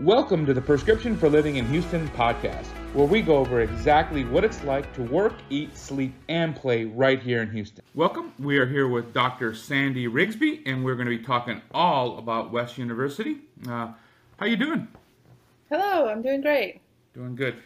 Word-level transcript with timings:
Welcome 0.00 0.44
to 0.44 0.52
the 0.52 0.60
Prescription 0.60 1.16
for 1.16 1.30
Living 1.30 1.56
in 1.56 1.66
Houston 1.68 2.06
podcast, 2.08 2.66
where 2.92 3.06
we 3.06 3.22
go 3.22 3.38
over 3.38 3.62
exactly 3.62 4.26
what 4.26 4.44
it's 4.44 4.62
like 4.62 4.92
to 4.92 5.02
work, 5.02 5.32
eat, 5.48 5.74
sleep, 5.74 6.12
and 6.28 6.54
play 6.54 6.84
right 6.84 7.18
here 7.18 7.40
in 7.40 7.50
Houston. 7.50 7.82
Welcome. 7.94 8.34
We 8.38 8.58
are 8.58 8.66
here 8.66 8.88
with 8.88 9.14
Dr. 9.14 9.54
Sandy 9.54 10.06
Rigsby, 10.06 10.64
and 10.66 10.84
we're 10.84 10.96
going 10.96 11.08
to 11.08 11.16
be 11.16 11.24
talking 11.24 11.62
all 11.72 12.18
about 12.18 12.52
West 12.52 12.76
University. 12.76 13.38
Uh, 13.66 13.92
how 14.36 14.44
you 14.44 14.58
doing? 14.58 14.86
Hello, 15.70 16.10
I'm 16.10 16.20
doing 16.20 16.42
great. 16.42 16.82
Doing 17.14 17.34
good. 17.34 17.56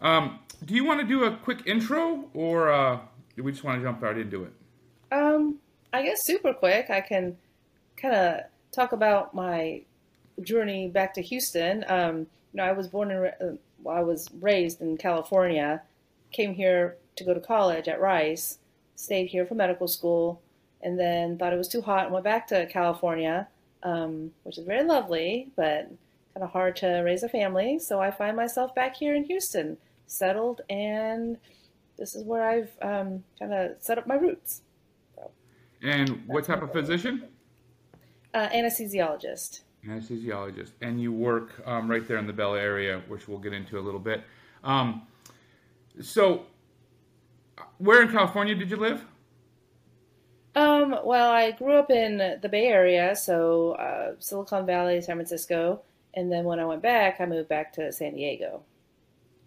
Um, 0.00 0.40
do 0.64 0.74
you 0.74 0.84
want 0.84 0.98
to 1.02 1.06
do 1.06 1.22
a 1.22 1.36
quick 1.36 1.68
intro, 1.68 2.24
or 2.34 2.68
uh, 2.68 2.98
do 3.36 3.44
we 3.44 3.52
just 3.52 3.62
want 3.62 3.78
to 3.78 3.84
jump 3.84 4.02
right 4.02 4.18
into 4.18 4.42
it? 4.42 4.52
Um, 5.12 5.60
I 5.92 6.02
guess 6.02 6.18
super 6.24 6.52
quick. 6.52 6.90
I 6.90 7.00
can 7.00 7.36
kind 7.96 8.12
of 8.12 8.40
talk 8.72 8.90
about 8.90 9.34
my 9.34 9.82
journey 10.42 10.88
back 10.88 11.14
to 11.14 11.22
Houston. 11.22 11.84
Um, 11.88 12.18
you 12.18 12.58
know, 12.58 12.64
I 12.64 12.72
was 12.72 12.88
born 12.88 13.10
and 13.10 13.58
uh, 13.86 13.88
I 13.88 14.02
was 14.02 14.28
raised 14.40 14.80
in 14.80 14.96
California, 14.96 15.82
came 16.32 16.54
here 16.54 16.96
to 17.16 17.24
go 17.24 17.34
to 17.34 17.40
college 17.40 17.88
at 17.88 18.00
Rice, 18.00 18.58
stayed 18.94 19.26
here 19.26 19.46
for 19.46 19.54
medical 19.54 19.88
school, 19.88 20.40
and 20.82 20.98
then 20.98 21.38
thought 21.38 21.52
it 21.52 21.56
was 21.58 21.68
too 21.68 21.82
hot 21.82 22.04
and 22.04 22.12
went 22.12 22.24
back 22.24 22.46
to 22.48 22.66
California, 22.66 23.48
um, 23.82 24.32
which 24.42 24.58
is 24.58 24.66
very 24.66 24.84
lovely, 24.84 25.48
but 25.56 25.90
kind 26.34 26.44
of 26.44 26.50
hard 26.50 26.76
to 26.76 26.86
raise 27.00 27.22
a 27.22 27.28
family. 27.28 27.78
So 27.78 28.00
I 28.00 28.10
find 28.10 28.36
myself 28.36 28.74
back 28.74 28.96
here 28.96 29.14
in 29.14 29.24
Houston, 29.24 29.78
settled, 30.06 30.60
and 30.68 31.38
this 31.98 32.14
is 32.14 32.24
where 32.24 32.46
I've 32.46 32.70
um, 32.82 33.24
kind 33.38 33.54
of 33.54 33.76
set 33.80 33.96
up 33.98 34.06
my 34.06 34.16
roots. 34.16 34.62
So, 35.14 35.30
And 35.82 36.22
what 36.26 36.44
type 36.44 36.62
of 36.62 36.72
physician? 36.72 37.28
uh, 38.34 38.48
anesthesiologist. 38.48 39.60
Anesthesiologist. 39.84 40.70
And 40.80 41.00
you 41.00 41.12
work 41.12 41.50
um, 41.66 41.90
right 41.90 42.06
there 42.06 42.18
in 42.18 42.26
the 42.26 42.32
Bellaire 42.32 42.60
area, 42.60 43.02
which 43.08 43.28
we'll 43.28 43.38
get 43.38 43.52
into 43.52 43.78
a 43.78 43.82
little 43.82 44.00
bit. 44.00 44.22
Um, 44.64 45.02
so, 46.00 46.46
where 47.78 48.02
in 48.02 48.10
California 48.10 48.54
did 48.54 48.70
you 48.70 48.76
live? 48.76 49.04
Um, 50.54 50.96
well, 51.04 51.30
I 51.30 51.50
grew 51.50 51.74
up 51.74 51.90
in 51.90 52.16
the 52.16 52.48
Bay 52.48 52.66
Area, 52.66 53.14
so 53.14 53.72
uh, 53.72 54.14
Silicon 54.18 54.64
Valley, 54.64 55.02
San 55.02 55.16
Francisco, 55.16 55.82
and 56.14 56.32
then 56.32 56.44
when 56.44 56.58
I 56.58 56.64
went 56.64 56.80
back, 56.80 57.20
I 57.20 57.26
moved 57.26 57.50
back 57.50 57.74
to 57.74 57.92
San 57.92 58.14
Diego. 58.14 58.62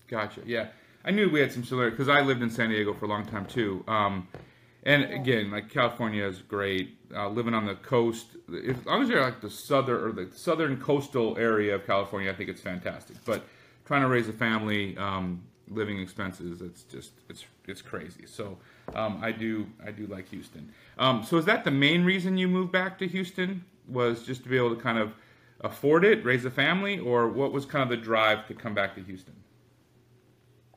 Gotcha. 0.08 0.42
Yeah, 0.46 0.68
I 1.04 1.10
knew 1.10 1.28
we 1.30 1.40
had 1.40 1.52
some 1.52 1.64
similar 1.64 1.90
because 1.90 2.10
I 2.10 2.22
lived 2.22 2.44
in 2.44 2.52
San 2.52 2.70
Diego 2.70 2.94
for 2.94 3.06
a 3.06 3.08
long 3.08 3.26
time 3.26 3.48
too. 3.48 3.84
Um, 3.88 4.28
and 4.84 5.04
again, 5.06 5.52
like 5.52 5.70
California 5.70 6.26
is 6.26 6.42
great. 6.42 6.98
Uh, 7.14 7.28
living 7.28 7.54
on 7.54 7.66
the 7.66 7.76
coast, 7.76 8.38
as 8.68 8.86
long 8.86 9.02
as 9.02 9.10
you're 9.10 9.22
like 9.22 9.42
the 9.42 9.50
southern 9.50 10.04
or 10.04 10.12
the 10.12 10.30
southern 10.36 10.78
coastal 10.78 11.38
area 11.38 11.76
of 11.76 11.86
California, 11.86 12.32
I 12.32 12.36
think 12.36 12.50
it's 12.50 12.62
fantastic. 12.62 13.18
But 13.26 13.44
trying 13.86 14.02
to 14.02 14.08
raise 14.08 14.30
a 14.30 14.34
family, 14.34 14.96
um, 14.98 15.42
living 15.70 16.00
expenses, 16.00 16.62
it's 16.62 16.84
just 16.84 17.12
it's 17.30 17.46
it's 17.68 17.82
crazy. 17.82 18.26
So 18.26 18.58
um, 18.96 19.20
I 19.22 19.32
do 19.32 19.68
I 19.86 19.92
do 19.92 20.08
like 20.08 20.30
Houston. 20.30 20.72
Um, 20.98 21.24
so 21.24 21.38
is 21.38 21.46
that 21.46 21.66
the 21.66 21.72
main 21.72 22.04
reason 22.04 22.38
you 22.38 22.48
moved 22.48 22.72
back 22.72 22.98
to 23.00 23.08
Houston? 23.08 23.66
Was 23.88 24.24
just 24.24 24.44
to 24.44 24.50
be 24.50 24.58
able 24.58 24.76
to 24.76 24.82
kind 24.82 25.00
of 25.00 25.14
afford 25.62 26.06
it, 26.06 26.24
raise 26.24 26.46
a 26.46 26.52
family, 26.52 27.00
or 27.00 27.28
what 27.28 27.52
was 27.52 27.66
kind 27.66 27.84
of 27.84 27.90
the 27.90 27.98
drive 27.98 28.48
to 28.48 28.54
come 28.54 28.76
back 28.76 28.94
to 28.96 29.02
Houston? 29.02 29.36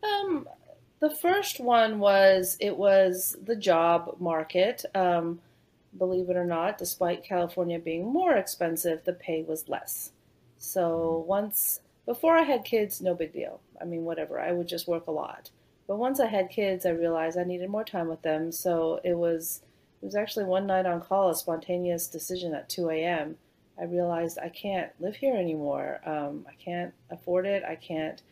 Um, 0.03 0.48
the 1.03 1.11
first 1.11 1.58
one 1.58 1.98
was 1.98 2.56
it 2.61 2.77
was 2.77 3.36
the 3.42 3.56
job 3.56 4.14
market. 4.20 4.84
Um, 4.95 5.41
believe 5.98 6.31
it 6.31 6.36
or 6.36 6.45
not, 6.45 6.78
despite 6.78 7.25
California 7.25 7.81
being 7.81 8.06
more 8.06 8.36
expensive, 8.36 9.03
the 9.05 9.12
pay 9.12 9.42
was 9.42 9.69
less. 9.69 10.12
So 10.58 11.25
once 11.27 11.80
before 12.06 12.39
I 12.39 12.42
had 12.42 12.64
kids, 12.64 13.00
no 13.00 13.17
big 13.17 13.33
deal. 13.33 13.58
I 13.80 13.84
mean, 13.84 14.05
whatever. 14.05 14.39
I 14.39 14.53
would 14.53 14.69
just 14.69 14.86
work 14.86 15.08
a 15.08 15.11
lot. 15.11 15.50
But 15.89 15.98
once 15.98 16.20
I 16.20 16.27
had 16.27 16.50
kids, 16.50 16.86
I 16.86 16.91
realized 16.91 17.36
I 17.36 17.42
needed 17.42 17.69
more 17.69 17.84
time 17.84 18.06
with 18.06 18.23
them. 18.23 18.53
So 18.53 19.00
it 19.03 19.14
was 19.14 19.63
it 20.01 20.05
was 20.05 20.14
actually 20.14 20.45
one 20.45 20.69
night 20.69 20.86
on 20.86 21.01
call, 21.01 21.30
a 21.30 21.34
spontaneous 21.34 22.07
decision 22.07 22.55
at 22.55 22.69
2 22.69 22.90
a.m. 22.90 23.39
I 23.77 23.86
realized 23.86 24.39
I 24.39 24.51
can't 24.51 24.92
live 25.01 25.17
here 25.17 25.34
anymore. 25.34 26.01
Um, 26.07 26.46
I 26.48 26.55
can't 26.64 26.95
afford 27.11 27.45
it. 27.45 27.64
I 27.64 27.74
can't 27.74 28.23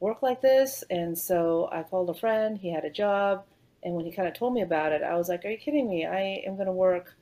work 0.00 0.22
like 0.22 0.40
this. 0.40 0.84
And 0.90 1.18
so 1.18 1.68
I 1.72 1.82
called 1.82 2.10
a 2.10 2.14
friend. 2.14 2.58
He 2.58 2.72
had 2.72 2.84
a 2.84 2.90
job. 2.90 3.44
And 3.82 3.94
when 3.94 4.04
he 4.04 4.12
kind 4.12 4.28
of 4.28 4.34
told 4.34 4.54
me 4.54 4.62
about 4.62 4.92
it, 4.92 5.02
I 5.02 5.16
was 5.16 5.28
like, 5.28 5.44
Are 5.44 5.50
you 5.50 5.58
kidding 5.58 5.88
me? 5.88 6.06
I 6.06 6.42
am 6.46 6.56
going 6.56 6.66
to 6.66 6.72
work 6.72 7.14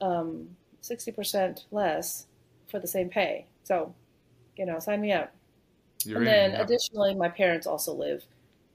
um, 0.00 0.48
60% 0.82 1.64
less 1.70 2.26
for 2.70 2.80
the 2.80 2.86
same 2.86 3.08
pay. 3.08 3.46
So, 3.62 3.94
you 4.56 4.66
know, 4.66 4.78
sign 4.78 5.00
me 5.00 5.12
up. 5.12 5.34
You're 6.04 6.18
and 6.18 6.26
in, 6.26 6.32
then 6.32 6.50
yeah. 6.52 6.62
additionally, 6.62 7.14
my 7.14 7.28
parents 7.28 7.66
also 7.66 7.94
live 7.94 8.24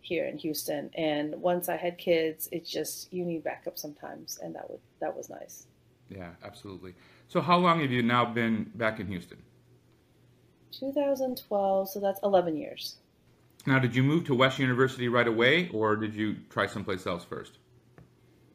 here 0.01 0.25
in 0.25 0.37
Houston. 0.37 0.89
And 0.95 1.35
once 1.41 1.69
I 1.69 1.77
had 1.77 1.97
kids, 1.97 2.49
it's 2.51 2.69
just 2.69 3.11
you 3.11 3.25
need 3.25 3.43
backup 3.43 3.77
sometimes. 3.77 4.39
And 4.41 4.55
that 4.55 4.69
would 4.69 4.79
that 4.99 5.15
was 5.15 5.29
nice. 5.29 5.67
Yeah, 6.09 6.31
absolutely. 6.43 6.93
So, 7.27 7.41
how 7.41 7.57
long 7.57 7.81
have 7.81 7.91
you 7.91 8.03
now 8.03 8.25
been 8.25 8.71
back 8.75 8.99
in 8.99 9.07
Houston? 9.07 9.41
2012, 10.71 11.89
so 11.89 11.99
that's 11.99 12.19
11 12.23 12.57
years. 12.57 12.97
Now, 13.65 13.79
did 13.79 13.95
you 13.95 14.03
move 14.03 14.25
to 14.25 14.35
West 14.35 14.59
University 14.59 15.07
right 15.07 15.27
away, 15.27 15.69
or 15.69 15.95
did 15.95 16.13
you 16.13 16.35
try 16.49 16.67
someplace 16.67 17.07
else 17.07 17.23
first? 17.23 17.59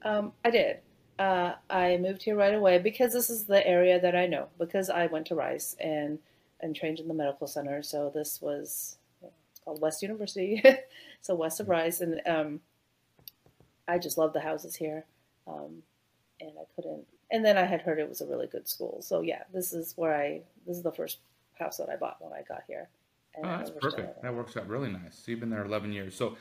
Um, 0.02 0.32
I 0.44 0.50
did. 0.50 0.78
Uh, 1.18 1.54
I 1.70 1.96
moved 1.96 2.22
here 2.22 2.36
right 2.36 2.54
away 2.54 2.78
because 2.78 3.12
this 3.12 3.30
is 3.30 3.44
the 3.44 3.66
area 3.66 3.98
that 4.00 4.14
I 4.14 4.26
know. 4.26 4.48
Because 4.58 4.90
I 4.90 5.06
went 5.06 5.26
to 5.28 5.34
Rice 5.34 5.76
and 5.80 6.18
and 6.60 6.74
trained 6.74 6.98
in 6.98 7.08
the 7.08 7.14
medical 7.14 7.46
center, 7.46 7.82
so 7.82 8.10
this 8.12 8.42
was 8.42 8.98
it's 9.22 9.60
called 9.64 9.80
West 9.80 10.02
University, 10.02 10.62
so 11.20 11.34
west 11.34 11.60
of 11.60 11.68
Rice, 11.68 12.00
and 12.00 12.20
um, 12.26 12.60
I 13.86 13.98
just 13.98 14.18
love 14.18 14.32
the 14.32 14.40
houses 14.40 14.74
here, 14.74 15.04
um, 15.46 15.82
and 16.40 16.50
I 16.60 16.64
couldn't. 16.74 17.06
And 17.30 17.44
then 17.44 17.56
I 17.56 17.64
had 17.64 17.82
heard 17.82 17.98
it 17.98 18.08
was 18.08 18.20
a 18.20 18.26
really 18.26 18.48
good 18.48 18.68
school, 18.68 19.00
so 19.02 19.20
yeah, 19.20 19.44
this 19.52 19.72
is 19.72 19.94
where 19.96 20.14
I 20.14 20.42
this 20.66 20.76
is 20.76 20.82
the 20.82 20.92
first 20.92 21.18
house 21.58 21.78
that 21.78 21.88
I 21.88 21.96
bought 21.96 22.16
when 22.20 22.32
I 22.32 22.42
got 22.42 22.64
here. 22.66 22.88
Oh, 23.44 23.48
that's 23.48 23.70
perfect. 23.70 24.22
That 24.22 24.34
works 24.34 24.56
out 24.56 24.68
really 24.68 24.90
nice. 24.90 25.14
So, 25.14 25.30
you've 25.30 25.40
been 25.40 25.50
there 25.50 25.64
11 25.64 25.92
years. 25.92 26.14
So, 26.14 26.36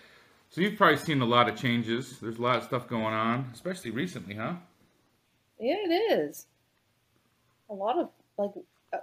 so 0.49 0.61
you've 0.61 0.77
probably 0.77 0.97
seen 0.97 1.21
a 1.21 1.25
lot 1.25 1.49
of 1.49 1.55
changes. 1.55 2.19
There's 2.19 2.37
a 2.37 2.41
lot 2.41 2.57
of 2.57 2.63
stuff 2.63 2.87
going 2.87 3.13
on, 3.13 3.49
especially 3.53 3.91
recently, 3.91 4.35
huh? 4.35 4.53
Yeah, 5.59 5.75
it 5.77 5.91
is. 6.11 6.47
A 7.69 7.73
lot 7.73 7.97
of 7.97 8.09
like 8.37 8.51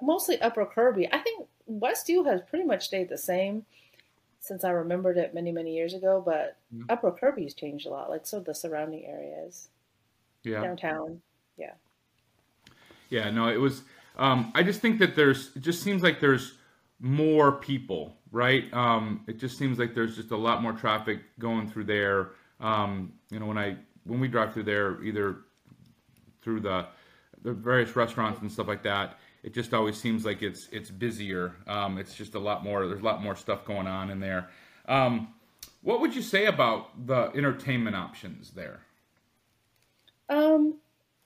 mostly 0.00 0.40
Upper 0.40 0.64
Kirby. 0.64 1.12
I 1.12 1.18
think 1.18 1.46
West 1.66 2.08
U 2.08 2.24
has 2.24 2.40
pretty 2.42 2.64
much 2.64 2.86
stayed 2.86 3.08
the 3.08 3.18
same 3.18 3.66
since 4.40 4.64
I 4.64 4.70
remembered 4.70 5.16
it 5.18 5.34
many 5.34 5.52
many 5.52 5.74
years 5.74 5.92
ago. 5.94 6.22
But 6.24 6.56
Mhm. 6.74 6.86
Upper 6.88 7.10
Kirby's 7.12 7.54
changed 7.54 7.86
a 7.86 7.90
lot. 7.90 8.08
Like 8.08 8.26
so, 8.26 8.40
the 8.40 8.54
surrounding 8.54 9.04
areas, 9.04 9.68
Yeah. 10.42 10.62
downtown. 10.62 11.20
Yeah, 11.56 11.74
yeah, 13.10 13.30
no, 13.30 13.48
it 13.48 13.58
was. 13.58 13.82
Um, 14.16 14.52
I 14.54 14.62
just 14.62 14.80
think 14.80 14.98
that 15.00 15.14
there's. 15.16 15.54
It 15.56 15.60
just 15.60 15.82
seems 15.82 16.02
like 16.02 16.20
there's 16.20 16.56
more 17.00 17.52
people, 17.52 18.16
right? 18.30 18.72
Um, 18.72 19.24
it 19.26 19.38
just 19.38 19.58
seems 19.58 19.78
like 19.78 19.94
there's 19.94 20.16
just 20.16 20.30
a 20.30 20.36
lot 20.36 20.62
more 20.62 20.72
traffic 20.72 21.20
going 21.38 21.68
through 21.68 21.84
there. 21.84 22.30
Um, 22.60 23.12
you 23.30 23.38
know, 23.38 23.46
when 23.46 23.58
I 23.58 23.76
when 24.04 24.20
we 24.20 24.28
drive 24.28 24.52
through 24.52 24.64
there, 24.64 25.02
either 25.02 25.38
through 26.42 26.60
the 26.60 26.86
the 27.42 27.52
various 27.52 27.94
restaurants 27.94 28.40
and 28.40 28.50
stuff 28.50 28.68
like 28.68 28.82
that, 28.82 29.18
it 29.42 29.52
just 29.52 29.74
always 29.74 30.00
seems 30.00 30.24
like 30.24 30.42
it's 30.42 30.68
it's 30.72 30.90
busier. 30.90 31.56
Um, 31.66 31.98
it's 31.98 32.14
just 32.14 32.34
a 32.34 32.38
lot 32.38 32.64
more. 32.64 32.86
There's 32.86 33.00
a 33.00 33.04
lot 33.04 33.22
more 33.22 33.36
stuff 33.36 33.64
going 33.64 33.86
on 33.86 34.10
in 34.10 34.20
there. 34.20 34.48
Um, 34.86 35.34
what 35.82 36.00
would 36.00 36.14
you 36.14 36.22
say 36.22 36.46
about 36.46 37.06
the 37.06 37.30
entertainment 37.34 37.94
options 37.94 38.52
there? 38.52 38.80
Um, 40.30 40.76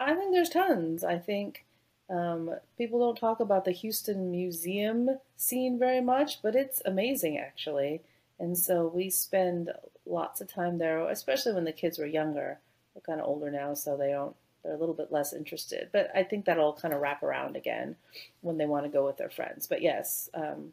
I 0.01 0.15
think 0.15 0.33
there's 0.33 0.49
tons. 0.49 1.05
I 1.05 1.19
think 1.19 1.65
um, 2.11 2.55
people 2.77 2.99
don't 2.99 3.19
talk 3.19 3.41
about 3.41 3.65
the 3.65 3.73
Houston 3.73 4.31
museum 4.31 5.19
scene 5.37 5.79
very 5.79 6.01
much, 6.01 6.43
but 6.43 6.55
it's 6.55 6.81
amazing 6.85 7.39
actually. 7.39 8.01
And 8.39 8.57
so 8.57 8.87
we 8.87 9.11
spend 9.11 9.73
lots 10.07 10.41
of 10.41 10.49
time 10.49 10.79
there, 10.79 11.07
especially 11.09 11.53
when 11.53 11.65
the 11.65 11.73
kids 11.73 11.99
were 11.99 12.07
younger. 12.07 12.61
They're 12.95 13.03
kind 13.03 13.21
of 13.21 13.27
older 13.27 13.51
now, 13.51 13.75
so 13.75 13.97
they 13.97 14.11
don't. 14.11 14.35
They're 14.63 14.75
a 14.75 14.79
little 14.79 14.95
bit 14.95 15.13
less 15.13 15.33
interested. 15.33 15.89
But 15.93 16.11
I 16.15 16.23
think 16.23 16.45
that'll 16.45 16.73
kind 16.73 16.95
of 16.95 17.01
wrap 17.01 17.23
around 17.23 17.57
again 17.57 17.97
when 18.41 18.59
they 18.59 18.67
want 18.67 18.85
to 18.85 18.91
go 18.91 19.05
with 19.05 19.17
their 19.17 19.31
friends. 19.31 19.67
But 19.67 19.83
yes, 19.83 20.31
um, 20.35 20.73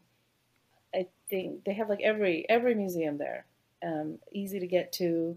I 0.94 1.06
think 1.28 1.64
they 1.64 1.74
have 1.74 1.88
like 1.88 2.00
every 2.02 2.48
every 2.48 2.74
museum 2.74 3.18
there. 3.18 3.46
Um, 3.82 4.18
easy 4.32 4.60
to 4.60 4.66
get 4.66 4.92
to. 4.94 5.36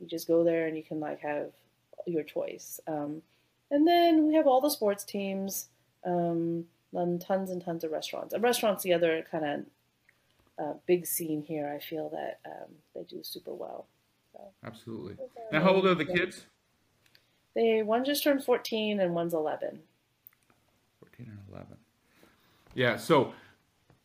You 0.00 0.06
just 0.06 0.28
go 0.28 0.44
there 0.44 0.66
and 0.66 0.76
you 0.76 0.82
can 0.82 1.00
like 1.00 1.20
have 1.20 1.50
your 2.06 2.22
choice. 2.22 2.80
Um, 2.86 3.22
and 3.74 3.86
then 3.88 4.28
we 4.28 4.34
have 4.34 4.46
all 4.46 4.60
the 4.60 4.70
sports 4.70 5.02
teams, 5.02 5.66
um, 6.04 6.64
and 6.92 7.20
tons 7.20 7.50
and 7.50 7.60
tons 7.60 7.82
of 7.82 7.90
restaurants. 7.90 8.32
And 8.32 8.40
restaurants, 8.40 8.84
the 8.84 8.92
other 8.92 9.26
kind 9.28 9.44
of 9.44 10.64
uh, 10.64 10.72
big 10.86 11.06
scene 11.06 11.42
here. 11.42 11.68
I 11.68 11.80
feel 11.80 12.08
that 12.10 12.38
um, 12.46 12.70
they 12.94 13.02
do 13.02 13.24
super 13.24 13.52
well. 13.52 13.86
Absolutely. 14.64 15.16
Now, 15.50 15.62
how 15.62 15.74
old 15.74 15.86
are 15.86 15.94
the 15.94 16.04
kids? 16.04 16.46
They 17.54 17.82
one 17.82 18.04
just 18.04 18.22
turned 18.22 18.44
14 18.44 19.00
and 19.00 19.12
one's 19.12 19.34
11. 19.34 19.80
14 21.00 21.26
and 21.28 21.38
11. 21.50 21.66
Yeah, 22.74 22.96
so 22.96 23.32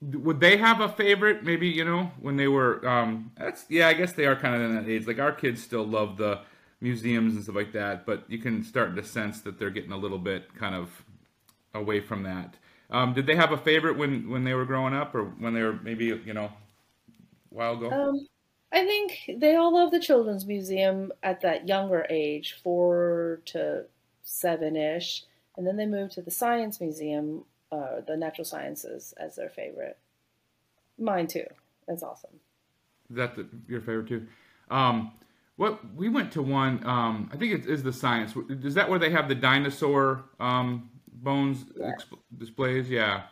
would 0.02 0.40
they 0.40 0.58
have 0.58 0.82
a 0.82 0.90
favorite? 0.90 1.44
Maybe 1.44 1.68
you 1.68 1.86
know 1.86 2.12
when 2.20 2.38
they 2.38 2.48
were. 2.48 2.88
Um, 2.88 3.32
that's 3.38 3.66
yeah. 3.70 3.88
I 3.88 3.94
guess 3.94 4.14
they 4.14 4.26
are 4.26 4.36
kind 4.36 4.56
of 4.56 4.62
in 4.62 4.76
that 4.76 4.90
age. 4.90 5.06
Like 5.06 5.20
our 5.20 5.32
kids 5.32 5.62
still 5.62 5.86
love 5.86 6.18
the 6.18 6.42
museums 6.82 7.36
and 7.36 7.44
stuff 7.44 7.56
like 7.56 7.74
that, 7.74 8.06
but 8.06 8.24
you 8.28 8.38
can 8.38 8.64
start 8.64 8.96
to 8.96 9.04
sense 9.04 9.42
that 9.42 9.60
they're 9.60 9.70
getting 9.70 9.92
a 9.92 9.98
little 9.98 10.18
bit 10.18 10.54
kind 10.56 10.76
of 10.76 11.04
away 11.74 12.00
from 12.00 12.24
that. 12.24 12.56
Um, 12.90 13.14
did 13.14 13.28
they 13.28 13.36
have 13.36 13.52
a 13.52 13.58
favorite 13.58 13.98
when 13.98 14.30
when 14.30 14.44
they 14.44 14.54
were 14.54 14.66
growing 14.66 14.94
up, 14.94 15.14
or 15.14 15.26
when 15.26 15.54
they 15.54 15.62
were 15.62 15.74
maybe 15.74 16.06
you 16.06 16.34
know 16.34 16.46
a 16.46 16.54
while 17.52 17.74
ago? 17.74 17.92
Um, 17.92 18.28
I 18.72 18.86
think 18.86 19.40
they 19.40 19.56
all 19.56 19.74
love 19.74 19.92
the 19.92 20.00
Children's 20.00 20.46
Museum 20.46 21.12
at 21.22 21.42
that 21.42 21.68
younger 21.68 22.06
age, 22.10 22.58
four 22.64 23.42
to 23.46 23.86
seven 24.24 24.76
ish, 24.76 25.24
and 25.58 25.68
then 25.68 25.78
they 25.78 25.86
moved 25.86 26.14
to 26.14 26.22
the 26.22 26.32
Science 26.32 26.80
Museum, 26.82 27.46
uh, 27.72 28.02
the 28.08 28.18
Natural 28.18 28.46
Sciences, 28.46 29.14
as 29.18 29.36
their 29.36 29.50
favorite. 29.50 29.98
Mine 30.98 31.28
too. 31.28 31.46
That's 31.88 32.04
awesome. 32.04 32.40
Is 33.10 33.16
that 33.18 33.36
the, 33.36 33.48
your 33.68 33.82
favorite 33.82 34.08
too? 34.08 34.28
Um, 34.70 35.12
what 35.60 35.94
we 35.94 36.08
went 36.08 36.32
to 36.32 36.42
one. 36.42 36.86
Um, 36.86 37.30
I 37.34 37.38
think 37.38 37.54
it 37.54 37.66
is 37.70 37.84
the 37.84 37.92
science. 37.92 38.34
Is 38.50 38.76
that 38.76 38.90
where 38.90 38.98
they 38.98 39.10
have 39.10 39.28
the 39.28 39.36
dinosaur 39.36 40.24
um, 40.40 40.90
bones 41.12 41.66
Yeah. 41.76 41.92
displays? 42.38 42.90
Yeah. 42.90 43.24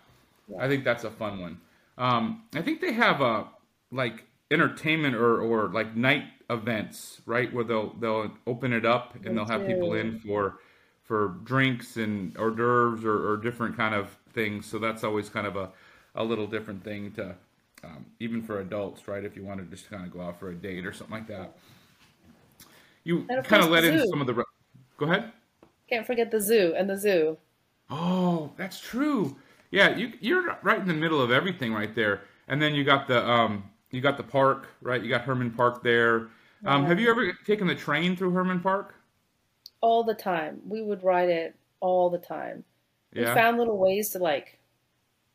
Yeah. 0.48 0.58
I 0.60 0.68
think 0.68 0.84
that's 0.84 1.06
a 1.06 1.12
fun 1.12 1.40
one. 1.40 1.60
Um, 1.98 2.44
I 2.54 2.62
think 2.62 2.82
they 2.82 2.92
have 2.94 3.22
a 3.22 3.48
like 3.92 4.26
entertainment 4.52 5.16
or, 5.16 5.40
or 5.42 5.70
like 5.70 5.96
night 5.96 6.26
events, 6.50 7.22
right? 7.26 7.52
Where 7.54 7.64
they'll 7.64 7.94
they'll 7.94 8.32
open 8.46 8.74
it 8.74 8.86
up 8.86 9.16
and 9.26 9.26
They 9.26 9.34
they'll 9.38 9.46
have 9.48 9.66
people 9.66 9.94
in 9.94 10.20
for 10.20 10.60
for 11.04 11.38
drinks 11.46 11.96
and 11.96 12.36
hors 12.38 12.52
d'oeuvres 12.52 13.06
or, 13.06 13.32
or 13.32 13.38
different 13.38 13.78
kind 13.78 13.96
of 13.96 14.18
things. 14.34 14.66
So 14.66 14.80
that's 14.80 15.04
always 15.06 15.30
kind 15.30 15.48
of 15.48 15.56
a, 15.56 15.72
a 16.16 16.24
little 16.24 16.48
different 16.48 16.84
thing 16.84 17.12
to 17.14 17.36
um, 17.84 18.06
even 18.20 18.42
for 18.42 18.60
adults, 18.60 19.08
right? 19.08 19.24
If 19.24 19.38
you 19.38 19.46
want 19.46 19.60
to 19.60 19.66
just 19.66 19.90
kind 19.90 20.06
of 20.06 20.12
go 20.12 20.22
out 20.22 20.40
for 20.40 20.50
a 20.50 20.56
date 20.56 20.86
or 20.86 20.92
something 20.94 21.16
like 21.16 21.28
that. 21.28 21.56
You 23.08 23.24
kind 23.44 23.64
of 23.64 23.70
let 23.70 23.86
in 23.86 23.98
zoo. 24.00 24.08
some 24.10 24.20
of 24.22 24.28
the. 24.28 24.34
Go 24.98 25.06
ahead. 25.06 25.32
Can't 25.90 26.06
forget 26.06 26.30
the 26.30 26.42
zoo 26.42 26.74
and 26.78 26.90
the 26.90 26.98
zoo. 26.98 27.38
Oh, 27.90 28.52
that's 28.58 28.80
true. 28.82 29.38
Yeah, 29.72 29.96
you 29.96 30.12
you're 30.20 30.58
right 30.62 30.80
in 30.80 30.88
the 30.88 30.94
middle 30.94 31.22
of 31.22 31.32
everything 31.32 31.74
right 31.74 31.94
there. 31.96 32.22
And 32.50 32.62
then 32.62 32.76
you 32.76 32.84
got 32.84 33.08
the 33.08 33.26
um 33.30 33.64
you 33.92 34.02
got 34.02 34.18
the 34.18 34.24
park, 34.24 34.68
right? 34.82 35.02
You 35.02 35.08
got 35.10 35.22
Hermann 35.22 35.52
Park 35.52 35.84
there. 35.84 36.28
Um, 36.66 36.86
have 36.86 37.00
you 37.00 37.10
ever 37.10 37.32
taken 37.46 37.68
the 37.68 37.76
train 37.76 38.16
through 38.18 38.32
Hermann 38.32 38.60
Park? 38.60 38.94
all 39.80 40.04
the 40.04 40.14
time. 40.16 40.60
We 40.68 40.82
would 40.82 41.04
ride 41.04 41.30
it 41.30 41.56
all 41.82 42.10
the 42.10 42.18
time. 42.18 42.64
We 43.14 43.22
Yeah. 43.22 43.36
found 43.36 43.60
little 43.60 43.78
ways 43.78 44.10
to 44.10 44.18
like 44.20 44.58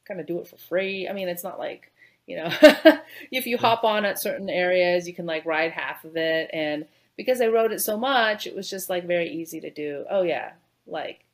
kind 0.04 0.18
of 0.20 0.26
do 0.26 0.40
it 0.40 0.48
for 0.48 0.56
free. 0.56 1.08
I 1.08 1.12
mean, 1.12 1.28
it's 1.28 1.44
not 1.44 1.60
like, 1.60 1.92
you 2.26 2.36
know, 2.36 2.50
if 3.30 3.46
you 3.46 3.56
hop 3.56 3.84
on 3.84 4.04
at 4.04 4.20
certain 4.20 4.50
areas, 4.50 5.06
you 5.06 5.14
can 5.14 5.26
like 5.26 5.46
ride 5.46 5.70
half 5.70 6.04
of 6.04 6.16
it. 6.16 6.50
And 6.52 6.86
because 7.22 7.40
I 7.40 7.46
wrote 7.46 7.72
it 7.72 7.80
so 7.80 7.96
much, 7.96 8.46
it 8.46 8.54
was 8.54 8.68
just 8.68 8.90
like 8.90 9.06
very 9.06 9.30
easy 9.30 9.60
to 9.60 9.70
do. 9.70 10.04
Oh, 10.10 10.22
yeah, 10.22 10.52
like 10.86 11.24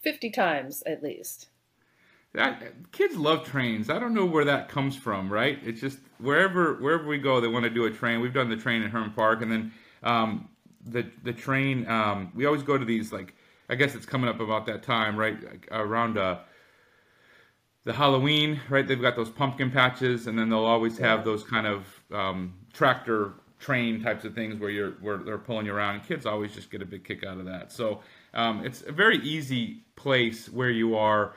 50 0.00 0.30
times 0.30 0.82
at 0.86 1.02
least. 1.02 1.48
That, 2.32 2.62
kids 2.92 3.16
love 3.16 3.44
trains. 3.44 3.90
I 3.90 3.98
don't 3.98 4.14
know 4.14 4.24
where 4.24 4.44
that 4.44 4.68
comes 4.68 4.96
from, 4.96 5.32
right? 5.32 5.58
It's 5.64 5.80
just 5.80 5.98
wherever 6.18 6.74
wherever 6.74 7.04
we 7.04 7.18
go, 7.18 7.40
they 7.40 7.48
want 7.48 7.64
to 7.64 7.70
do 7.70 7.86
a 7.86 7.90
train. 7.90 8.20
We've 8.20 8.32
done 8.32 8.48
the 8.48 8.56
train 8.56 8.82
at 8.82 8.90
Hermann 8.90 9.12
Park, 9.12 9.42
and 9.42 9.50
then 9.50 9.72
um, 10.04 10.48
the 10.86 11.06
the 11.24 11.32
train. 11.32 11.88
Um, 11.88 12.30
we 12.34 12.46
always 12.46 12.62
go 12.62 12.78
to 12.78 12.84
these 12.84 13.12
like 13.12 13.34
I 13.68 13.74
guess 13.74 13.96
it's 13.96 14.06
coming 14.06 14.30
up 14.30 14.38
about 14.38 14.66
that 14.66 14.84
time, 14.84 15.16
right? 15.16 15.42
Like, 15.42 15.68
around 15.72 16.18
uh, 16.18 16.38
the 17.82 17.92
Halloween, 17.92 18.60
right? 18.68 18.86
They've 18.86 19.00
got 19.00 19.16
those 19.16 19.30
pumpkin 19.30 19.72
patches, 19.72 20.28
and 20.28 20.38
then 20.38 20.48
they'll 20.50 20.64
always 20.64 20.98
have 20.98 21.24
those 21.24 21.42
kind 21.42 21.66
of 21.66 21.86
um, 22.12 22.54
tractor 22.72 23.34
train 23.60 24.02
types 24.02 24.24
of 24.24 24.34
things 24.34 24.58
where 24.58 24.70
you're 24.70 24.92
where 25.02 25.18
they're 25.18 25.38
pulling 25.38 25.66
you 25.66 25.74
around. 25.74 25.96
And 25.96 26.04
kids 26.06 26.26
always 26.26 26.52
just 26.52 26.70
get 26.70 26.82
a 26.82 26.86
big 26.86 27.04
kick 27.04 27.24
out 27.24 27.38
of 27.38 27.44
that. 27.44 27.70
So 27.70 28.00
um, 28.34 28.64
it's 28.64 28.82
a 28.82 28.92
very 28.92 29.18
easy 29.18 29.82
place 29.96 30.48
where 30.48 30.70
you 30.70 30.96
are, 30.96 31.34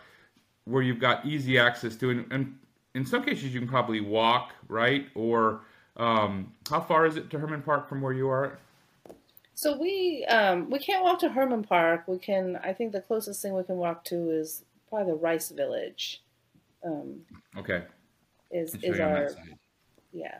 where 0.65 0.81
you've 0.81 0.99
got 0.99 1.25
easy 1.25 1.59
access 1.59 1.95
to, 1.97 2.09
and, 2.09 2.31
and 2.31 2.57
in 2.95 3.05
some 3.05 3.23
cases 3.23 3.53
you 3.53 3.59
can 3.59 3.69
probably 3.69 4.01
walk, 4.01 4.53
right? 4.69 5.07
Or 5.15 5.61
um, 5.97 6.53
how 6.69 6.79
far 6.79 7.05
is 7.05 7.17
it 7.17 7.29
to 7.31 7.39
Hermann 7.39 7.61
Park 7.61 7.89
from 7.89 8.01
where 8.01 8.13
you 8.13 8.29
are? 8.29 8.57
So 9.55 9.77
we 9.77 10.25
um, 10.25 10.69
we 10.69 10.79
can't 10.79 11.03
walk 11.03 11.19
to 11.19 11.29
Hermann 11.29 11.63
Park. 11.63 12.07
We 12.07 12.17
can. 12.17 12.57
I 12.63 12.73
think 12.73 12.91
the 12.91 13.01
closest 13.01 13.41
thing 13.41 13.53
we 13.53 13.63
can 13.63 13.77
walk 13.77 14.03
to 14.05 14.31
is 14.31 14.63
probably 14.89 15.13
the 15.13 15.17
Rice 15.19 15.49
Village. 15.49 16.21
Um, 16.83 17.21
Okay, 17.57 17.83
is 18.49 18.75
is 18.81 18.99
our 18.99 19.29
yeah. 20.11 20.39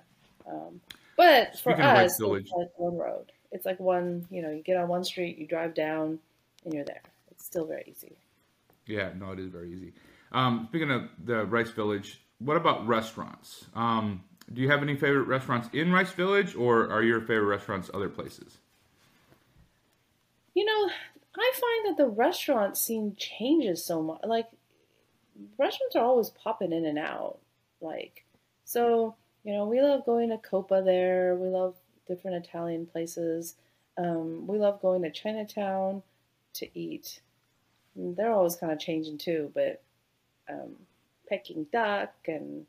Um, 0.50 0.81
but 1.18 1.54
for 1.54 1.71
Speaking 1.71 1.81
us, 1.81 2.19
it's 2.19 2.51
like 2.51 2.69
one 2.77 2.98
road. 2.98 3.31
It's 3.51 3.65
like 3.65 3.80
one. 3.80 4.25
You 4.30 4.42
know, 4.42 4.50
you 4.50 4.63
get 4.63 4.77
on 4.77 4.88
one 4.88 5.04
street, 5.04 5.38
you 5.38 5.48
drive 5.48 5.74
down, 5.74 6.19
and 6.65 6.74
you're 6.74 6.86
there. 6.86 7.01
It's 7.31 7.45
still 7.45 7.65
very 7.65 7.83
easy. 7.88 8.15
Yeah, 8.86 9.12
no, 9.18 9.31
it 9.31 9.39
is 9.39 9.50
very 9.50 9.71
easy. 9.71 9.94
Um, 10.31 10.68
speaking 10.69 10.92
of 10.92 11.04
the 11.24 11.45
Rice 11.45 11.69
Village, 11.69 12.21
what 12.39 12.57
about 12.57 12.86
restaurants? 12.88 13.65
Um, 13.75 14.24
do 14.51 14.62
you 14.62 14.69
have 14.69 14.81
any 14.81 14.95
favorite 14.95 15.24
restaurants 15.24 15.69
in 15.74 15.92
Rice 15.92 16.12
Village, 16.12 16.56
or 16.56 16.89
are 16.89 17.04
your 17.04 17.21
favorite 17.21 17.45
restaurants 17.45 17.89
other 17.94 18.09
places? 18.09 18.57
You 20.54 20.66
know, 20.66 20.92
I 21.38 21.51
find 21.54 21.98
that 21.98 22.04
the 22.04 22.09
restaurant 22.09 22.77
scene 22.77 23.16
changes 23.18 23.83
so 23.83 24.01
much. 24.01 24.21
Like 24.24 24.48
restaurants 25.57 25.95
are 25.95 26.04
always 26.04 26.30
popping 26.30 26.74
in 26.74 26.86
and 26.86 27.00
out. 27.00 27.39
Like 27.81 28.25
so, 28.66 29.16
you 29.44 29.54
know, 29.54 29.66
we 29.66 29.81
love 29.81 30.06
going 30.06 30.30
to 30.30 30.38
Coppa 30.38 30.84
there. 30.84 31.36
We 31.36 31.50
love 31.50 31.75
different 32.07 32.45
Italian 32.45 32.86
places. 32.86 33.56
Um, 33.98 34.48
we 34.48 34.57
love 34.57 34.81
going 34.81 35.01
to 35.04 35.12
Chinatown 35.12 36.01
to 36.56 36.80
eat. 36.80 37.22
And 37.95 38.16
They're 38.16 38.31
always 38.31 38.56
kind 38.56 38.72
of 38.72 38.80
changing 38.80 39.18
too, 39.18 39.51
but 39.54 39.81
um, 40.50 40.75
Peking 41.30 41.68
duck 41.72 42.13
and 42.28 42.66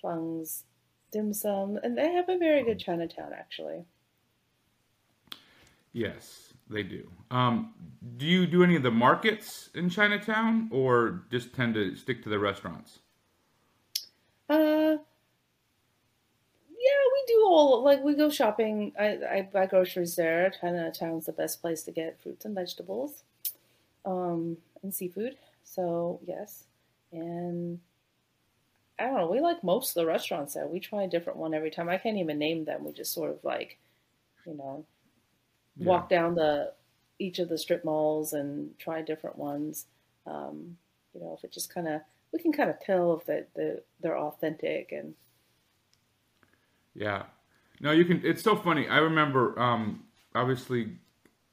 Fung's 0.00 0.64
dim 1.12 1.32
sum, 1.32 1.78
and 1.82 1.96
they 1.96 2.12
have 2.12 2.28
a 2.28 2.38
very 2.38 2.62
good 2.64 2.78
Chinatown 2.78 3.32
actually. 3.32 3.84
Yes, 5.92 6.52
they 6.68 6.82
do. 6.82 7.08
Um, 7.30 7.72
do 8.16 8.26
you 8.26 8.46
do 8.46 8.64
any 8.64 8.74
of 8.74 8.82
the 8.82 8.90
markets 8.90 9.70
in 9.74 9.88
Chinatown, 9.88 10.68
or 10.72 11.22
just 11.30 11.54
tend 11.54 11.74
to 11.74 11.94
stick 11.94 12.22
to 12.24 12.28
the 12.28 12.38
restaurants? 12.38 12.98
Uh, 14.50 14.96
do 17.26 17.44
all 17.46 17.82
like 17.82 18.02
we 18.02 18.14
go 18.14 18.30
shopping. 18.30 18.92
I, 18.98 19.18
I 19.30 19.48
buy 19.52 19.66
groceries 19.66 20.16
there. 20.16 20.52
Chinatown's 20.60 21.26
the 21.26 21.32
best 21.32 21.60
place 21.60 21.82
to 21.84 21.92
get 21.92 22.20
fruits 22.22 22.44
and 22.44 22.54
vegetables, 22.54 23.22
um, 24.04 24.56
and 24.82 24.94
seafood. 24.94 25.36
So 25.64 26.20
yes, 26.26 26.64
and 27.12 27.80
I 28.98 29.04
don't 29.06 29.14
know. 29.16 29.30
We 29.30 29.40
like 29.40 29.64
most 29.64 29.90
of 29.90 29.94
the 29.94 30.06
restaurants 30.06 30.54
there. 30.54 30.66
We 30.68 30.80
try 30.80 31.02
a 31.02 31.08
different 31.08 31.38
one 31.38 31.54
every 31.54 31.70
time. 31.70 31.88
I 31.88 31.98
can't 31.98 32.16
even 32.18 32.38
name 32.38 32.64
them. 32.64 32.84
We 32.84 32.92
just 32.92 33.12
sort 33.12 33.30
of 33.30 33.42
like, 33.44 33.78
you 34.46 34.54
know, 34.54 34.84
Yeah. 35.76 35.86
walk 35.88 36.08
down 36.08 36.34
the 36.36 36.72
each 37.18 37.38
of 37.38 37.48
the 37.48 37.58
strip 37.58 37.84
malls 37.84 38.32
and 38.32 38.76
try 38.78 39.02
different 39.02 39.38
ones. 39.38 39.86
Um, 40.26 40.76
you 41.14 41.20
know, 41.20 41.34
if 41.36 41.44
it 41.44 41.52
just 41.52 41.72
kind 41.74 41.88
of 41.88 42.02
we 42.32 42.38
can 42.38 42.52
kind 42.52 42.70
of 42.70 42.80
tell 42.80 43.14
if 43.18 43.26
that 43.26 43.52
the, 43.54 43.82
they're 44.00 44.18
authentic 44.18 44.92
and 44.92 45.14
Yeah. 46.94 47.24
No, 47.80 47.90
you 47.90 48.04
can. 48.04 48.20
It's 48.24 48.42
so 48.42 48.56
funny. 48.56 48.88
I 48.88 48.98
remember, 48.98 49.58
um, 49.60 50.04
obviously, 50.34 50.92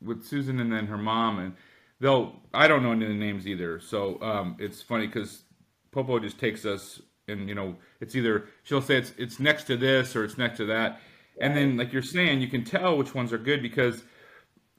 with 0.02 0.26
Susan 0.26 0.60
and 0.60 0.72
then 0.72 0.88
her 0.88 0.98
mom, 0.98 1.40
and 1.40 1.54
they'll. 2.00 2.36
I 2.54 2.68
don't 2.68 2.84
know 2.84 2.92
any 2.92 3.06
of 3.06 3.10
the 3.10 3.16
names 3.18 3.48
either, 3.48 3.80
so 3.80 4.22
um, 4.22 4.56
it's 4.60 4.82
funny 4.82 5.08
because 5.08 5.44
Popo 5.92 6.20
just 6.20 6.40
takes 6.40 6.66
us, 6.66 7.02
and 7.28 7.50
you 7.50 7.56
know, 7.56 7.76
it's 8.00 8.16
either 8.16 8.46
she'll 8.64 8.82
say 8.82 8.98
it's 8.98 9.14
it's 9.18 9.40
next 9.40 9.66
to 9.66 9.78
this 9.78 10.16
or 10.16 10.24
it's 10.24 10.38
next 10.38 10.58
to 10.58 10.66
that, 10.66 11.02
and 11.40 11.56
then 11.56 11.78
like 11.78 11.92
you're 11.92 12.02
saying, 12.04 12.42
you 12.42 12.48
can 12.48 12.64
tell 12.64 12.98
which 12.98 13.16
ones 13.16 13.34
are 13.34 13.38
good 13.40 13.62
because 13.62 14.04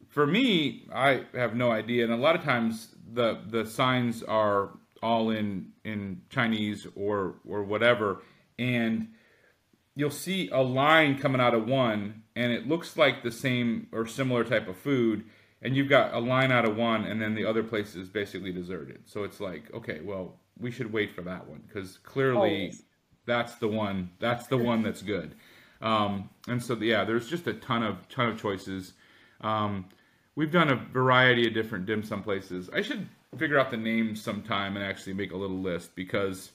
for 0.09 0.26
me, 0.26 0.87
I 0.95 1.25
have 1.35 1.57
no 1.57 1.73
idea, 1.73 2.04
and 2.04 2.12
a 2.12 2.16
lot 2.16 2.37
of 2.37 2.45
times 2.45 2.95
the 3.12 3.40
the 3.49 3.66
signs 3.66 4.23
are 4.23 4.71
all 5.02 5.31
in 5.31 5.73
in 5.85 6.23
Chinese 6.31 6.87
or 6.95 7.37
or 7.47 7.64
whatever, 7.64 8.23
and 8.59 9.09
you'll 9.95 10.11
see 10.11 10.49
a 10.51 10.63
line 10.63 11.19
coming 11.19 11.41
out 11.41 11.55
of 11.55 11.67
one 11.67 12.23
and 12.35 12.53
it 12.53 12.67
looks 12.67 12.97
like 12.97 13.23
the 13.23 13.31
same 13.31 13.87
or 13.93 14.07
similar 14.07 14.45
type 14.45 14.69
of 14.69 14.77
food 14.77 15.25
and 15.61 15.77
you've 15.77 15.89
got 15.89 16.15
a 16.15 16.19
line 16.19 16.51
out 16.51 16.65
of 16.65 16.77
one 16.77 17.05
and 17.05 17.21
then 17.21 17.35
the 17.35 17.45
other 17.45 17.63
place 17.63 17.95
is 17.95 18.09
basically 18.09 18.53
deserted. 18.53 19.03
So 19.07 19.25
it's 19.25 19.41
like 19.41 19.73
okay 19.75 20.01
well 20.03 20.39
we 20.59 20.71
should 20.71 20.93
wait 20.93 21.15
for 21.15 21.23
that 21.23 21.47
one 21.47 21.63
because 21.67 21.99
clearly 21.99 22.73
that's 23.27 23.55
the 23.57 23.69
one 23.69 24.11
that's 24.19 24.47
the 24.47 24.59
one 24.59 24.83
that's 24.83 25.03
good. 25.03 25.35
Um, 25.81 26.31
and 26.49 26.63
so 26.63 26.77
yeah 26.77 27.05
there's 27.05 27.29
just 27.29 27.47
a 27.47 27.55
ton 27.55 27.83
of 27.83 28.09
ton 28.09 28.29
of 28.29 28.41
choices. 28.41 28.95
Um, 29.43 29.87
we've 30.37 30.53
done 30.53 30.71
a 30.71 30.77
variety 30.77 31.47
of 31.47 31.55
different 31.55 31.87
dim 31.87 32.03
sum 32.03 32.23
places. 32.23 32.71
I 32.73 32.81
should 32.83 33.09
figure 33.39 33.59
out 33.59 33.71
the 33.71 33.77
names 33.77 34.23
sometime 34.23 34.77
and 34.77 34.85
actually 34.85 35.15
make 35.15 35.33
a 35.33 35.37
little 35.37 35.59
list 35.59 35.95
because 35.95 36.53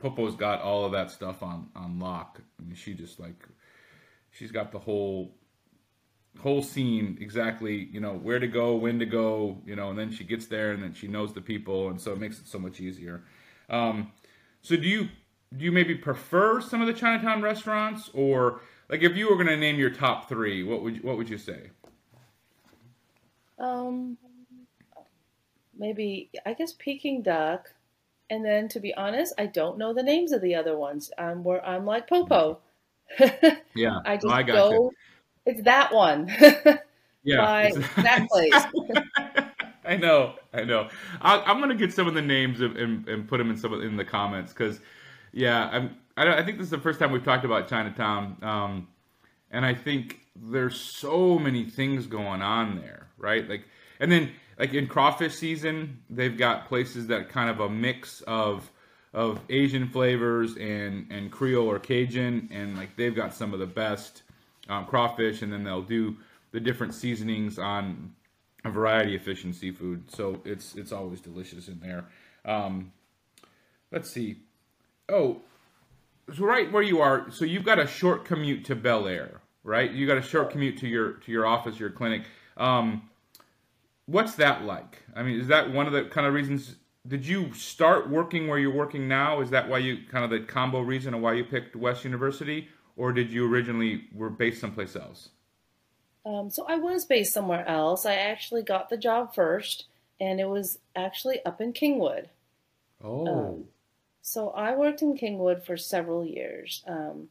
Popo's 0.00 0.36
got 0.36 0.60
all 0.60 0.84
of 0.84 0.92
that 0.92 1.10
stuff 1.10 1.42
on 1.42 1.68
on 1.74 1.98
lock. 1.98 2.40
I 2.58 2.62
mean, 2.62 2.74
she 2.74 2.94
just 2.94 3.18
like 3.18 3.46
she's 4.30 4.52
got 4.52 4.72
the 4.72 4.78
whole 4.78 5.34
whole 6.40 6.62
scene 6.62 7.16
exactly 7.20 7.88
you 7.90 8.00
know 8.00 8.12
where 8.12 8.38
to 8.38 8.46
go 8.46 8.76
when 8.76 8.98
to 8.98 9.06
go 9.06 9.56
you 9.64 9.74
know 9.74 9.88
and 9.88 9.98
then 9.98 10.12
she 10.12 10.22
gets 10.22 10.46
there 10.46 10.72
and 10.72 10.82
then 10.82 10.92
she 10.92 11.08
knows 11.08 11.32
the 11.32 11.40
people 11.40 11.88
and 11.88 11.98
so 11.98 12.12
it 12.12 12.20
makes 12.20 12.38
it 12.38 12.46
so 12.46 12.58
much 12.58 12.80
easier. 12.80 13.22
Um, 13.68 14.12
so 14.62 14.76
do 14.76 14.86
you 14.86 15.08
do 15.56 15.64
you 15.64 15.72
maybe 15.72 15.94
prefer 15.94 16.60
some 16.60 16.80
of 16.80 16.86
the 16.86 16.92
chinatown 16.92 17.40
restaurants? 17.42 18.10
Or 18.12 18.60
like 18.88 19.02
if 19.02 19.16
you 19.16 19.28
were 19.30 19.36
going 19.36 19.48
to 19.48 19.56
name 19.56 19.78
your 19.78 19.90
top 19.90 20.28
three 20.28 20.62
what 20.62 20.82
would 20.82 20.96
you, 20.96 21.02
what 21.02 21.16
would 21.16 21.28
you 21.28 21.38
say? 21.38 21.70
Um, 23.58 24.18
maybe 25.78 26.30
I 26.44 26.52
guess 26.52 26.74
Peking 26.74 27.22
duck, 27.22 27.72
and 28.30 28.44
then 28.44 28.68
to 28.68 28.80
be 28.80 28.94
honest, 28.94 29.34
I 29.38 29.46
don't 29.46 29.78
know 29.78 29.92
the 29.92 30.02
names 30.02 30.32
of 30.32 30.42
the 30.42 30.54
other 30.54 30.76
ones. 30.76 31.10
I'm 31.18 31.44
where 31.44 31.64
I'm 31.64 31.84
like 31.84 32.08
Popo. 32.08 32.58
yeah 33.74 34.00
I 34.04 34.16
just 34.16 34.26
I 34.26 34.42
go. 34.42 34.70
you. 34.72 34.90
It's 35.46 35.62
that 35.62 35.92
one. 35.92 36.28
yeah 37.22 37.36
by 37.36 37.72
that 38.02 38.26
place. 38.28 39.46
I 39.86 39.96
know, 39.96 40.34
I 40.52 40.64
know. 40.64 40.88
I, 41.20 41.40
I'm 41.40 41.60
gonna 41.60 41.76
get 41.76 41.92
some 41.92 42.08
of 42.08 42.14
the 42.14 42.22
names 42.22 42.60
and, 42.60 42.76
and, 42.76 43.08
and 43.08 43.28
put 43.28 43.38
them 43.38 43.50
in 43.50 43.56
some 43.56 43.72
of, 43.72 43.82
in 43.82 43.96
the 43.96 44.04
comments 44.04 44.52
because, 44.52 44.80
yeah, 45.32 45.68
I'm. 45.72 45.96
I, 46.16 46.38
I 46.38 46.44
think 46.44 46.58
this 46.58 46.64
is 46.64 46.70
the 46.70 46.78
first 46.78 46.98
time 46.98 47.12
we've 47.12 47.24
talked 47.24 47.44
about 47.44 47.68
Chinatown, 47.68 48.36
um, 48.42 48.88
and 49.50 49.64
I 49.64 49.74
think 49.74 50.20
there's 50.34 50.80
so 50.80 51.38
many 51.38 51.64
things 51.64 52.06
going 52.06 52.42
on 52.42 52.76
there, 52.76 53.08
right? 53.18 53.48
Like, 53.48 53.64
and 54.00 54.10
then 54.10 54.32
like 54.58 54.74
in 54.74 54.86
crawfish 54.86 55.34
season, 55.34 56.00
they've 56.08 56.36
got 56.36 56.68
places 56.68 57.08
that 57.08 57.28
kind 57.28 57.50
of 57.50 57.60
a 57.60 57.68
mix 57.68 58.20
of 58.22 58.70
of 59.12 59.40
Asian 59.48 59.88
flavors 59.88 60.56
and 60.56 61.10
and 61.10 61.30
Creole 61.30 61.68
or 61.68 61.78
Cajun, 61.78 62.48
and 62.52 62.76
like 62.76 62.96
they've 62.96 63.14
got 63.14 63.34
some 63.34 63.52
of 63.52 63.60
the 63.60 63.66
best 63.66 64.22
um, 64.68 64.86
crawfish, 64.86 65.42
and 65.42 65.52
then 65.52 65.64
they'll 65.64 65.82
do 65.82 66.16
the 66.52 66.60
different 66.60 66.94
seasonings 66.94 67.58
on 67.58 68.14
a 68.64 68.70
variety 68.70 69.14
of 69.16 69.22
fish 69.22 69.44
and 69.44 69.54
seafood. 69.54 70.10
So 70.10 70.40
it's 70.44 70.74
it's 70.74 70.92
always 70.92 71.20
delicious 71.20 71.68
in 71.68 71.80
there. 71.80 72.06
Um, 72.44 72.92
let's 73.92 74.10
see. 74.10 74.40
Oh, 75.08 75.42
so 76.34 76.44
right 76.44 76.70
where 76.72 76.82
you 76.82 77.00
are, 77.00 77.30
so 77.30 77.44
you've 77.44 77.64
got 77.64 77.78
a 77.78 77.86
short 77.86 78.24
commute 78.24 78.64
to 78.66 78.74
Bellaire, 78.74 79.40
right? 79.62 79.90
You 79.90 80.06
got 80.06 80.18
a 80.18 80.22
short 80.22 80.50
commute 80.50 80.78
to 80.78 80.88
your 80.88 81.12
to 81.12 81.32
your 81.32 81.46
office, 81.46 81.78
your 81.78 81.90
clinic. 81.90 82.24
Um, 82.56 83.08
what's 84.06 84.36
that 84.36 84.64
like? 84.64 85.02
I 85.14 85.22
mean, 85.22 85.38
is 85.38 85.48
that 85.48 85.70
one 85.70 85.86
of 85.86 85.92
the 85.92 86.04
kind 86.04 86.26
of 86.26 86.34
reasons? 86.34 86.76
Did 87.06 87.26
you 87.26 87.52
start 87.52 88.08
working 88.08 88.48
where 88.48 88.58
you're 88.58 88.74
working 88.74 89.06
now? 89.06 89.40
Is 89.40 89.50
that 89.50 89.68
why 89.68 89.78
you 89.78 89.98
kind 90.10 90.24
of 90.24 90.30
the 90.30 90.40
combo 90.40 90.80
reason 90.80 91.14
of 91.14 91.20
why 91.20 91.34
you 91.34 91.44
picked 91.44 91.76
West 91.76 92.04
University, 92.04 92.68
or 92.96 93.12
did 93.12 93.30
you 93.30 93.50
originally 93.50 94.04
were 94.12 94.30
based 94.30 94.60
someplace 94.60 94.96
else? 94.96 95.28
Um, 96.24 96.50
so 96.50 96.66
I 96.68 96.76
was 96.76 97.04
based 97.04 97.32
somewhere 97.32 97.66
else. 97.68 98.04
I 98.04 98.14
actually 98.14 98.62
got 98.62 98.88
the 98.88 98.96
job 98.96 99.34
first, 99.34 99.84
and 100.18 100.40
it 100.40 100.48
was 100.48 100.78
actually 100.96 101.44
up 101.44 101.60
in 101.60 101.72
Kingwood. 101.72 102.26
Oh, 103.04 103.24
So 104.22 104.50
I 104.50 104.74
worked 104.74 105.02
in 105.02 105.16
Kingwood 105.16 105.64
for 105.64 105.76
several 105.76 106.24
years 106.24 106.82
um, 106.88 107.28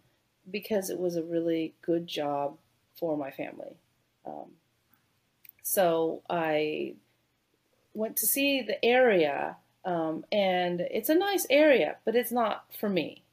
because 0.49 0.89
it 0.89 0.97
was 0.97 1.17
a 1.17 1.23
really 1.23 1.73
good 1.81 2.07
job 2.07 2.57
for 2.97 3.17
my 3.17 3.31
family. 3.31 3.75
So 5.67 6.21
I 6.29 6.93
went 7.95 8.17
to 8.17 8.27
see 8.27 8.61
the 8.61 8.83
area, 8.85 9.57
um, 9.83 10.23
and 10.31 10.79
it's 10.79 11.09
a 11.09 11.15
nice 11.15 11.47
area, 11.49 11.97
but 12.05 12.15
it's 12.15 12.31
not 12.31 12.65
for 12.79 12.87
me. 12.87 13.23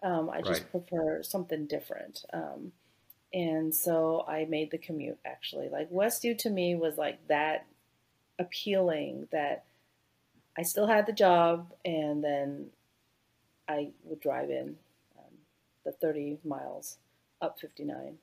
Um, 0.00 0.30
I 0.30 0.40
just 0.40 0.62
Right. 0.62 0.70
prefer 0.70 1.22
something 1.24 1.66
different. 1.66 2.24
Um, 2.32 2.72
and 3.34 3.74
so 3.74 4.24
I 4.28 4.44
made 4.44 4.70
the 4.70 4.78
commute 4.78 5.18
actually. 5.24 5.68
Like 5.68 5.88
West 5.90 6.22
U 6.24 6.34
to 6.36 6.50
me 6.50 6.76
was 6.76 6.96
like 6.96 7.26
that 7.26 7.66
appealing 8.38 9.26
that 9.32 9.64
I 10.56 10.62
still 10.62 10.86
had 10.86 11.06
the 11.06 11.12
job, 11.12 11.72
and 11.84 12.22
then 12.22 12.70
I 13.68 13.92
would 14.04 14.20
drive 14.20 14.50
in 14.50 14.78
um, 15.18 15.34
the 15.84 15.92
30 15.92 16.38
miles 16.44 16.98
up 17.42 17.58
59, 17.60 18.18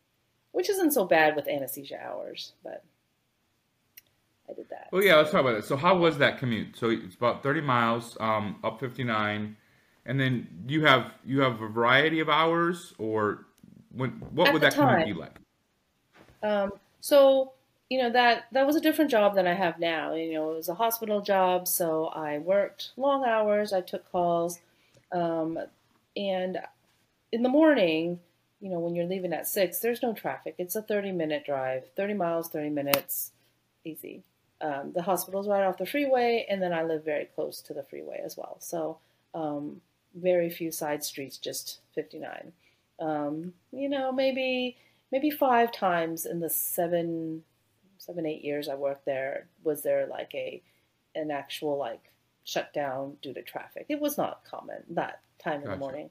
which 0.54 0.70
isn't 0.70 0.92
so 0.92 1.06
bad 1.06 1.36
with 1.36 1.50
anesthesia 1.50 2.00
hours, 2.02 2.54
but 2.64 2.84
I 4.50 4.54
did 4.54 4.70
that. 4.70 4.90
Well, 4.92 5.04
yeah, 5.04 5.16
let's 5.16 5.32
talk 5.32 5.42
about 5.42 5.56
it. 5.56 5.66
So, 5.66 5.76
how 5.76 5.98
was 5.98 6.18
that 6.20 6.40
commute? 6.40 6.78
So 6.78 6.90
it's 6.90 7.16
about 7.16 7.44
thirty 7.44 7.62
miles 7.62 8.18
um, 8.20 8.58
up 8.64 8.80
fifty 8.80 9.04
nine, 9.04 9.58
and 10.06 10.20
then 10.20 10.48
you 10.68 10.86
have 10.86 11.12
you 11.26 11.42
have 11.42 11.62
a 11.62 11.68
variety 11.68 12.20
of 12.20 12.30
hours, 12.30 12.94
or 12.98 13.46
when, 13.94 14.12
what 14.32 14.48
At 14.48 14.54
would 14.54 14.64
that 14.64 14.74
commute 14.74 15.06
be 15.06 15.14
like? 15.14 15.36
Um, 16.44 16.72
so 17.02 17.54
you 17.90 18.02
know 18.02 18.10
that 18.12 18.46
that 18.52 18.66
was 18.66 18.76
a 18.76 18.82
different 18.82 19.12
job 19.12 19.36
than 19.36 19.48
I 19.48 19.54
have 19.54 19.80
now. 19.80 20.14
You 20.14 20.34
know, 20.34 20.52
it 20.52 20.56
was 20.56 20.70
a 20.70 20.76
hospital 20.76 21.22
job, 21.22 21.68
so 21.68 22.08
I 22.08 22.38
worked 22.38 22.92
long 22.96 23.26
hours. 23.26 23.74
I 23.74 23.82
took 23.82 24.10
calls, 24.12 24.60
um, 25.12 25.60
and 26.16 26.60
in 27.32 27.44
the 27.44 27.50
morning, 27.50 28.20
you 28.62 28.70
know, 28.70 28.80
when 28.80 28.96
you're 28.96 29.06
leaving 29.06 29.34
at 29.34 29.48
six, 29.48 29.80
there's 29.80 30.02
no 30.02 30.14
traffic. 30.14 30.56
It's 30.58 30.76
a 30.76 30.82
30 30.82 31.12
minute 31.12 31.46
drive, 31.46 31.84
30 31.96 32.14
miles, 32.14 32.50
30 32.50 32.70
minutes, 32.70 33.32
easy. 33.84 34.24
Um, 34.62 34.92
the 34.94 35.04
hospital's 35.04 35.48
right 35.48 35.64
off 35.64 35.78
the 35.78 35.86
freeway, 35.86 36.46
and 36.50 36.62
then 36.62 36.74
I 36.74 36.84
live 36.84 37.06
very 37.06 37.26
close 37.26 37.62
to 37.62 37.74
the 37.74 37.84
freeway 37.84 38.22
as 38.24 38.38
well. 38.38 38.58
So 38.60 38.98
um, 39.34 39.82
very 40.16 40.50
few 40.50 40.72
side 40.72 41.04
streets, 41.04 41.38
just 41.38 41.80
59. 41.94 42.52
Um, 43.00 43.54
you 43.72 43.90
know, 43.90 44.12
maybe 44.12 44.78
maybe 45.12 45.30
five 45.30 45.72
times 45.72 46.26
in 46.26 46.40
the 46.40 46.50
seven 46.50 47.44
seven 47.98 48.26
eight 48.26 48.44
years 48.44 48.70
I 48.70 48.76
worked 48.76 49.06
there 49.06 49.48
was 49.64 49.84
there 49.84 50.08
like 50.08 50.32
a 50.34 50.62
an 51.16 51.32
actual 51.32 51.78
like 51.78 52.12
shutdown 52.44 53.18
due 53.22 53.34
to 53.34 53.42
traffic. 53.44 53.86
It 53.90 54.00
was 54.00 54.18
not 54.18 54.44
common 54.50 54.84
that 54.92 55.20
time 55.44 55.62
in 55.64 55.70
the 55.70 55.78
morning. 55.78 56.10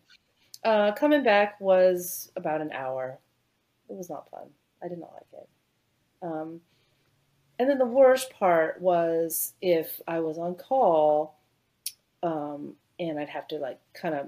Uh, 0.65 0.93
coming 0.93 1.23
back 1.23 1.61
was 1.61 2.31
about 2.37 2.61
an 2.61 2.73
hour. 2.73 3.19
It 3.89 3.97
was 3.97 4.11
not 4.11 4.31
fun. 4.31 4.49
I 4.83 4.89
did 4.89 4.99
not 4.99 5.13
like 5.15 5.43
it. 5.43 5.49
Um, 6.23 6.61
and 7.59 7.69
then 7.69 7.79
the 7.79 7.87
worst 7.87 8.31
part 8.31 8.81
was 8.81 9.55
if 9.63 10.01
I 10.07 10.21
was 10.21 10.39
on 10.39 10.55
call, 10.55 11.39
um, 12.23 12.75
and 12.99 13.19
I'd 13.19 13.29
have 13.29 13.49
to 13.49 13.57
like 13.57 13.79
kind 13.95 14.15
of 14.15 14.27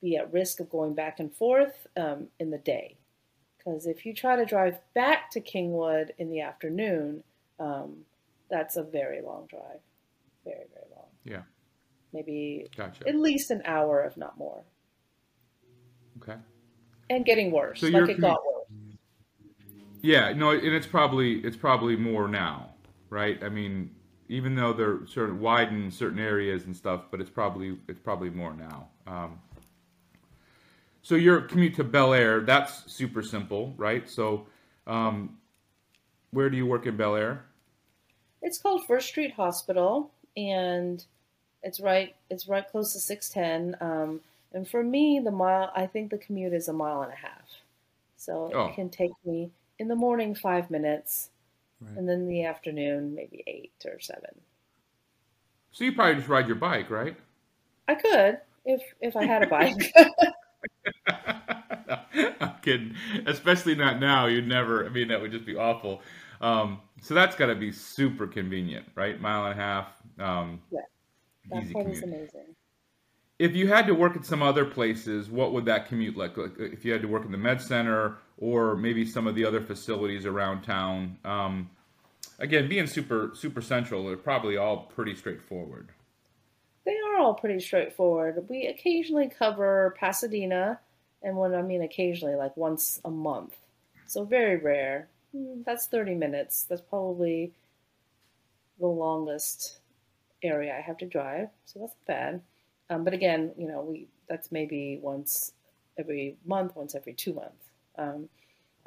be 0.00 0.16
at 0.16 0.32
risk 0.32 0.60
of 0.60 0.70
going 0.70 0.94
back 0.94 1.20
and 1.20 1.34
forth 1.34 1.86
um, 1.96 2.28
in 2.38 2.50
the 2.50 2.58
day. 2.58 2.96
Because 3.58 3.86
if 3.86 4.04
you 4.04 4.12
try 4.12 4.36
to 4.36 4.44
drive 4.44 4.78
back 4.94 5.30
to 5.30 5.40
Kingwood 5.40 6.10
in 6.18 6.30
the 6.30 6.40
afternoon, 6.40 7.22
um, 7.58 7.96
that's 8.50 8.76
a 8.76 8.82
very 8.82 9.22
long 9.22 9.46
drive. 9.48 9.80
Very, 10.44 10.66
very 10.74 10.86
long. 10.94 11.06
Yeah, 11.24 11.42
Maybe 12.12 12.66
gotcha. 12.76 13.08
at 13.08 13.16
least 13.16 13.50
an 13.50 13.62
hour, 13.64 14.04
if 14.04 14.16
not 14.16 14.36
more. 14.36 14.62
Okay. 16.22 16.38
And 17.10 17.24
getting 17.24 17.50
worse. 17.50 17.80
So 17.80 17.88
like 17.88 18.08
it 18.08 18.20
got 18.20 18.44
worse. 18.46 18.53
Yeah, 20.04 20.34
no, 20.34 20.50
and 20.50 20.62
it's 20.66 20.86
probably 20.86 21.36
it's 21.36 21.56
probably 21.56 21.96
more 21.96 22.28
now, 22.28 22.74
right? 23.08 23.42
I 23.42 23.48
mean, 23.48 23.90
even 24.28 24.54
though 24.54 24.74
they're 24.74 25.06
sort 25.06 25.30
of 25.30 25.40
wide 25.40 25.68
in 25.68 25.90
certain 25.90 26.18
areas 26.18 26.66
and 26.66 26.76
stuff, 26.76 27.04
but 27.10 27.22
it's 27.22 27.30
probably 27.30 27.78
it's 27.88 28.00
probably 28.00 28.28
more 28.28 28.52
now. 28.52 28.88
Um, 29.06 29.40
so 31.00 31.14
your 31.14 31.40
commute 31.40 31.74
to 31.76 31.84
Bellaire, 31.84 32.44
that's 32.44 32.92
super 32.92 33.22
simple, 33.22 33.72
right? 33.78 34.06
So, 34.06 34.46
um, 34.86 35.38
where 36.32 36.50
do 36.50 36.58
you 36.58 36.66
work 36.66 36.84
in 36.84 36.98
Bellaire? 36.98 37.38
It's 38.42 38.58
called 38.58 38.84
First 38.86 39.08
Street 39.08 39.32
Hospital, 39.32 40.10
and 40.36 41.02
it's 41.62 41.80
right 41.80 42.14
it's 42.28 42.46
right 42.46 42.70
close 42.70 42.92
to 42.92 43.00
610. 43.00 43.78
Um, 43.80 44.20
and 44.52 44.68
for 44.68 44.82
me, 44.84 45.18
the 45.24 45.30
mile 45.30 45.72
I 45.74 45.86
think 45.86 46.10
the 46.10 46.18
commute 46.18 46.52
is 46.52 46.68
a 46.68 46.74
mile 46.74 47.00
and 47.00 47.12
a 47.14 47.16
half, 47.16 47.62
so 48.18 48.50
Oh. 48.52 48.66
it 48.66 48.74
can 48.74 48.90
take 48.90 49.12
me 49.24 49.50
in 49.78 49.88
the 49.88 49.96
morning 49.96 50.34
five 50.34 50.70
minutes, 50.70 51.30
Right. 51.80 51.96
and 51.98 52.08
then 52.08 52.28
the 52.28 52.44
afternoon 52.44 53.14
maybe 53.14 53.42
eight 53.46 53.72
or 53.84 53.98
seven. 54.00 54.40
So 55.72 55.84
you 55.84 55.92
probably 55.92 56.14
just 56.16 56.28
ride 56.28 56.46
your 56.46 56.56
bike, 56.56 56.88
right? 56.90 57.16
I 57.88 57.94
could 57.96 58.40
if 58.64 58.80
if 59.00 59.16
I 59.16 59.24
had 59.24 59.42
a 59.42 59.46
bike. 59.48 59.92
I'm 62.40 62.54
kidding. 62.62 62.94
Especially 63.26 63.74
not 63.74 64.00
now. 64.00 64.26
You'd 64.26 64.46
never. 64.46 64.86
I 64.86 64.88
mean, 64.88 65.08
that 65.08 65.20
would 65.20 65.32
just 65.32 65.44
be 65.44 65.56
awful. 65.56 66.00
Um, 66.40 66.80
so 67.02 67.14
that's 67.14 67.36
got 67.36 67.46
to 67.46 67.54
be 67.54 67.72
super 67.72 68.26
convenient, 68.26 68.86
right? 68.94 69.20
Mile 69.20 69.46
and 69.46 69.58
a 69.58 69.62
half. 69.62 69.88
Um, 70.18 70.60
Yeah. 70.70 70.80
that 71.50 71.72
part 71.72 71.86
is 71.86 72.02
amazing. 72.02 72.54
If 73.38 73.56
you 73.56 73.66
had 73.66 73.86
to 73.88 73.94
work 73.94 74.16
at 74.16 74.24
some 74.24 74.42
other 74.42 74.64
places, 74.64 75.28
what 75.28 75.52
would 75.52 75.64
that 75.64 75.88
commute 75.88 76.16
look 76.16 76.36
like? 76.36 76.52
If 76.58 76.84
you 76.84 76.92
had 76.92 77.02
to 77.02 77.08
work 77.08 77.24
in 77.24 77.32
the 77.32 77.38
med 77.38 77.60
center 77.60 78.18
or 78.38 78.76
maybe 78.76 79.04
some 79.04 79.26
of 79.26 79.34
the 79.34 79.44
other 79.44 79.60
facilities 79.60 80.26
around 80.26 80.62
town. 80.62 81.18
Um, 81.24 81.70
again, 82.38 82.68
being 82.68 82.86
super 82.86 83.32
super 83.34 83.60
central, 83.60 84.04
they're 84.04 84.16
probably 84.16 84.56
all 84.56 84.84
pretty 84.94 85.14
straightforward. 85.14 85.88
They 86.84 86.96
are 87.08 87.18
all 87.18 87.34
pretty 87.34 87.60
straightforward. 87.60 88.46
We 88.48 88.66
occasionally 88.66 89.30
cover 89.36 89.94
Pasadena, 89.98 90.80
and 91.22 91.36
when 91.36 91.54
I 91.54 91.62
mean 91.62 91.82
occasionally, 91.82 92.36
like 92.36 92.56
once 92.56 93.00
a 93.04 93.10
month. 93.10 93.56
So 94.06 94.24
very 94.24 94.56
rare. 94.56 95.08
Hmm, 95.32 95.62
that's 95.64 95.86
30 95.86 96.14
minutes. 96.14 96.64
That's 96.64 96.82
probably 96.82 97.52
the 98.78 98.86
longest 98.86 99.78
area 100.42 100.76
I 100.76 100.80
have 100.82 100.98
to 100.98 101.06
drive, 101.06 101.48
so 101.64 101.80
that's 101.80 101.94
bad. 102.06 102.42
Um, 102.90 103.04
but 103.04 103.14
again, 103.14 103.52
you 103.56 103.66
know, 103.66 103.82
we 103.82 104.08
that's 104.28 104.52
maybe 104.52 104.98
once 105.02 105.52
every 105.98 106.36
month, 106.44 106.76
once 106.76 106.94
every 106.94 107.14
two 107.14 107.34
months. 107.34 107.64
Um, 107.96 108.28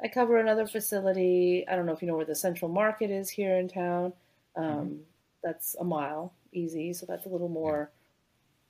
I 0.02 0.08
cover 0.08 0.38
another 0.38 0.66
facility. 0.66 1.64
I 1.68 1.74
don't 1.74 1.86
know 1.86 1.92
if 1.92 2.02
you 2.02 2.08
know 2.08 2.16
where 2.16 2.24
the 2.24 2.34
Central 2.34 2.70
Market 2.70 3.10
is 3.10 3.28
here 3.28 3.56
in 3.56 3.68
town. 3.68 4.12
Um, 4.56 4.64
mm-hmm. 4.64 4.94
That's 5.42 5.76
a 5.80 5.84
mile 5.84 6.32
easy, 6.52 6.92
so 6.92 7.06
that's 7.06 7.26
a 7.26 7.28
little 7.28 7.48
more. 7.48 7.90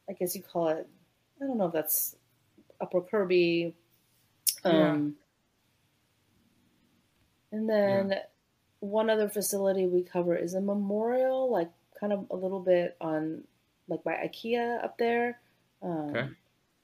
I 0.08 0.14
guess 0.14 0.34
you 0.34 0.42
call 0.42 0.68
it. 0.68 0.88
I 1.40 1.46
don't 1.46 1.58
know 1.58 1.66
if 1.66 1.72
that's 1.72 2.16
Upper 2.80 3.00
Kirby. 3.00 3.74
Um, 4.64 4.74
yeah. 4.74 4.96
And 7.58 7.68
then 7.68 8.10
yeah. 8.10 8.22
one 8.80 9.10
other 9.10 9.28
facility 9.28 9.86
we 9.86 10.02
cover 10.02 10.36
is 10.36 10.54
a 10.54 10.60
memorial, 10.60 11.50
like 11.50 11.70
kind 11.98 12.12
of 12.12 12.26
a 12.30 12.36
little 12.36 12.60
bit 12.60 12.96
on, 13.00 13.42
like 13.88 14.04
by 14.04 14.14
IKEA 14.14 14.82
up 14.84 14.98
there. 14.98 15.40
Um, 15.82 16.10
okay. 16.10 16.28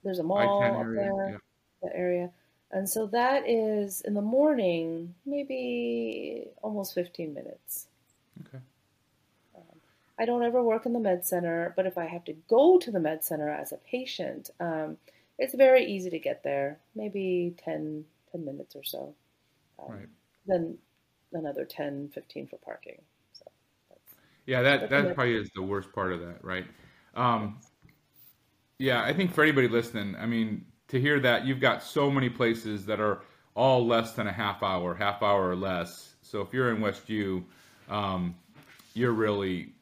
There's 0.02 0.18
a 0.18 0.22
mall 0.22 0.62
up 0.62 0.86
there, 0.94 1.30
yeah. 1.30 1.36
that 1.82 1.92
area. 1.94 2.30
And 2.70 2.88
so 2.88 3.06
that 3.06 3.48
is 3.48 4.00
in 4.00 4.14
the 4.14 4.20
morning, 4.20 5.14
maybe 5.24 6.48
almost 6.62 6.94
15 6.94 7.32
minutes. 7.32 7.86
Okay. 8.46 8.58
Um, 9.56 9.80
I 10.18 10.24
don't 10.24 10.42
ever 10.42 10.62
work 10.62 10.84
in 10.84 10.92
the 10.92 10.98
med 10.98 11.26
center, 11.26 11.72
but 11.76 11.86
if 11.86 11.96
I 11.96 12.06
have 12.06 12.24
to 12.24 12.32
go 12.48 12.78
to 12.78 12.90
the 12.90 13.00
med 13.00 13.24
center 13.24 13.48
as 13.48 13.72
a 13.72 13.76
patient, 13.76 14.50
um, 14.60 14.98
it's 15.38 15.54
very 15.54 15.86
easy 15.86 16.10
to 16.10 16.18
get 16.18 16.42
there, 16.42 16.78
maybe 16.94 17.54
10, 17.64 18.04
10 18.32 18.44
minutes 18.44 18.76
or 18.76 18.84
so. 18.84 19.14
Um, 19.78 19.92
right. 19.94 20.08
Then 20.46 20.78
another 21.32 21.64
10, 21.64 22.10
15 22.12 22.46
for 22.48 22.56
parking. 22.58 23.00
So 23.32 23.44
yeah, 24.46 24.62
that, 24.62 24.90
that 24.90 25.14
probably 25.14 25.36
is 25.36 25.50
the 25.54 25.62
worst 25.62 25.92
part 25.92 26.12
of 26.12 26.20
that, 26.20 26.44
right? 26.44 26.66
Um, 27.14 27.60
yeah, 28.78 29.02
I 29.02 29.12
think 29.12 29.32
for 29.32 29.42
anybody 29.42 29.68
listening, 29.68 30.16
I 30.16 30.26
mean, 30.26 30.64
to 30.88 31.00
hear 31.00 31.20
that 31.20 31.46
you've 31.46 31.60
got 31.60 31.82
so 31.82 32.10
many 32.10 32.28
places 32.28 32.86
that 32.86 33.00
are 33.00 33.20
all 33.54 33.86
less 33.86 34.12
than 34.12 34.26
a 34.26 34.32
half 34.32 34.62
hour, 34.62 34.94
half 34.94 35.22
hour 35.22 35.48
or 35.48 35.56
less. 35.56 36.14
So 36.22 36.40
if 36.40 36.52
you're 36.52 36.70
in 36.70 36.80
West 36.80 37.08
U, 37.08 37.44
um, 37.88 38.34
you're 38.94 39.12
really, 39.12 39.72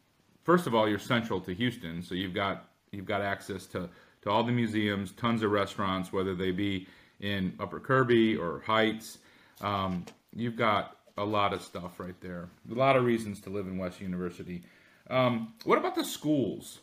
first 0.44 0.66
of 0.66 0.74
all, 0.74 0.88
you're 0.88 0.98
central 0.98 1.40
to 1.40 1.54
Houston. 1.54 2.02
So 2.02 2.14
you've 2.14 2.34
got 2.34 2.68
you've 2.90 3.06
got 3.06 3.22
access 3.22 3.66
to 3.68 3.88
to 4.22 4.30
all 4.30 4.44
the 4.44 4.52
museums, 4.52 5.12
tons 5.12 5.42
of 5.42 5.50
restaurants, 5.50 6.12
whether 6.12 6.34
they 6.34 6.50
be 6.50 6.86
in 7.20 7.54
Upper 7.58 7.80
Kirby 7.80 8.36
or 8.36 8.62
Heights. 8.66 9.18
Um, 9.60 10.04
you've 10.34 10.56
got 10.56 10.98
a 11.18 11.24
lot 11.24 11.52
of 11.52 11.62
stuff 11.62 11.98
right 11.98 12.18
there. 12.20 12.48
A 12.70 12.74
lot 12.74 12.96
of 12.96 13.04
reasons 13.04 13.40
to 13.42 13.50
live 13.50 13.66
in 13.66 13.78
West 13.78 14.00
University. 14.00 14.62
Um, 15.10 15.54
what 15.64 15.78
about 15.78 15.94
the 15.94 16.04
schools? 16.04 16.80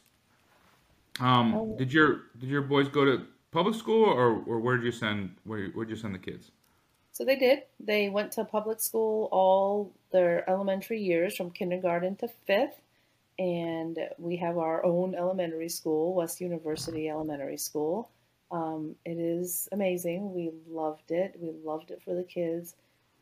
Um, 1.19 1.55
oh. 1.55 1.75
did 1.77 1.91
your 1.91 2.21
did 2.39 2.49
your 2.49 2.61
boys 2.61 2.87
go 2.87 3.05
to 3.05 3.25
public 3.51 3.75
school, 3.75 4.05
or, 4.05 4.41
or 4.45 4.59
where 4.59 4.77
did 4.77 4.85
you 4.85 4.91
send 4.91 5.35
where 5.43 5.67
where'd 5.69 5.89
you 5.89 5.95
send 5.95 6.15
the 6.15 6.19
kids? 6.19 6.51
So 7.11 7.25
they 7.25 7.35
did. 7.35 7.63
They 7.79 8.09
went 8.09 8.31
to 8.33 8.45
public 8.45 8.79
school 8.79 9.27
all 9.31 9.91
their 10.11 10.49
elementary 10.49 11.01
years, 11.01 11.35
from 11.35 11.51
kindergarten 11.51 12.15
to 12.17 12.29
fifth, 12.47 12.81
and 13.37 13.99
we 14.17 14.37
have 14.37 14.57
our 14.57 14.85
own 14.85 15.15
elementary 15.15 15.69
school, 15.69 16.13
West 16.13 16.39
University 16.39 17.09
Elementary 17.09 17.57
School. 17.57 18.09
Um, 18.51 18.95
it 19.05 19.17
is 19.19 19.67
amazing. 19.71 20.33
We 20.33 20.51
loved 20.69 21.11
it. 21.11 21.35
We 21.39 21.51
loved 21.63 21.91
it 21.91 22.01
for 22.01 22.15
the 22.15 22.23
kids. 22.23 22.75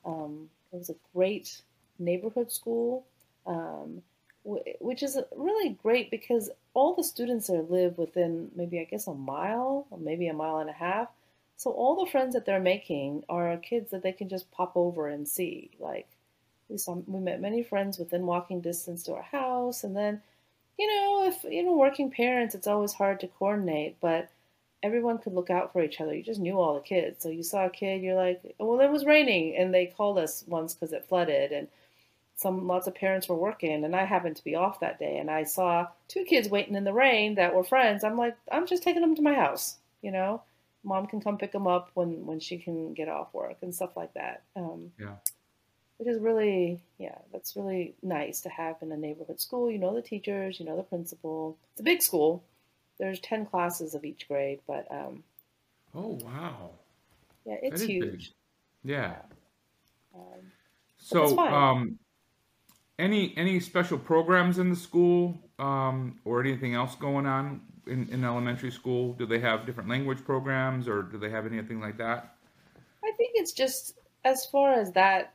Um, 0.06 0.50
it 0.72 0.78
was 0.78 0.90
a 0.90 0.96
great 1.14 1.62
neighborhood 2.00 2.52
school. 2.52 3.06
Um, 3.46 4.02
which 4.80 5.04
is 5.04 5.18
really 5.36 5.78
great 5.84 6.10
because 6.10 6.50
all 6.78 6.94
the 6.94 7.04
students 7.04 7.48
there 7.48 7.64
live 7.64 7.98
within 7.98 8.52
maybe 8.56 8.80
I 8.80 8.84
guess 8.84 9.08
a 9.08 9.14
mile 9.14 9.88
or 9.90 9.98
maybe 9.98 10.28
a 10.28 10.34
mile 10.34 10.60
and 10.60 10.70
a 10.70 10.74
half. 10.74 11.08
So 11.56 11.72
all 11.72 11.96
the 12.06 12.12
friends 12.12 12.36
that 12.36 12.46
they're 12.46 12.60
making 12.60 13.24
are 13.28 13.58
kids 13.58 13.90
that 13.90 14.04
they 14.04 14.12
can 14.12 14.30
just 14.30 14.52
pop 14.52 14.74
over 14.76 15.08
and 15.08 15.28
see. 15.28 15.72
Like 15.80 16.08
we 16.70 16.78
saw, 16.78 16.94
we 17.08 17.20
met 17.20 17.42
many 17.42 17.64
friends 17.64 17.98
within 17.98 18.28
walking 18.28 18.62
distance 18.62 19.02
to 19.04 19.16
our 19.16 19.24
house, 19.24 19.84
and 19.84 19.98
then 19.98 20.22
you 20.78 20.88
know 20.88 21.26
if 21.28 21.44
you 21.52 21.64
know 21.64 21.76
working 21.76 22.12
parents, 22.12 22.54
it's 22.54 22.68
always 22.68 22.94
hard 22.94 23.20
to 23.22 23.28
coordinate, 23.28 23.98
but 24.00 24.30
everyone 24.84 25.18
could 25.18 25.34
look 25.34 25.50
out 25.50 25.74
for 25.74 25.82
each 25.84 26.00
other. 26.00 26.14
You 26.14 26.22
just 26.22 26.40
knew 26.40 26.60
all 26.60 26.76
the 26.76 26.82
kids, 26.82 27.24
so 27.24 27.30
you 27.30 27.42
saw 27.42 27.66
a 27.66 27.72
kid, 27.72 28.04
you're 28.04 28.16
like, 28.16 28.40
well, 28.60 28.80
it 28.82 28.92
was 28.92 29.04
raining, 29.04 29.56
and 29.58 29.74
they 29.74 29.88
called 29.88 30.20
us 30.20 30.44
once 30.48 30.76
because 30.76 30.94
it 30.94 31.06
flooded, 31.06 31.52
and 31.52 31.68
some 32.38 32.68
lots 32.68 32.86
of 32.86 32.94
parents 32.94 33.28
were 33.28 33.36
working 33.36 33.84
and 33.84 33.96
I 33.96 34.06
happened 34.06 34.36
to 34.38 34.44
be 34.44 34.56
off 34.56 34.80
that 34.80 35.00
day 35.00 35.18
and 35.18 35.30
I 35.30 35.44
saw 35.44 35.88
two 36.08 36.24
kids 36.24 36.48
waiting 36.48 36.76
in 36.76 36.84
the 36.84 36.94
rain 36.94 37.36
that 37.36 37.54
were 37.54 37.64
friends. 37.64 38.04
I'm 38.04 38.18
like, 38.18 38.38
I'm 38.52 38.68
just 38.68 38.84
taking 38.84 39.02
them 39.02 39.16
to 39.16 39.24
my 39.24 39.34
house, 39.34 39.78
you 40.02 40.12
know. 40.12 40.44
Mom 40.84 41.08
can 41.08 41.20
come 41.20 41.40
pick 41.40 41.52
them 41.52 41.68
up 41.68 41.90
when 41.96 42.26
when 42.28 42.40
she 42.40 42.60
can 42.60 42.94
get 42.94 43.10
off 43.10 43.34
work 43.34 43.58
and 43.62 43.74
stuff 43.74 43.98
like 43.98 44.14
that. 44.14 44.44
Um, 44.56 44.92
yeah. 45.00 45.16
Which 45.98 46.08
is 46.08 46.22
really, 46.22 46.80
yeah, 47.00 47.18
that's 47.34 47.56
really 47.56 47.96
nice 48.04 48.42
to 48.42 48.50
have 48.50 48.76
in 48.82 48.92
a 48.92 48.98
neighborhood 48.98 49.42
school. 49.42 49.72
You 49.72 49.80
know 49.80 49.96
the 49.96 50.04
teachers, 50.04 50.60
you 50.60 50.66
know 50.66 50.78
the 50.78 50.84
principal. 50.84 51.58
It's 51.72 51.82
a 51.82 51.84
big 51.84 52.04
school. 52.04 52.44
There's 53.00 53.20
ten 53.20 53.48
classes 53.48 53.96
of 53.96 54.06
each 54.06 54.28
grade, 54.28 54.60
but 54.68 54.88
um, 54.92 55.24
oh 55.96 56.20
wow, 56.24 56.70
yeah, 57.46 57.58
it's 57.64 57.82
huge. 57.82 58.32
Big. 58.84 58.92
Yeah. 58.92 59.16
Um, 60.16 60.52
so, 61.00 61.38
um, 61.40 62.00
any 63.00 63.34
any 63.38 63.60
special 63.60 63.98
programs 63.98 64.58
in 64.60 64.70
the 64.70 64.76
school 64.76 65.38
um, 65.60 66.20
or 66.26 66.42
anything 66.42 66.74
else 66.74 66.96
going 66.96 67.26
on 67.26 67.62
in, 67.86 68.08
in 68.10 68.24
elementary 68.24 68.72
school? 68.72 69.14
Do 69.14 69.26
they 69.26 69.40
have 69.40 69.66
different 69.66 69.90
language 69.90 70.24
programs 70.24 70.88
or 70.88 71.04
do 71.04 71.18
they 71.18 71.30
have 71.30 71.46
anything 71.46 71.80
like 71.80 71.98
that? 71.98 72.36
I 73.04 73.12
think 73.18 73.32
it's 73.36 73.54
just 73.54 73.94
as 74.24 74.46
far 74.46 74.74
as 74.74 74.92
that. 74.94 75.34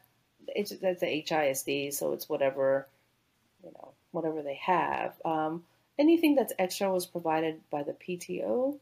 It's 0.48 0.76
that's 0.78 1.02
a 1.02 1.22
HISD, 1.22 1.94
so 1.94 2.12
it's 2.12 2.28
whatever 2.28 2.88
you 3.62 3.70
know, 3.70 3.92
whatever 4.10 4.42
they 4.42 4.58
have. 4.62 5.14
Um, 5.24 5.64
anything 5.98 6.34
that's 6.34 6.52
extra 6.58 6.92
was 6.92 7.06
provided 7.06 7.60
by 7.70 7.82
the 7.82 7.92
PTO, 7.92 8.78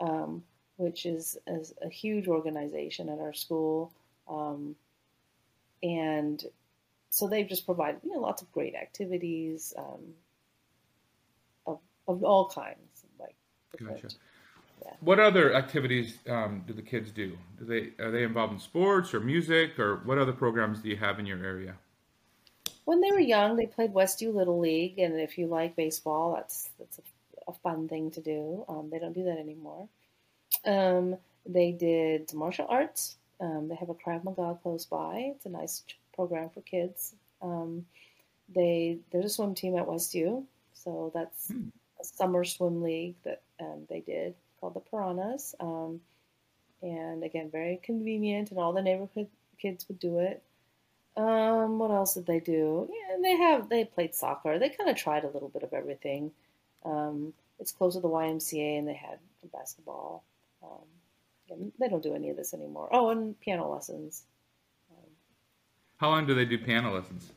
um, 0.00 0.42
which 0.76 1.06
is, 1.06 1.36
is, 1.46 1.74
a 1.82 1.88
huge 1.88 2.28
organization 2.28 3.08
at 3.08 3.18
our 3.18 3.34
school. 3.34 3.92
Um, 4.28 4.76
and 5.82 6.42
so 7.12 7.28
they've 7.28 7.46
just 7.46 7.66
provided 7.66 8.00
you 8.02 8.14
know 8.14 8.20
lots 8.20 8.40
of 8.40 8.50
great 8.52 8.74
activities 8.74 9.74
um, 9.76 10.00
of 11.66 11.78
of 12.08 12.24
all 12.24 12.48
kinds, 12.48 13.04
like 13.20 13.36
gotcha. 13.78 14.08
Yeah. 14.82 14.94
What 15.00 15.20
other 15.20 15.54
activities 15.54 16.18
um, 16.28 16.64
do 16.66 16.72
the 16.72 16.82
kids 16.82 17.10
do? 17.12 17.36
Do 17.58 17.66
they 17.66 18.02
are 18.02 18.10
they 18.10 18.22
involved 18.22 18.54
in 18.54 18.58
sports 18.58 19.12
or 19.12 19.20
music 19.20 19.78
or 19.78 19.96
what 20.06 20.16
other 20.16 20.32
programs 20.32 20.80
do 20.80 20.88
you 20.88 20.96
have 20.96 21.18
in 21.18 21.26
your 21.26 21.44
area? 21.44 21.74
When 22.86 23.02
they 23.02 23.12
were 23.12 23.20
young, 23.20 23.56
they 23.56 23.66
played 23.66 23.92
West 23.92 24.22
U 24.22 24.32
Little 24.32 24.58
League, 24.58 24.98
and 24.98 25.20
if 25.20 25.36
you 25.36 25.46
like 25.48 25.76
baseball, 25.76 26.34
that's 26.34 26.70
that's 26.78 26.98
a, 26.98 27.50
a 27.50 27.52
fun 27.52 27.88
thing 27.88 28.10
to 28.12 28.22
do. 28.22 28.64
Um, 28.70 28.88
they 28.90 28.98
don't 28.98 29.12
do 29.12 29.24
that 29.24 29.38
anymore. 29.38 29.86
Um, 30.64 31.18
they 31.44 31.72
did 31.72 32.32
martial 32.32 32.66
arts. 32.70 33.16
Um, 33.38 33.68
they 33.68 33.74
have 33.74 33.90
a 33.90 33.94
Krav 33.94 34.24
Maga 34.24 34.58
close 34.62 34.86
by. 34.86 35.32
It's 35.36 35.44
a 35.44 35.50
nice 35.50 35.82
program 36.14 36.50
for 36.50 36.60
kids. 36.62 37.14
Um, 37.40 37.86
they 38.54 38.98
there's 39.10 39.24
a 39.24 39.28
swim 39.28 39.54
team 39.54 39.76
at 39.76 39.86
West 39.86 40.14
U, 40.14 40.46
so 40.74 41.10
that's 41.14 41.48
hmm. 41.48 41.68
a 42.00 42.04
summer 42.04 42.44
swim 42.44 42.82
league 42.82 43.16
that 43.24 43.42
um, 43.60 43.86
they 43.88 44.00
did 44.00 44.34
called 44.60 44.74
the 44.74 44.80
Piranhas. 44.80 45.54
Um, 45.60 46.00
and 46.82 47.22
again, 47.22 47.50
very 47.50 47.80
convenient, 47.82 48.50
and 48.50 48.58
all 48.58 48.72
the 48.72 48.82
neighborhood 48.82 49.28
kids 49.58 49.86
would 49.88 50.00
do 50.00 50.18
it. 50.18 50.42
Um, 51.16 51.78
what 51.78 51.90
else 51.90 52.14
did 52.14 52.26
they 52.26 52.40
do? 52.40 52.88
Yeah, 52.90 53.16
they 53.22 53.36
have 53.36 53.68
they 53.68 53.84
played 53.84 54.14
soccer. 54.14 54.58
They 54.58 54.70
kind 54.70 54.88
of 54.88 54.96
tried 54.96 55.24
a 55.24 55.30
little 55.30 55.48
bit 55.48 55.62
of 55.62 55.72
everything. 55.72 56.32
Um, 56.84 57.34
it's 57.58 57.72
close 57.72 57.94
to 57.94 58.00
the 58.00 58.08
YMCA, 58.08 58.78
and 58.78 58.88
they 58.88 58.94
had 58.94 59.18
basketball. 59.52 60.24
Um, 60.62 61.72
they 61.78 61.88
don't 61.88 62.02
do 62.02 62.14
any 62.14 62.30
of 62.30 62.36
this 62.36 62.54
anymore. 62.54 62.88
Oh, 62.92 63.10
and 63.10 63.38
piano 63.40 63.70
lessons. 63.70 64.24
How 66.02 66.10
long 66.10 66.26
do 66.26 66.34
they 66.34 66.44
do 66.44 66.58
piano 66.58 66.92
lessons? 66.92 67.30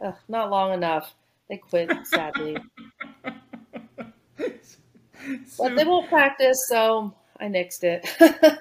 Ugh, 0.00 0.14
not 0.28 0.48
long 0.48 0.72
enough. 0.72 1.12
They 1.48 1.56
quit, 1.56 1.90
sadly. 2.04 2.56
but 3.24 3.42
they 5.76 5.84
won't 5.84 6.08
practice, 6.08 6.56
so 6.68 7.12
I 7.40 7.46
nixed 7.46 7.82
it. 7.82 8.08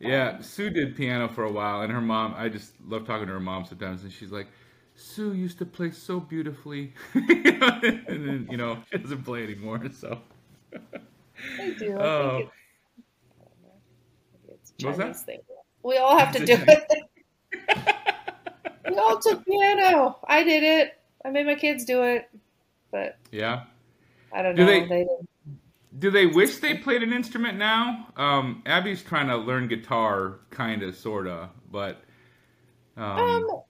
yeah, 0.00 0.40
Sue 0.40 0.70
did 0.70 0.96
piano 0.96 1.28
for 1.28 1.44
a 1.44 1.52
while, 1.52 1.82
and 1.82 1.92
her 1.92 2.00
mom. 2.00 2.32
I 2.34 2.48
just 2.48 2.72
love 2.88 3.06
talking 3.06 3.26
to 3.26 3.32
her 3.34 3.40
mom 3.40 3.66
sometimes, 3.66 4.04
and 4.04 4.10
she's 4.10 4.32
like, 4.32 4.46
"Sue 4.94 5.34
used 5.34 5.58
to 5.58 5.66
play 5.66 5.90
so 5.90 6.18
beautifully," 6.18 6.94
and 7.12 8.06
then 8.08 8.48
you 8.50 8.56
know 8.56 8.78
she 8.90 8.96
doesn't 8.96 9.22
play 9.22 9.44
anymore. 9.44 9.82
So 9.92 10.18
I 11.60 11.74
do. 11.78 11.98
I 11.98 12.00
Oh. 12.00 12.36
think 12.38 12.48
it's, 12.48 13.04
I 13.38 13.44
don't 13.60 13.82
it's 14.48 14.72
a 14.82 14.86
What 14.86 14.96
was 14.96 14.98
that? 14.98 15.16
Thing. 15.26 15.40
We 15.82 15.98
all 15.98 16.18
have 16.18 16.32
to 16.32 16.46
do 16.46 16.56
it. 16.56 17.09
all 18.98 19.18
took 19.18 19.44
piano. 19.44 20.18
I 20.26 20.42
did 20.44 20.62
it. 20.62 20.98
I 21.24 21.30
made 21.30 21.46
my 21.46 21.54
kids 21.54 21.84
do 21.84 22.02
it, 22.02 22.28
but 22.90 23.18
Yeah. 23.30 23.64
I 24.32 24.42
don't 24.42 24.54
Do 24.54 24.64
know. 24.64 24.70
they- 24.70 24.86
They. 24.86 25.06
Do 25.98 26.10
they 26.12 26.26
wish 26.26 26.58
they 26.58 26.76
played 26.78 27.02
an 27.02 27.12
instrument 27.12 27.58
now? 27.58 28.06
Um, 28.16 28.62
Abby's 28.64 29.02
trying 29.02 29.26
to 29.26 29.36
learn 29.36 29.66
guitar, 29.66 30.38
kind 30.50 30.84
of, 30.84 30.94
sort 30.94 31.26
of, 31.26 31.48
but 31.72 32.00
um, 32.96 33.18
Um, 33.18 33.62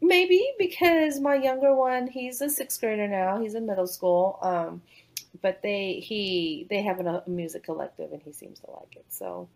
maybe 0.00 0.52
because 0.56 1.18
my 1.18 1.34
younger 1.34 1.74
one, 1.74 2.06
he's 2.06 2.40
a 2.40 2.48
sixth 2.48 2.80
grader 2.80 3.08
now. 3.08 3.40
He's 3.40 3.56
in 3.56 3.66
middle 3.66 3.88
school. 3.88 4.38
Um, 4.40 4.82
but 5.42 5.62
they 5.62 5.94
he 5.94 6.66
they 6.70 6.80
have 6.82 7.00
a 7.00 7.24
music 7.26 7.64
collective, 7.64 8.12
and 8.12 8.22
he 8.22 8.30
seems 8.32 8.60
to 8.60 8.70
like 8.70 8.94
it. 8.94 9.04
So, 9.08 9.48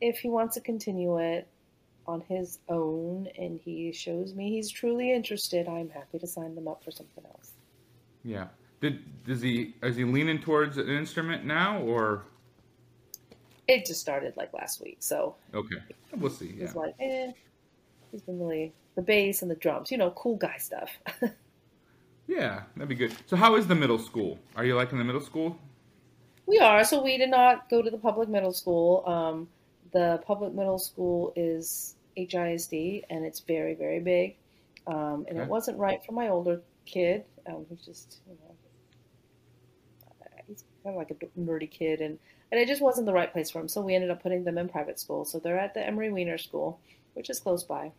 if 0.00 0.18
he 0.20 0.28
wants 0.28 0.54
to 0.54 0.60
continue 0.60 1.18
it 1.18 1.48
on 2.06 2.20
his 2.28 2.58
own, 2.68 3.28
and 3.38 3.60
he 3.64 3.92
shows 3.92 4.34
me 4.34 4.50
he's 4.50 4.70
truly 4.70 5.12
interested, 5.12 5.68
I'm 5.68 5.88
happy 5.90 6.18
to 6.18 6.26
sign 6.26 6.54
them 6.54 6.68
up 6.68 6.82
for 6.84 6.90
something 6.90 7.24
else. 7.24 7.52
yeah. 8.24 8.48
Did 8.80 9.24
does 9.24 9.40
he 9.40 9.74
is 9.82 9.94
he 9.94 10.04
leaning 10.04 10.40
towards 10.40 10.76
an 10.76 10.88
instrument 10.88 11.44
now 11.44 11.80
or 11.82 12.24
It 13.68 13.86
just 13.86 14.00
started 14.00 14.36
like 14.36 14.52
last 14.52 14.80
week, 14.82 14.96
so 15.00 15.36
okay? 15.54 15.76
We'll 16.16 16.30
see. 16.32 16.46
Yeah. 16.56 16.66
he's 16.66 16.74
like, 16.74 16.94
eh. 16.98 17.30
He's 18.10 18.22
been 18.22 18.40
really 18.40 18.72
the 18.96 19.02
bass 19.02 19.40
and 19.42 19.50
the 19.50 19.54
drums, 19.54 19.90
you 19.92 19.98
know, 19.98 20.10
cool 20.10 20.36
guy 20.36 20.56
stuff. 20.58 20.90
Yeah, 22.26 22.62
that'd 22.76 22.88
be 22.88 22.94
good. 22.94 23.14
So 23.26 23.36
how 23.36 23.56
is 23.56 23.66
the 23.66 23.74
middle 23.74 23.98
school? 23.98 24.38
Are 24.56 24.64
you 24.64 24.74
liking 24.76 24.96
the 24.98 25.04
middle 25.04 25.20
school? 25.20 25.58
We 26.46 26.58
are. 26.58 26.84
So 26.84 27.02
we 27.02 27.18
did 27.18 27.30
not 27.30 27.68
go 27.68 27.82
to 27.82 27.90
the 27.90 27.98
public 27.98 28.28
middle 28.28 28.52
school. 28.52 29.02
Um, 29.06 29.48
the 29.92 30.22
public 30.26 30.54
middle 30.54 30.78
school 30.78 31.32
is 31.36 31.96
HISD, 32.16 33.04
and 33.10 33.24
it's 33.24 33.40
very, 33.40 33.74
very 33.74 34.00
big. 34.00 34.36
Um, 34.86 35.26
and 35.28 35.38
Okay. 35.38 35.44
it 35.44 35.46
wasn't 35.46 35.78
right 35.78 36.04
for 36.04 36.12
my 36.12 36.28
older 36.28 36.62
kid. 36.86 37.24
Um, 37.46 37.66
he's 37.68 37.84
just, 37.84 38.20
you 38.26 38.36
know, 38.40 38.56
he's 40.46 40.64
kind 40.82 40.96
of 40.96 40.98
like 40.98 41.10
a 41.10 41.40
nerdy 41.40 41.70
kid, 41.70 42.00
and 42.00 42.18
and 42.50 42.60
it 42.60 42.68
just 42.68 42.82
wasn't 42.82 43.06
the 43.06 43.12
right 43.12 43.32
place 43.32 43.50
for 43.50 43.60
him. 43.60 43.68
So 43.68 43.80
we 43.80 43.94
ended 43.94 44.10
up 44.10 44.22
putting 44.22 44.44
them 44.44 44.58
in 44.58 44.68
private 44.68 44.98
school. 45.00 45.24
So 45.24 45.38
they're 45.38 45.58
at 45.58 45.74
the 45.74 45.86
Emery 45.86 46.12
Weiner 46.12 46.38
School, 46.38 46.80
which 47.14 47.30
is 47.30 47.40
close 47.40 47.64
by. 47.64 47.92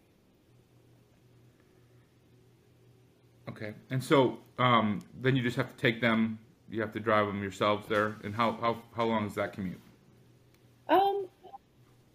Okay. 3.50 3.74
And 3.90 4.04
so 4.04 4.40
um, 4.58 5.02
then 5.22 5.36
you 5.36 5.44
just 5.44 5.58
have 5.58 5.70
to 5.70 5.78
take 5.78 6.02
them. 6.02 6.40
You 6.70 6.82
have 6.82 6.94
to 6.94 7.00
drive 7.00 7.28
them 7.28 7.42
yourselves 7.42 7.88
there. 7.88 8.18
And 8.24 8.36
how 8.36 8.54
how 8.54 8.84
how 8.96 9.06
long 9.06 9.26
is 9.26 9.36
that 9.36 9.54
commute? 9.54 9.82
Um, 10.88 11.28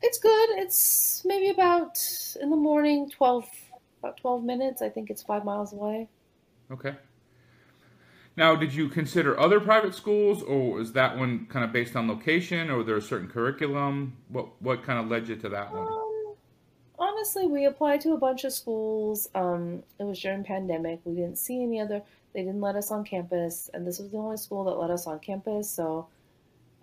it's 0.02 0.18
good. 0.18 0.50
It's 0.50 1.22
maybe 1.24 1.50
about 1.50 1.98
in 2.40 2.50
the 2.50 2.56
morning, 2.56 3.10
twelve 3.10 3.46
about 4.00 4.16
twelve 4.16 4.44
minutes. 4.44 4.82
I 4.82 4.88
think 4.88 5.10
it's 5.10 5.22
five 5.22 5.44
miles 5.44 5.72
away. 5.72 6.08
Okay. 6.70 6.94
Now, 8.36 8.54
did 8.54 8.72
you 8.72 8.88
consider 8.88 9.38
other 9.40 9.58
private 9.58 9.96
schools, 9.96 10.44
or 10.44 10.80
is 10.80 10.92
that 10.92 11.18
one 11.18 11.46
kind 11.46 11.64
of 11.64 11.72
based 11.72 11.96
on 11.96 12.06
location, 12.06 12.70
or 12.70 12.84
there 12.84 12.96
a 12.96 13.02
certain 13.02 13.28
curriculum? 13.28 14.16
What 14.28 14.62
what 14.62 14.84
kind 14.84 15.00
of 15.00 15.08
led 15.08 15.28
you 15.28 15.34
to 15.36 15.48
that 15.48 15.72
one? 15.72 15.86
Um, 15.86 16.34
honestly, 17.00 17.46
we 17.48 17.64
applied 17.64 18.00
to 18.02 18.12
a 18.12 18.16
bunch 18.16 18.44
of 18.44 18.52
schools. 18.52 19.28
Um, 19.34 19.82
it 19.98 20.04
was 20.04 20.20
during 20.20 20.44
pandemic. 20.44 21.00
We 21.04 21.16
didn't 21.16 21.38
see 21.38 21.62
any 21.62 21.80
other. 21.80 22.00
They 22.32 22.42
didn't 22.42 22.60
let 22.60 22.76
us 22.76 22.92
on 22.92 23.02
campus, 23.04 23.70
and 23.74 23.84
this 23.84 23.98
was 23.98 24.10
the 24.10 24.18
only 24.18 24.36
school 24.36 24.62
that 24.64 24.78
let 24.78 24.90
us 24.90 25.08
on 25.08 25.18
campus. 25.18 25.68
So, 25.68 26.06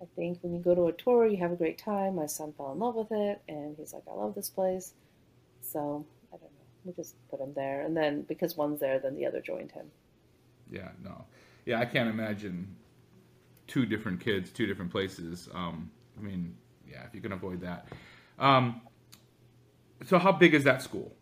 I 0.01 0.05
think 0.15 0.39
when 0.41 0.53
you 0.53 0.59
go 0.59 0.75
to 0.75 0.87
a 0.87 0.91
tour, 0.91 1.25
you 1.25 1.37
have 1.37 1.51
a 1.51 1.55
great 1.55 1.77
time. 1.77 2.15
My 2.15 2.25
son 2.25 2.53
fell 2.53 2.71
in 2.73 2.79
love 2.79 2.95
with 2.95 3.11
it, 3.11 3.41
and 3.47 3.75
he's 3.77 3.93
like, 3.93 4.03
"I 4.09 4.13
love 4.13 4.35
this 4.35 4.49
place." 4.49 4.93
So 5.61 6.05
I 6.33 6.37
don't 6.37 6.43
know. 6.43 6.65
We 6.83 6.93
just 6.93 7.15
put 7.29 7.39
him 7.39 7.53
there, 7.53 7.81
and 7.81 7.95
then 7.95 8.23
because 8.23 8.57
one's 8.57 8.79
there, 8.79 8.99
then 8.99 9.15
the 9.15 9.25
other 9.25 9.41
joined 9.41 9.71
him. 9.71 9.91
Yeah, 10.69 10.89
no, 11.03 11.25
yeah, 11.65 11.79
I 11.79 11.85
can't 11.85 12.09
imagine 12.09 12.75
two 13.67 13.85
different 13.85 14.19
kids, 14.19 14.51
two 14.51 14.65
different 14.65 14.91
places. 14.91 15.49
Um, 15.53 15.91
I 16.17 16.21
mean, 16.21 16.55
yeah, 16.89 17.03
if 17.05 17.15
you 17.15 17.21
can 17.21 17.31
avoid 17.31 17.61
that. 17.61 17.87
Um, 18.37 18.81
so, 20.05 20.19
how 20.19 20.31
big 20.31 20.53
is 20.53 20.63
that 20.65 20.81
school? 20.81 21.15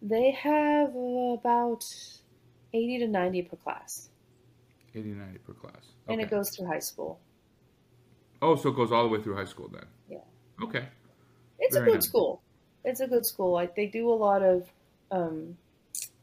They 0.00 0.32
have 0.32 0.90
about 0.96 1.84
80 2.72 2.98
to 3.00 3.08
90 3.08 3.42
per 3.42 3.56
class, 3.56 4.08
80, 4.94 5.12
to 5.12 5.18
90 5.18 5.38
per 5.38 5.52
class. 5.52 5.92
and 6.08 6.20
it 6.20 6.30
goes 6.30 6.50
through 6.50 6.66
high 6.66 6.80
school. 6.80 7.20
Oh, 8.42 8.56
so 8.56 8.70
it 8.70 8.76
goes 8.76 8.90
all 8.90 9.04
the 9.04 9.08
way 9.08 9.22
through 9.22 9.36
high 9.36 9.44
school 9.44 9.68
then? 9.68 9.86
Yeah. 10.08 10.64
Okay. 10.64 10.84
It's 11.60 11.76
Very 11.76 11.88
a 11.88 11.90
good 11.92 12.00
nice. 12.00 12.08
school. 12.08 12.42
It's 12.84 13.00
a 13.00 13.06
good 13.06 13.24
school. 13.24 13.52
Like 13.52 13.76
they 13.76 13.86
do 13.86 14.10
a 14.10 14.12
lot 14.12 14.42
of 14.42 14.66
um, 15.12 15.56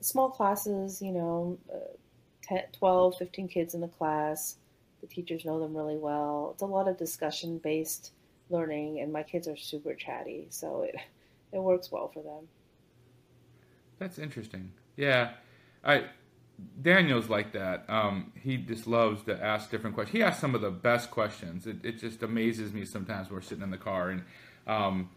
small 0.01 0.29
classes, 0.29 1.01
you 1.01 1.13
know, 1.13 1.57
uh, 1.73 1.95
10, 2.43 2.63
12, 2.73 3.17
15 3.17 3.47
kids 3.47 3.73
in 3.73 3.81
the 3.81 3.87
class. 3.87 4.57
The 4.99 5.07
teachers 5.07 5.45
know 5.45 5.59
them 5.61 5.75
really 5.75 5.97
well. 5.97 6.51
It's 6.53 6.61
a 6.61 6.65
lot 6.65 6.89
of 6.89 6.97
discussion 6.97 7.57
based 7.59 8.11
learning, 8.49 8.99
and 8.99 9.13
my 9.13 9.23
kids 9.23 9.47
are 9.47 9.55
super 9.55 9.93
chatty, 9.93 10.47
so 10.49 10.81
it 10.81 10.95
it 11.53 11.59
works 11.59 11.89
well 11.89 12.09
for 12.13 12.21
them. 12.21 12.47
That's 13.97 14.19
interesting. 14.19 14.73
Yeah, 14.97 15.31
I 15.85 16.05
Daniel's 16.81 17.29
like 17.29 17.51
that. 17.53 17.85
Um, 17.89 18.31
he 18.35 18.57
just 18.57 18.87
loves 18.87 19.23
to 19.23 19.43
ask 19.43 19.69
different 19.69 19.95
questions. 19.95 20.17
He 20.17 20.23
asks 20.23 20.39
some 20.41 20.55
of 20.55 20.61
the 20.61 20.71
best 20.71 21.11
questions. 21.11 21.67
It, 21.67 21.77
it 21.83 21.99
just 21.99 22.23
amazes 22.23 22.73
me 22.73 22.85
sometimes 22.85 23.27
when 23.29 23.35
we're 23.35 23.41
sitting 23.41 23.63
in 23.63 23.69
the 23.71 23.77
car, 23.77 24.09
and 24.09 24.23
um, 24.67 25.09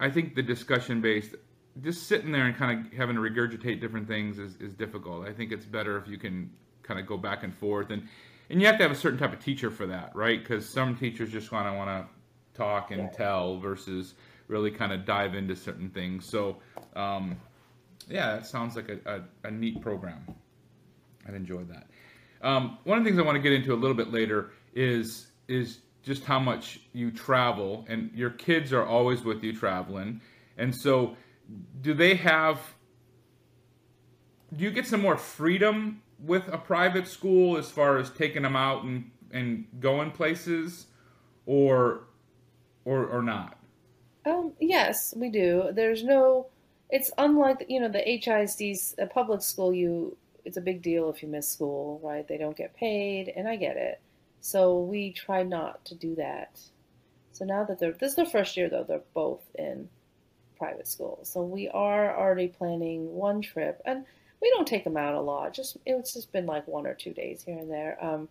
I 0.00 0.10
think 0.10 0.34
the 0.34 0.42
discussion 0.42 1.00
based, 1.00 1.34
just 1.82 2.06
sitting 2.08 2.32
there 2.32 2.46
and 2.46 2.56
kind 2.56 2.86
of 2.86 2.92
having 2.92 3.16
to 3.16 3.22
regurgitate 3.22 3.80
different 3.80 4.08
things 4.08 4.38
is, 4.38 4.56
is 4.56 4.74
difficult. 4.74 5.26
I 5.26 5.32
think 5.32 5.52
it's 5.52 5.66
better 5.66 5.96
if 5.98 6.08
you 6.08 6.18
can 6.18 6.50
kind 6.82 6.98
of 7.00 7.06
go 7.06 7.16
back 7.16 7.44
and 7.44 7.54
forth, 7.54 7.90
and 7.90 8.06
and 8.50 8.60
you 8.60 8.66
have 8.66 8.76
to 8.78 8.82
have 8.82 8.92
a 8.92 8.96
certain 8.96 9.18
type 9.18 9.32
of 9.32 9.40
teacher 9.40 9.70
for 9.70 9.86
that, 9.86 10.14
right? 10.14 10.40
Because 10.42 10.68
some 10.68 10.96
teachers 10.96 11.30
just 11.30 11.48
kind 11.48 11.66
of 11.68 11.74
want 11.74 11.88
to 11.88 12.58
talk 12.58 12.90
and 12.90 13.02
Yeah. 13.04 13.08
tell 13.10 13.58
versus 13.58 14.14
really 14.48 14.70
kind 14.70 14.92
of 14.92 15.04
dive 15.06 15.34
into 15.34 15.56
certain 15.56 15.90
things. 15.90 16.26
So. 16.26 16.58
Um, 16.94 17.36
yeah, 18.08 18.34
that 18.34 18.46
sounds 18.46 18.74
like 18.74 18.88
a, 18.88 18.98
a, 19.44 19.48
a 19.48 19.50
neat 19.50 19.80
program. 19.80 20.26
I'd 21.26 21.34
enjoy 21.34 21.62
that. 21.64 21.88
Um, 22.42 22.78
one 22.84 22.98
of 22.98 23.04
the 23.04 23.10
things 23.10 23.20
I 23.20 23.22
want 23.22 23.36
to 23.36 23.42
get 23.42 23.52
into 23.52 23.72
a 23.72 23.76
little 23.76 23.96
bit 23.96 24.12
later 24.12 24.50
is 24.74 25.28
is 25.48 25.80
just 26.02 26.24
how 26.24 26.38
much 26.38 26.80
you 26.92 27.10
travel, 27.10 27.84
and 27.88 28.10
your 28.14 28.30
kids 28.30 28.72
are 28.72 28.84
always 28.84 29.22
with 29.22 29.44
you 29.44 29.52
traveling. 29.56 30.20
And 30.58 30.74
so, 30.74 31.16
do 31.80 31.94
they 31.94 32.14
have? 32.16 32.60
Do 34.56 34.64
you 34.64 34.70
get 34.70 34.86
some 34.86 35.00
more 35.00 35.16
freedom 35.16 36.02
with 36.18 36.46
a 36.48 36.58
private 36.58 37.08
school 37.08 37.56
as 37.56 37.70
far 37.70 37.98
as 37.98 38.10
taking 38.10 38.42
them 38.42 38.56
out 38.56 38.84
and, 38.84 39.10
and 39.30 39.66
going 39.80 40.10
places, 40.10 40.86
or 41.46 42.04
or 42.84 43.06
or 43.06 43.22
not? 43.22 43.58
Um, 44.24 44.52
yes, 44.60 45.14
we 45.16 45.28
do. 45.30 45.70
There's 45.72 46.04
no, 46.04 46.46
it's 46.90 47.10
unlike, 47.18 47.66
you 47.68 47.80
know, 47.80 47.88
the 47.88 47.98
HISD's 47.98 48.94
public 49.12 49.42
school, 49.42 49.74
you, 49.74 50.16
it's 50.44 50.56
a 50.56 50.62
big 50.62 50.82
deal 50.82 51.10
if 51.10 51.22
you 51.22 51.28
miss 51.28 51.48
school, 51.48 52.00
right? 52.02 52.26
They 52.26 52.38
don't 52.38 52.56
get 52.56 52.74
paid, 52.74 53.32
and 53.34 53.46
I 53.48 53.56
get 53.56 53.76
it. 53.76 54.00
So 54.40 54.80
we 54.80 55.12
try 55.12 55.42
not 55.42 55.84
to 55.86 55.94
do 55.94 56.14
that. 56.16 56.60
So 57.32 57.44
now 57.44 57.64
that 57.64 57.78
they're, 57.78 57.92
this 57.92 58.10
is 58.10 58.16
their 58.16 58.26
first 58.26 58.56
year 58.56 58.68
though, 58.68 58.84
they're 58.84 59.00
both 59.14 59.42
in 59.54 59.88
private 60.58 60.88
school. 60.88 61.20
So 61.22 61.42
we 61.42 61.68
are 61.68 62.16
already 62.16 62.48
planning 62.48 63.14
one 63.14 63.40
trip, 63.40 63.80
and 63.84 64.04
we 64.40 64.50
don't 64.50 64.66
take 64.66 64.84
them 64.84 64.96
out 64.96 65.14
a 65.14 65.20
lot. 65.20 65.54
Just, 65.54 65.76
it's 65.86 66.12
just 66.12 66.32
been 66.32 66.46
like 66.46 66.66
one 66.66 66.86
or 66.86 66.94
two 66.94 67.12
days 67.12 67.42
here 67.44 67.58
and 67.58 67.70
there. 67.70 67.96
Um, 68.04 68.28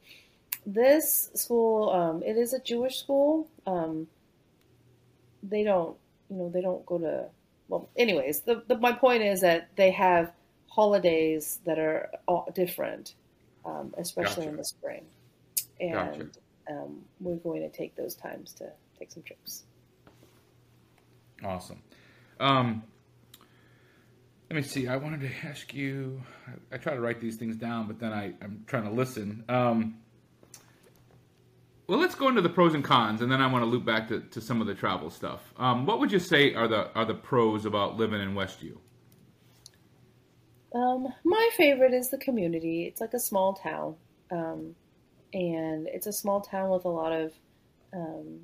this 0.66 1.32
school, 1.34 1.90
um, 1.90 2.24
it 2.24 2.38
is 2.38 2.54
a 2.54 2.60
Jewish 2.60 3.00
school. 3.00 3.48
Um, 3.66 4.08
they 5.44 5.64
don't 5.64 5.98
you 6.30 6.38
know 6.38 6.50
they 6.50 6.62
don't 6.62 6.86
go 6.86 6.98
to 6.98 7.26
well 7.68 7.90
anyways 7.98 8.42
the, 8.42 8.64
the 8.68 8.78
my 8.78 8.92
point 8.92 9.24
is 9.24 9.42
that 9.42 9.70
they 9.76 9.92
have 9.92 10.32
holidays 10.72 11.60
that 11.66 11.78
are 11.78 12.10
different 12.54 13.16
um, 13.66 13.94
especially 13.98 14.48
in 14.48 14.56
the 14.56 14.66
spring 14.66 15.04
and 15.80 15.94
Gotcha. 15.94 16.30
um, 16.70 17.02
we're 17.20 17.36
going 17.36 17.62
to 17.62 17.70
take 17.70 17.96
those 17.96 18.16
times 18.16 18.54
to 18.54 18.72
take 18.98 19.12
some 19.12 19.24
trips 19.24 19.64
Awesome. 21.44 21.82
Um, 22.40 22.84
let 24.50 24.56
me 24.58 24.62
see. 24.62 24.88
I 24.88 24.98
wanted 24.98 25.22
to 25.22 25.30
ask 25.48 25.74
you. 25.74 26.22
I, 26.48 26.76
I 26.76 26.78
try 26.78 26.94
to 26.94 27.02
write 27.02 27.22
these 27.22 27.38
things 27.38 27.56
down, 27.56 27.88
but 27.88 28.00
then 28.00 28.14
I, 28.14 28.34
I'm 28.42 28.64
trying 28.68 28.84
to 28.84 28.92
listen. 28.92 29.44
Um, 29.50 29.98
well, 31.88 32.00
let's 32.00 32.16
go 32.16 32.30
into 32.30 32.42
the 32.42 32.50
pros 32.50 32.74
and 32.74 32.84
cons, 32.84 33.22
and 33.22 33.32
then 33.32 33.42
I 33.42 33.48
want 33.52 33.64
to 33.64 33.70
loop 33.70 33.86
back 33.86 34.08
to, 34.10 34.22
to 34.22 34.42
some 34.42 34.62
of 34.62 34.68
the 34.68 34.76
travel 34.76 35.10
stuff. 35.10 35.54
Um, 35.58 35.86
what 35.86 36.00
would 36.00 36.12
you 36.12 36.20
say 36.20 36.54
are 36.54 36.68
the 36.68 36.92
are 36.94 37.06
the 37.06 37.16
pros 37.16 37.66
about 37.66 37.98
living 37.98 38.22
in 38.22 38.36
West 38.36 38.62
U? 38.62 38.80
Um, 40.74 41.14
my 41.24 41.50
favorite 41.56 41.94
is 41.94 42.10
the 42.10 42.18
community 42.18 42.86
it's 42.86 43.02
like 43.02 43.14
a 43.14 43.20
small 43.20 43.54
town 43.54 43.96
um, 44.32 44.76
and 45.34 45.88
it's 45.88 46.08
a 46.08 46.14
small 46.14 46.42
town 46.42 46.70
with 46.70 46.86
a 46.86 46.90
lot 46.90 47.12
of 47.12 47.34
um, 47.94 48.40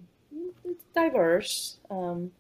it's 0.66 0.84
diverse, 0.94 1.78
um, 1.90 2.32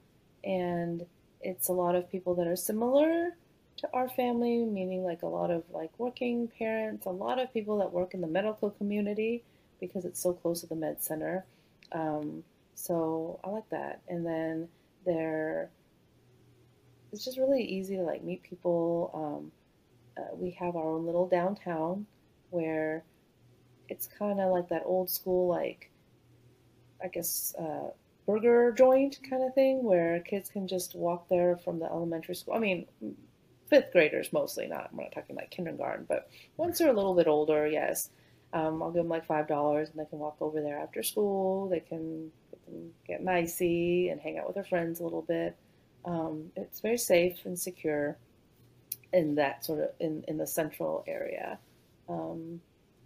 and 0.43 1.05
it's 1.41 1.69
a 1.69 1.73
lot 1.73 1.95
of 1.95 2.11
people 2.11 2.35
that 2.35 2.47
are 2.47 2.55
similar 2.55 3.35
to 3.77 3.89
our 3.93 4.09
family, 4.09 4.65
meaning 4.65 5.03
like 5.03 5.21
a 5.21 5.27
lot 5.27 5.51
of 5.51 5.63
like 5.71 5.91
working 5.97 6.49
parents, 6.59 7.05
a 7.05 7.09
lot 7.09 7.39
of 7.39 7.53
people 7.53 7.77
that 7.77 7.91
work 7.91 8.13
in 8.13 8.21
the 8.21 8.27
medical 8.27 8.71
community 8.71 9.43
because 9.79 10.05
it's 10.05 10.21
so 10.21 10.33
close 10.33 10.61
to 10.61 10.67
the 10.67 10.75
med 10.75 11.01
center. 11.01 11.45
Um, 11.91 12.43
so 12.75 13.39
I 13.43 13.49
like 13.49 13.69
that. 13.69 14.01
And 14.07 14.25
then 14.25 14.67
there, 15.05 15.69
it's 17.11 17.23
just 17.23 17.37
really 17.37 17.63
easy 17.63 17.95
to 17.97 18.01
like 18.01 18.23
meet 18.23 18.41
people. 18.43 19.11
Uh, 20.17 20.35
we 20.35 20.51
have 20.51 20.75
our 20.75 20.95
own 20.95 21.05
little 21.05 21.27
downtown 21.27 22.05
where 22.49 23.03
it's 23.89 24.07
kind 24.07 24.39
of 24.39 24.51
like 24.51 24.69
that 24.69 24.83
old 24.85 25.09
school, 25.09 25.47
like, 25.47 25.91
I 27.03 27.07
guess, 27.07 27.53
uh, 27.59 27.91
burger 28.25 28.73
joint 28.73 29.19
kind 29.29 29.43
of 29.43 29.53
thing 29.53 29.83
where 29.83 30.19
kids 30.19 30.49
can 30.49 30.67
just 30.67 30.95
walk 30.95 31.29
there 31.29 31.57
from 31.57 31.79
the 31.79 31.85
elementary 31.85 32.35
school. 32.35 32.53
I 32.53 32.59
mean, 32.59 32.85
fifth 33.69 33.91
graders 33.91 34.33
mostly, 34.33 34.67
not, 34.67 34.89
I'm 34.91 34.97
not 34.97 35.11
talking 35.13 35.35
like 35.35 35.51
kindergarten, 35.51 36.05
but 36.07 36.29
once 36.57 36.79
they're 36.79 36.89
a 36.89 36.93
little 36.93 37.15
bit 37.15 37.27
older, 37.27 37.67
yes. 37.67 38.09
Um, 38.53 38.81
I'll 38.81 38.91
give 38.91 39.03
them 39.03 39.09
like 39.09 39.27
$5 39.27 39.77
and 39.77 39.99
they 39.99 40.05
can 40.05 40.19
walk 40.19 40.37
over 40.39 40.61
there 40.61 40.79
after 40.79 41.03
school. 41.03 41.67
They 41.69 41.81
can, 41.81 42.31
can 42.65 42.91
get 43.05 43.23
nicey 43.23 44.09
and 44.09 44.19
hang 44.19 44.37
out 44.37 44.47
with 44.47 44.55
their 44.55 44.63
friends 44.63 44.99
a 44.99 45.03
little 45.03 45.21
bit. 45.21 45.55
Um, 46.05 46.51
it's 46.55 46.79
very 46.79 46.97
safe 46.97 47.45
and 47.45 47.59
secure 47.59 48.17
in 49.13 49.35
that 49.35 49.63
sort 49.65 49.79
of 49.79 49.89
in, 49.99 50.23
in 50.27 50.37
the 50.37 50.47
central 50.47 51.03
area. 51.07 51.57
Um, 52.09 52.61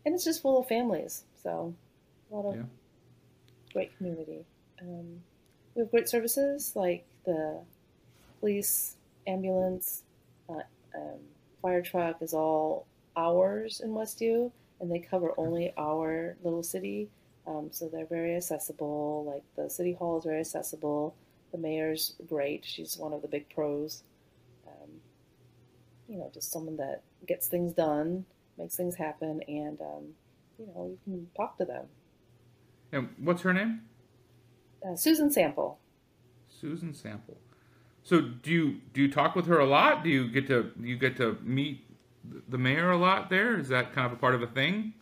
and 0.05 0.15
it's 0.15 0.23
just 0.23 0.41
full 0.41 0.59
of 0.59 0.67
families. 0.67 1.23
So 1.43 1.73
a 2.31 2.35
lot 2.35 2.45
of 2.49 2.55
Yeah. 2.55 2.63
great 3.73 3.95
community. 3.97 4.45
Um, 4.81 5.21
we 5.75 5.81
have 5.81 5.91
great 5.91 6.09
services 6.09 6.75
like 6.75 7.05
the 7.25 7.59
police, 8.39 8.95
ambulance, 9.27 10.03
uh, 10.49 10.61
um, 10.95 11.19
fire 11.61 11.81
truck 11.81 12.21
is 12.21 12.33
all 12.33 12.85
ours 13.15 13.81
in 13.81 13.93
West 13.93 14.21
U, 14.21 14.51
and 14.79 14.91
they 14.91 14.99
cover 14.99 15.33
only 15.37 15.71
our 15.77 16.35
little 16.43 16.63
city. 16.63 17.09
Um, 17.45 17.69
so 17.71 17.87
they're 17.87 18.05
very 18.05 18.35
accessible. 18.35 19.23
Like 19.25 19.43
the 19.55 19.69
city 19.69 19.93
hall 19.93 20.17
is 20.17 20.25
very 20.25 20.39
accessible. 20.39 21.15
The 21.51 21.57
mayor's 21.57 22.15
great. 22.27 22.65
She's 22.65 22.97
one 22.97 23.13
of 23.13 23.21
the 23.21 23.27
big 23.27 23.47
pros. 23.53 24.03
You 26.11 26.17
know, 26.17 26.29
just 26.33 26.51
someone 26.51 26.77
that 26.77 27.03
gets 27.27 27.47
things 27.47 27.73
done, 27.73 28.25
makes 28.57 28.75
things 28.75 28.95
happen, 28.95 29.41
and 29.47 29.79
um, 29.81 30.03
you 30.59 30.67
know, 30.67 30.85
you 30.85 30.97
can 31.05 31.27
talk 31.35 31.57
to 31.57 31.65
them. 31.65 31.85
And 32.91 33.09
what's 33.17 33.41
her 33.43 33.53
name? 33.53 33.81
Uh, 34.85 34.95
Susan 34.95 35.31
Sample. 35.31 35.79
Susan 36.49 36.93
Sample. 36.93 37.37
So 38.03 38.19
do 38.19 38.51
you 38.51 38.81
do 38.93 39.01
you 39.01 39.11
talk 39.11 39.35
with 39.35 39.45
her 39.45 39.59
a 39.59 39.65
lot? 39.65 40.03
Do 40.03 40.09
you 40.09 40.27
get 40.27 40.47
to 40.47 40.71
you 40.81 40.97
get 40.97 41.15
to 41.17 41.37
meet 41.41 41.85
the 42.49 42.57
mayor 42.57 42.91
a 42.91 42.97
lot 42.97 43.29
there? 43.29 43.57
Is 43.57 43.69
that 43.69 43.93
kind 43.93 44.05
of 44.05 44.13
a 44.13 44.17
part 44.17 44.35
of 44.35 44.41
a 44.41 44.47
thing? 44.47 44.93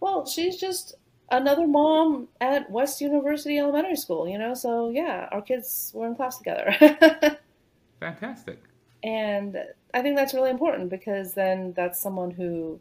Well, 0.00 0.26
she's 0.26 0.56
just 0.56 0.94
another 1.30 1.66
mom 1.66 2.28
at 2.40 2.70
West 2.70 3.00
University 3.00 3.58
Elementary 3.58 3.96
School, 3.96 4.28
you 4.28 4.38
know? 4.38 4.54
So, 4.54 4.90
yeah, 4.90 5.28
our 5.30 5.42
kids 5.42 5.92
were 5.94 6.06
in 6.06 6.16
class 6.16 6.38
together. 6.38 6.74
Fantastic. 8.00 8.62
And 9.02 9.56
I 9.94 10.02
think 10.02 10.16
that's 10.16 10.34
really 10.34 10.50
important 10.50 10.90
because 10.90 11.34
then 11.34 11.72
that's 11.74 12.00
someone 12.00 12.30
who 12.30 12.80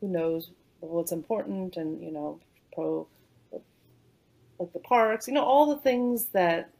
who 0.00 0.08
knows 0.08 0.50
what's 0.80 1.12
important 1.12 1.76
and, 1.76 2.02
you 2.02 2.10
know, 2.10 2.40
pro 2.74 3.06
like 4.58 4.72
the 4.72 4.78
parks, 4.80 5.26
you 5.26 5.34
know, 5.34 5.44
all 5.44 5.66
the 5.66 5.80
things 5.80 6.26
that 6.26 6.70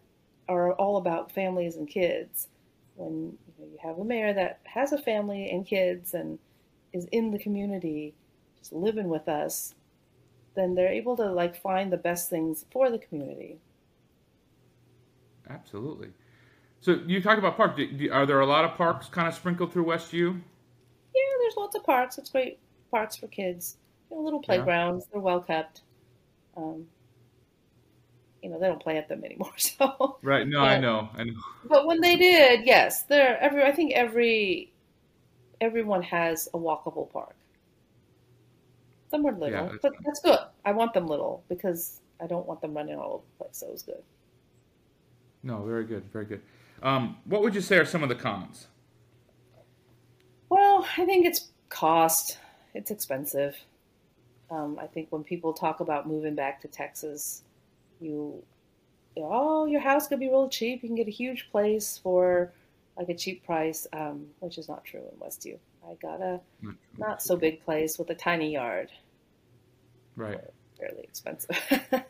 are 0.49 0.73
all 0.75 0.97
about 0.97 1.33
families 1.33 1.77
and 1.77 1.88
kids. 1.88 2.49
When 2.97 3.38
you, 3.59 3.64
know, 3.64 3.73
you 3.73 3.79
have 3.83 3.99
a 3.99 4.05
mayor 4.05 4.33
that 4.35 4.61
has 4.64 4.92
a 4.92 4.99
family 4.99 5.51
and 5.51 5.66
kids 5.66 6.14
and 6.14 6.38
is 6.92 7.07
in 7.07 7.31
the 7.31 7.38
community, 7.38 8.14
just 8.59 8.73
living 8.73 9.09
with 9.09 9.29
us, 9.29 9.75
then 10.55 10.75
they're 10.75 10.92
able 10.92 11.16
to 11.16 11.33
like 11.33 11.61
find 11.61 11.92
the 11.92 11.97
best 11.97 12.29
things 12.29 12.66
for 12.71 12.90
the 12.90 12.99
community. 12.99 13.59
Absolutely. 15.49 16.09
So 16.83 16.99
you 17.07 17.23
talked 17.23 17.38
about 17.38 17.57
park. 17.57 17.77
Do, 17.77 17.87
do, 17.90 18.11
are 18.12 18.27
there 18.27 18.40
a 18.40 18.47
lot 18.47 18.64
of 18.64 18.75
parks 18.77 19.09
kind 19.09 19.29
of 19.29 19.35
sprinkled 19.35 19.73
through 19.73 19.85
West 19.85 20.12
U? 20.12 20.33
Yeah, 21.14 21.21
there's 21.40 21.55
lots 21.57 21.77
of 21.77 21.85
parks. 21.85 22.18
It's 22.18 22.29
great 22.29 22.59
parks 22.90 23.16
for 23.16 23.29
kids. 23.29 23.77
You 24.11 24.16
know, 24.16 24.23
little 24.25 24.40
Yeah. 24.42 24.47
playgrounds. 24.47 25.07
They're 25.11 25.21
well 25.21 25.40
kept. 25.40 25.83
Um, 26.57 26.87
you 28.42 28.51
know, 28.51 28.59
they 28.59 28.66
don't 28.66 28.83
play 28.83 28.99
at 28.99 29.09
them 29.09 29.25
anymore. 29.25 29.53
So, 29.57 30.18
Right. 30.23 30.47
No, 30.47 30.59
I 30.61 30.79
know. 30.79 31.09
I 31.16 31.23
know. 31.23 31.35
but 31.64 31.87
when 31.87 32.01
they 32.01 32.16
did, 32.16 32.66
yes, 32.66 33.05
they're 33.05 33.38
every. 33.40 33.62
I 33.62 33.71
think 33.71 33.92
every 33.92 34.73
everyone 35.61 36.03
has 36.03 36.49
a 36.53 36.59
walkable 36.59 37.09
park. 37.12 37.37
Some 39.12 39.25
are 39.25 39.33
little, 39.33 39.51
Yeah, 39.51 39.68
that's 39.68 39.79
but 39.83 39.92
that's 40.05 40.21
good. 40.21 40.38
I 40.64 40.73
want 40.73 40.95
them 40.95 41.07
little 41.07 41.45
because 41.49 42.01
I 42.21 42.27
don't 42.27 42.47
want 42.47 42.61
them 42.61 42.75
running 42.75 42.97
all 42.99 43.12
over 43.12 43.23
the 43.38 43.45
place. 43.45 43.59
So 43.59 43.66
it 43.68 43.73
was 43.73 43.83
good. 43.83 44.03
No, 45.45 45.62
very 45.62 45.85
good. 45.85 46.03
Very 46.12 46.25
good. 46.25 46.40
Um, 46.83 47.16
what 47.25 47.42
would 47.42 47.55
you 47.55 47.61
say 47.61 47.79
are 47.79 47.85
some 47.85 48.03
of 48.03 48.09
the 48.09 48.14
cons? 48.14 48.66
Well, 50.49 50.87
I 50.99 51.05
think 51.07 51.27
it's 51.27 51.49
cost. 51.68 52.38
It's 52.75 52.90
expensive. 52.90 53.57
Um, 54.51 54.79
I 54.81 54.87
think 54.87 55.09
when 55.11 55.25
people 55.25 55.53
talk 55.53 55.81
about 55.81 56.07
moving 56.07 56.35
back 56.35 56.61
to 56.62 56.68
Texas, 56.68 57.42
you, 58.01 58.42
you 59.16 59.23
know, 59.23 59.31
oh, 59.33 59.66
your 59.66 59.81
house 59.81 60.09
could 60.09 60.21
be 60.21 60.29
real 60.29 60.49
cheap. 60.49 60.83
You 60.83 60.88
can 60.88 60.97
get 60.97 61.09
a 61.09 61.12
huge 61.12 61.49
place 61.51 61.99
for 62.03 62.53
like 62.99 63.09
a 63.09 63.14
cheap 63.14 63.45
price, 63.47 63.87
um, 63.95 64.27
which 64.40 64.59
is 64.59 64.68
not 64.68 64.85
true 64.85 65.01
in 65.01 65.18
West 65.18 65.47
U. 65.47 65.59
I 65.88 65.95
got 66.03 66.21
a 66.21 66.40
Not- 66.61 66.75
not 66.99 67.23
so 67.23 67.37
big 67.37 67.64
place 67.64 67.99
with 67.99 68.11
a 68.11 68.14
tiny 68.14 68.53
yard, 68.53 68.90
Right. 70.16 70.38
fairly 70.79 71.03
expensive. 71.03 71.57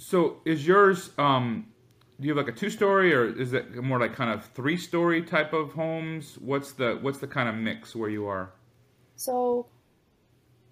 So 0.00 0.40
is 0.44 0.64
yours? 0.64 1.10
Um, 1.18 1.72
do 2.20 2.26
you 2.26 2.36
have 2.36 2.46
like 2.46 2.54
a 2.54 2.58
two-story, 2.58 3.14
or 3.14 3.26
is 3.26 3.52
it 3.52 3.76
more 3.76 4.00
like 4.00 4.14
kind 4.14 4.30
of 4.30 4.44
three-story 4.46 5.22
type 5.22 5.52
of 5.52 5.72
homes? 5.72 6.36
What's 6.40 6.72
the 6.72 6.98
what's 7.00 7.18
the 7.18 7.28
kind 7.28 7.48
of 7.48 7.54
mix 7.54 7.94
where 7.94 8.10
you 8.10 8.26
are? 8.26 8.52
So 9.16 9.66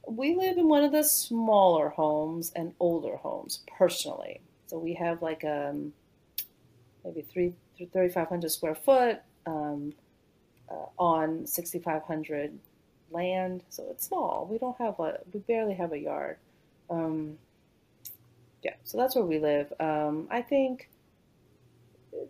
we 0.08 0.34
live 0.34 0.58
in 0.58 0.68
one 0.68 0.84
of 0.84 0.92
the 0.92 1.02
smaller 1.02 1.88
homes 1.88 2.52
and 2.54 2.72
older 2.80 3.16
homes 3.16 3.60
personally. 3.78 4.40
So 4.66 4.78
we 4.78 4.94
have 4.94 5.22
like 5.22 5.44
um 5.44 5.92
maybe 7.04 7.22
three 7.22 7.54
3,500 7.78 8.50
square 8.50 8.74
foot 8.74 9.20
um, 9.46 9.92
uh, 10.70 10.86
on 10.98 11.46
6,500 11.46 12.58
land. 13.10 13.62
So 13.68 13.86
it's 13.90 14.06
small. 14.06 14.48
We 14.50 14.58
don't 14.58 14.76
have 14.78 14.98
a 14.98 15.20
we 15.32 15.40
barely 15.40 15.74
have 15.74 15.92
a 15.92 15.98
yard. 15.98 16.38
Um, 16.90 17.38
yeah, 18.62 18.74
so 18.84 18.98
that's 18.98 19.14
where 19.14 19.24
we 19.24 19.38
live. 19.38 19.72
Um, 19.78 20.26
I 20.30 20.42
think 20.42 20.88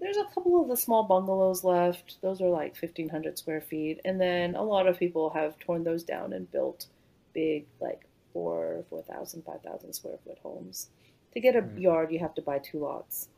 there's 0.00 0.16
a 0.16 0.24
couple 0.34 0.60
of 0.60 0.68
the 0.68 0.76
small 0.76 1.02
bungalows 1.04 1.64
left. 1.64 2.20
Those 2.22 2.40
are 2.40 2.48
like 2.48 2.76
1,500 2.80 3.38
square 3.38 3.60
feet. 3.60 4.00
And 4.04 4.20
then 4.20 4.54
a 4.54 4.62
lot 4.62 4.86
of 4.86 4.98
people 4.98 5.30
have 5.30 5.58
torn 5.58 5.84
those 5.84 6.02
down 6.02 6.32
and 6.32 6.50
built 6.50 6.86
big, 7.32 7.66
like 7.80 8.06
four, 8.32 8.84
4,000, 8.90 9.42
5,000 9.44 9.92
square 9.92 10.18
foot 10.24 10.38
homes. 10.42 10.88
To 11.34 11.40
get 11.40 11.56
a 11.56 11.62
Right. 11.62 11.78
yard, 11.78 12.12
you 12.12 12.18
have 12.20 12.34
to 12.34 12.42
buy 12.42 12.58
two 12.58 12.78
lots, 12.78 13.28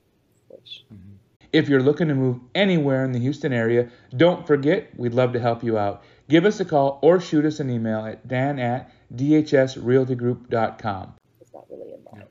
which 0.49 0.85
mm-hmm. 0.93 1.15
If 1.51 1.67
you're 1.71 1.83
looking 1.83 2.09
to 2.09 2.15
move 2.15 2.41
anywhere 2.55 3.05
in 3.07 3.13
the 3.13 3.19
Houston 3.21 3.55
area, 3.55 3.89
don't 4.15 4.47
forget, 4.47 4.89
we'd 4.99 5.15
love 5.15 5.33
to 5.33 5.41
help 5.41 5.65
you 5.65 5.79
out. 5.79 6.03
Give 6.29 6.45
us 6.45 6.61
a 6.61 6.65
call 6.67 6.99
or 7.01 7.21
shoot 7.21 7.47
us 7.47 7.59
an 7.59 7.71
email 7.71 8.05
at 8.05 8.29
dan 8.29 8.59
at 8.59 8.93
dhsrealtygroup.com. 9.17 11.15
is 11.41 11.55
not 11.55 11.65
really 11.71 11.95
in 11.95 12.05
line. 12.05 12.27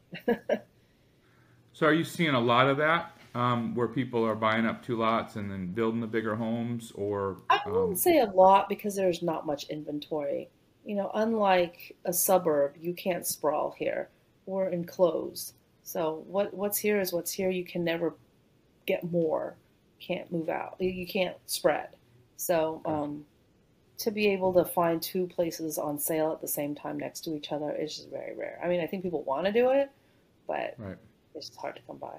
So 1.73 1.85
are 1.85 1.93
you 1.93 2.03
seeing 2.03 2.33
a 2.33 2.39
lot 2.39 2.69
of 2.69 2.77
that, 2.77 3.16
um, 3.35 3.75
where 3.75 3.87
people 3.87 4.25
are 4.25 4.35
buying 4.35 4.65
up 4.65 4.83
two 4.83 4.97
lots 4.97 5.35
and 5.35 5.51
then 5.51 5.67
building 5.67 6.01
the 6.01 6.07
bigger 6.07 6.35
homes, 6.35 6.91
or 6.95 7.37
I 7.49 7.59
um, 7.65 7.71
wouldn't 7.71 7.99
say 7.99 8.19
a 8.19 8.25
lot 8.25 8.69
because 8.69 8.95
there's 8.95 9.21
not 9.21 9.45
much 9.45 9.69
inventory. 9.69 10.49
You 10.85 10.95
know, 10.95 11.11
unlike 11.13 11.95
a 12.05 12.13
suburb, 12.13 12.75
you 12.79 12.93
can't 12.93 13.25
sprawl 13.25 13.75
here. 13.77 14.09
We're 14.45 14.69
enclosed. 14.69 15.53
So 15.83 16.23
what 16.27 16.53
what's 16.53 16.77
here 16.77 16.99
is 16.99 17.13
what's 17.13 17.31
here. 17.31 17.49
You 17.49 17.65
can 17.65 17.83
never 17.83 18.13
get 18.85 19.03
more. 19.09 19.55
Can't 19.99 20.31
move 20.31 20.49
out. 20.49 20.75
You- 20.79 21.07
can't 21.07 21.35
spread. 21.45 21.89
So 22.37 22.81
um, 22.85 23.25
to 23.99 24.11
be 24.11 24.27
able 24.27 24.53
to 24.53 24.63
find 24.65 25.01
two 25.01 25.27
places 25.27 25.77
on 25.77 25.99
sale 25.99 26.31
at 26.31 26.41
the 26.41 26.47
same 26.47 26.75
time 26.75 26.97
next 26.97 27.21
to 27.21 27.35
each 27.35 27.51
other 27.51 27.71
is 27.71 27.95
just 27.95 28.09
very 28.09 28.35
rare. 28.35 28.59
I 28.63 28.67
mean, 28.67 28.79
I 28.79 28.87
think 28.87 29.03
people 29.03 29.23
want 29.23 29.45
to 29.45 29.51
do 29.51 29.71
it, 29.71 29.89
but 30.47 30.75
right? 30.77 30.97
it's 31.33 31.47
just 31.47 31.59
hard 31.59 31.75
to 31.75 31.81
come 31.87 31.97
by. 31.97 32.15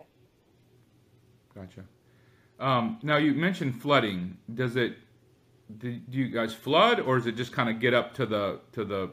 Gotcha. 1.54 1.84
Um, 2.60 2.98
now 3.02 3.16
you 3.16 3.34
mentioned 3.34 3.80
flooding. 3.80 4.36
Does 4.52 4.76
it? 4.76 4.96
Do, 5.78 5.92
do 5.92 6.18
you 6.18 6.28
guys 6.28 6.54
flood, 6.54 6.98
or 7.00 7.18
is 7.18 7.26
it 7.26 7.36
just 7.36 7.52
kind 7.52 7.68
of 7.68 7.78
get 7.78 7.92
up 7.94 8.14
to 8.14 8.26
the 8.26 8.60
to 8.72 8.84
the 8.84 9.10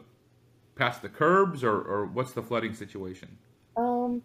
past 0.75 1.01
the 1.01 1.09
curbs, 1.09 1.63
or, 1.63 1.73
or 1.81 2.05
what's 2.05 2.31
the 2.33 2.41
flooding 2.41 2.73
situation? 2.73 3.37
Um, 3.77 4.21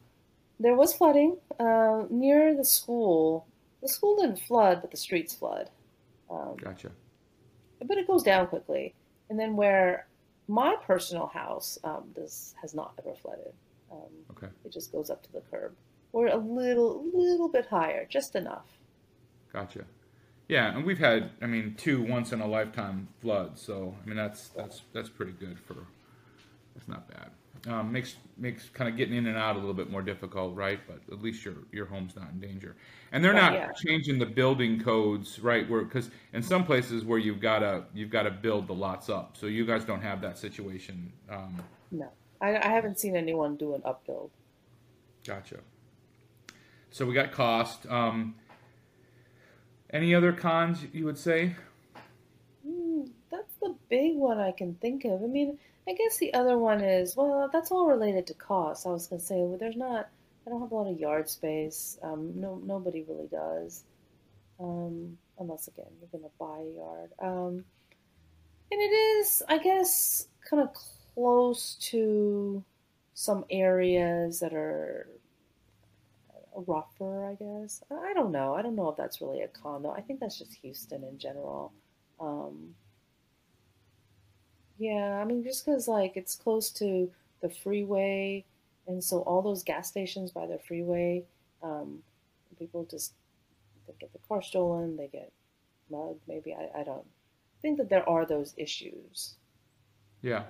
there 0.58 0.74
was 0.74 0.92
flooding 0.94 1.36
uh, 1.58 2.04
near 2.10 2.56
the 2.56 2.64
school. 2.64 3.46
The 3.82 3.88
school 3.88 4.16
didn't 4.20 4.40
flood, 4.40 4.80
but 4.80 4.90
the 4.90 4.96
streets 4.96 5.34
flood. 5.34 5.70
Um, 6.30 6.56
Gotcha. 6.56 6.90
but 7.84 7.98
it 7.98 8.06
goes 8.06 8.22
down 8.22 8.46
quickly. 8.46 8.94
And 9.28 9.38
then 9.38 9.56
where 9.56 10.06
my 10.48 10.76
personal 10.86 11.26
house 11.26 11.78
um, 11.84 12.04
does 12.14 12.54
has 12.60 12.74
not 12.74 12.92
ever 12.98 13.14
flooded. 13.14 13.52
Um, 13.90 14.08
Okay. 14.32 14.48
it 14.64 14.72
just 14.72 14.92
goes 14.92 15.10
up 15.10 15.22
to 15.24 15.32
the 15.32 15.40
curb. 15.50 15.72
We're 16.12 16.28
a 16.28 16.36
little, 16.36 17.04
little 17.12 17.48
bit 17.48 17.66
higher, 17.66 18.06
just 18.06 18.36
enough. 18.36 18.78
Gotcha. 19.52 19.84
Yeah, 20.48 20.76
and 20.76 20.84
we've 20.84 20.98
had, 20.98 21.30
I 21.40 21.46
mean, 21.46 21.74
two 21.76 22.02
once 22.02 22.32
in 22.32 22.40
a 22.40 22.46
lifetime 22.46 23.08
floods. 23.20 23.62
So 23.62 23.96
I 24.02 24.06
mean, 24.06 24.16
that's 24.16 24.48
that's 24.50 24.82
that's 24.92 25.08
pretty 25.08 25.32
good 25.32 25.58
for. 25.60 25.76
That's 26.74 26.88
not 26.88 27.08
bad. 27.08 27.30
Um, 27.68 27.92
makes 27.92 28.16
makes 28.38 28.68
kind 28.70 28.88
of 28.90 28.96
getting 28.96 29.14
in 29.16 29.26
and 29.26 29.36
out 29.36 29.56
a 29.56 29.58
little 29.58 29.74
bit 29.74 29.90
more 29.90 30.02
difficult, 30.02 30.56
right? 30.56 30.80
But 30.86 31.00
at 31.12 31.22
least 31.22 31.44
your 31.44 31.56
your 31.72 31.86
home's 31.86 32.16
not 32.16 32.30
in 32.30 32.40
danger. 32.40 32.76
And 33.12 33.24
they're 33.24 33.32
Right, 33.32 33.34
not 33.34 33.52
yeah. 33.52 33.72
changing 33.74 34.18
the 34.18 34.26
building 34.26 34.80
codes, 34.80 35.40
right? 35.40 35.68
Where 35.68 35.84
because 35.84 36.10
in 36.32 36.42
some 36.42 36.64
places 36.64 37.04
where 37.04 37.18
you've 37.18 37.40
got 37.40 37.60
to 37.60 37.84
you've 37.94 38.10
got 38.10 38.24
to 38.24 38.30
build 38.30 38.68
the 38.68 38.74
lots 38.74 39.10
up, 39.10 39.36
so 39.36 39.46
you 39.46 39.66
guys 39.66 39.84
don't 39.84 40.02
have 40.02 40.20
that 40.22 40.38
situation. 40.38 41.12
Um, 41.30 41.64
No, 41.92 42.10
I, 42.40 42.56
I 42.56 42.66
haven't 42.68 42.98
seen 42.98 43.14
anyone 43.14 43.56
do 43.56 43.74
an 43.74 43.82
upbuild. 43.84 44.32
Gotcha. 45.24 45.60
So 46.90 47.06
we 47.06 47.14
got 47.14 47.30
cost. 47.30 47.86
Um, 47.86 48.34
any 49.90 50.14
other 50.14 50.32
cons 50.32 50.84
you 50.92 51.04
would 51.04 51.18
say? 51.18 51.54
Hmm, 52.66 53.02
that's 53.30 53.54
the 53.60 53.76
big 53.88 54.16
one 54.16 54.38
I 54.38 54.52
can 54.52 54.74
think 54.74 55.04
of. 55.04 55.22
I 55.22 55.26
mean, 55.26 55.58
I 55.88 55.94
guess 55.94 56.18
the 56.18 56.34
other 56.34 56.58
one 56.58 56.80
is, 56.80 57.16
well, 57.16 57.48
that's 57.52 57.70
all 57.70 57.86
related 57.86 58.26
to 58.28 58.34
cost. 58.34 58.86
I 58.86 58.90
was 58.90 59.06
to 59.08 59.18
say, 59.18 59.36
well, 59.36 59.58
there's 59.58 59.76
not, 59.76 60.08
I 60.46 60.50
don't 60.50 60.60
have 60.60 60.72
a 60.72 60.74
lot 60.74 60.90
of 60.90 60.98
yard 60.98 61.28
space. 61.28 61.98
Um, 62.02 62.32
no, 62.34 62.60
nobody 62.64 63.04
really 63.08 63.28
does. 63.28 63.84
Um, 64.58 65.16
unless, 65.38 65.68
again, 65.68 65.86
you're 66.00 66.20
to 66.20 66.30
buy 66.38 66.58
a 66.58 66.76
yard. 66.76 67.10
Um, 67.20 67.64
and 68.72 68.80
it 68.80 68.92
is, 68.92 69.42
I 69.48 69.58
guess, 69.58 70.28
kind 70.48 70.62
of 70.62 70.70
close 71.14 71.76
to 71.90 72.64
some 73.14 73.44
areas 73.50 74.40
that 74.40 74.52
are 74.52 75.08
rougher, 76.54 77.24
I 77.26 77.34
guess. 77.34 77.82
I 77.90 78.12
don't 78.14 78.32
know. 78.32 78.54
I 78.54 78.62
don't 78.62 78.76
know 78.76 78.88
if 78.88 78.96
that's 78.96 79.20
really 79.20 79.40
a 79.42 79.48
con, 79.48 79.82
though. 79.82 79.92
I 79.92 80.00
think 80.00 80.20
that's 80.20 80.38
just 80.38 80.54
Houston 80.62 81.04
in 81.04 81.18
general. 81.18 81.72
Um, 82.20 82.74
yeah, 84.78 85.20
I 85.20 85.24
mean, 85.24 85.42
just 85.44 85.64
because 85.64 85.88
like 85.88 86.16
it's 86.16 86.34
close 86.34 86.70
to 86.72 87.10
the 87.42 87.50
freeway, 87.50 88.44
and 88.86 89.02
so 89.02 89.20
all 89.20 89.42
those 89.42 89.62
gas 89.62 89.88
stations 89.88 90.30
by 90.32 90.46
the 90.46 90.58
freeway, 90.58 91.24
um, 91.62 92.02
people 92.58 92.86
just 92.90 93.12
they 93.86 93.94
get 93.98 94.12
the 94.12 94.18
car 94.28 94.42
stolen, 94.42 94.96
they 94.96 95.08
get 95.08 95.32
mugged. 95.90 96.20
Maybe 96.26 96.54
I, 96.54 96.80
I 96.80 96.84
don't 96.84 97.06
think 97.62 97.78
that 97.78 97.90
there 97.90 98.08
are 98.08 98.24
those 98.24 98.54
issues. 98.56 99.34
Yeah, 100.22 100.44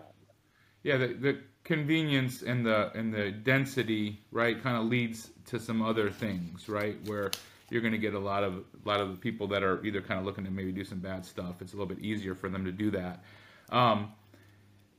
yeah. 0.82 0.96
The, 0.96 1.08
the 1.08 1.38
convenience 1.64 2.42
and 2.42 2.64
the 2.64 2.90
and 2.94 3.12
the 3.12 3.30
density, 3.30 4.20
right, 4.32 4.62
kind 4.62 4.76
of 4.76 4.84
leads 4.84 5.30
to 5.46 5.58
some 5.58 5.82
other 5.82 6.10
things, 6.10 6.68
right, 6.68 6.96
where 7.06 7.30
you're 7.70 7.80
going 7.80 7.92
to 7.92 7.98
get 7.98 8.14
a 8.14 8.18
lot 8.18 8.42
of 8.42 8.54
a 8.54 8.88
lot 8.88 9.00
of 9.00 9.20
people 9.20 9.46
that 9.48 9.62
are 9.62 9.84
either 9.84 10.00
kind 10.00 10.18
of 10.18 10.26
looking 10.26 10.44
to 10.44 10.50
maybe 10.50 10.72
do 10.72 10.84
some 10.84 10.98
bad 10.98 11.24
stuff. 11.24 11.62
It's 11.62 11.72
a 11.72 11.76
little 11.76 11.94
bit 11.94 12.04
easier 12.04 12.34
for 12.34 12.48
them 12.48 12.64
to 12.64 12.72
do 12.72 12.90
that. 12.90 13.22
Um, 13.70 14.12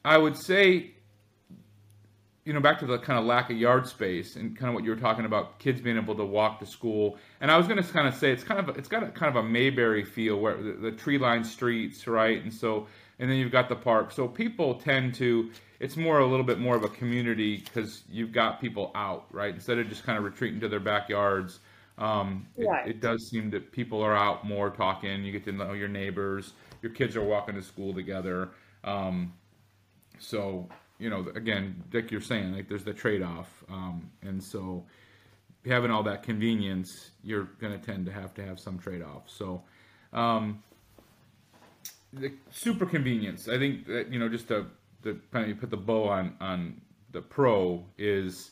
I 0.04 0.18
would 0.18 0.38
say, 0.38 0.92
you 2.46 2.54
know, 2.54 2.60
back 2.60 2.80
to 2.80 2.86
the 2.86 2.98
kind 2.98 3.20
of 3.20 3.26
lack 3.26 3.50
of 3.52 3.58
yard 3.58 3.88
space 3.88 4.36
and 4.36 4.58
kind 4.58 4.70
of 4.70 4.76
what 4.76 4.84
you 4.84 4.90
were 4.90 4.96
talking 4.96 5.26
about, 5.26 5.60
kids 5.60 5.82
being 5.82 5.98
able 5.98 6.16
to 6.16 6.26
walk 6.26 6.60
to 6.60 6.66
school. 6.66 7.18
And 7.40 7.52
I 7.52 7.58
was 7.58 7.68
going 7.68 7.82
to 7.82 7.94
kind 7.94 8.08
of 8.08 8.16
say 8.16 8.32
it's 8.32 8.44
kind 8.44 8.60
of 8.60 8.78
it's 8.78 8.88
got 8.88 9.04
a 9.04 9.08
kind 9.08 9.36
of 9.36 9.44
a 9.44 9.48
Mayberry 9.48 10.04
feel 10.04 10.40
where 10.40 10.56
the, 10.56 10.72
the 10.72 10.92
tree-lined 10.92 11.46
streets, 11.46 12.08
right? 12.08 12.42
And 12.42 12.54
so 12.54 12.88
and 13.20 13.30
then 13.30 13.38
you've 13.38 13.52
got 13.52 13.70
the 13.70 13.76
park. 13.76 14.12
So 14.12 14.28
people 14.28 14.76
tend 14.76 15.14
to 15.16 15.52
it's 15.82 15.98
more 15.98 16.20
a 16.20 16.26
little 16.26 16.46
bit 16.46 16.60
more 16.60 16.76
of 16.76 16.84
a 16.84 16.90
community 16.90 17.58
because 17.58 18.04
you've 18.10 18.32
got 18.32 18.62
people 18.62 18.92
out, 18.94 19.26
right? 19.32 19.54
Instead 19.54 19.80
of 19.80 19.90
just 19.90 20.04
kind 20.04 20.18
of 20.18 20.24
retreating 20.24 20.60
to 20.60 20.70
their 20.70 20.80
backyards. 20.80 21.60
Um, 21.98 22.46
it, 22.56 22.68
Right. 22.68 22.88
it 22.88 23.02
does 23.02 23.28
seem 23.30 23.50
that 23.50 23.72
people 23.72 24.02
are 24.02 24.16
out 24.16 24.46
more 24.46 24.70
talking. 24.70 25.24
You 25.24 25.32
get 25.32 25.44
to 25.46 25.52
know 25.52 25.74
your 25.74 25.88
neighbors. 25.88 26.54
Your 26.84 26.92
kids 26.92 27.16
are 27.16 27.24
walking 27.24 27.56
to 27.56 27.64
school 27.64 27.94
together. 27.94 28.50
Um, 28.84 29.34
so 30.20 30.70
you 31.00 31.10
know, 31.10 31.28
again, 31.34 31.84
like 31.92 32.12
you're 32.12 32.22
saying, 32.22 32.54
like 32.54 32.70
there's 32.70 32.84
the 32.84 32.94
trade-off, 32.94 33.64
um, 33.70 34.12
and 34.22 34.42
so 34.42 34.86
having 35.66 35.90
all 35.90 36.04
that 36.04 36.22
convenience, 36.22 37.10
you're 37.24 37.46
going 37.60 37.74
to 37.74 37.84
tend 37.84 38.06
to 38.06 38.12
have 38.12 38.36
to 38.36 38.46
have 38.46 38.60
some 38.60 38.78
trade-off. 38.78 39.24
So, 39.28 39.64
um, 40.14 40.62
the 42.14 42.32
super 42.52 42.86
convenience, 42.86 43.50
I 43.50 43.58
think 43.58 43.88
that 43.88 44.12
you 44.12 44.20
know, 44.20 44.30
just 44.30 44.48
to, 44.50 44.68
to 45.04 45.20
kind 45.32 45.44
of 45.44 45.50
you 45.50 45.56
put 45.56 45.70
the 45.70 45.78
bow 45.78 46.08
on 46.08 46.36
on 46.40 46.82
the 47.12 47.22
pro 47.22 47.86
is 47.98 48.52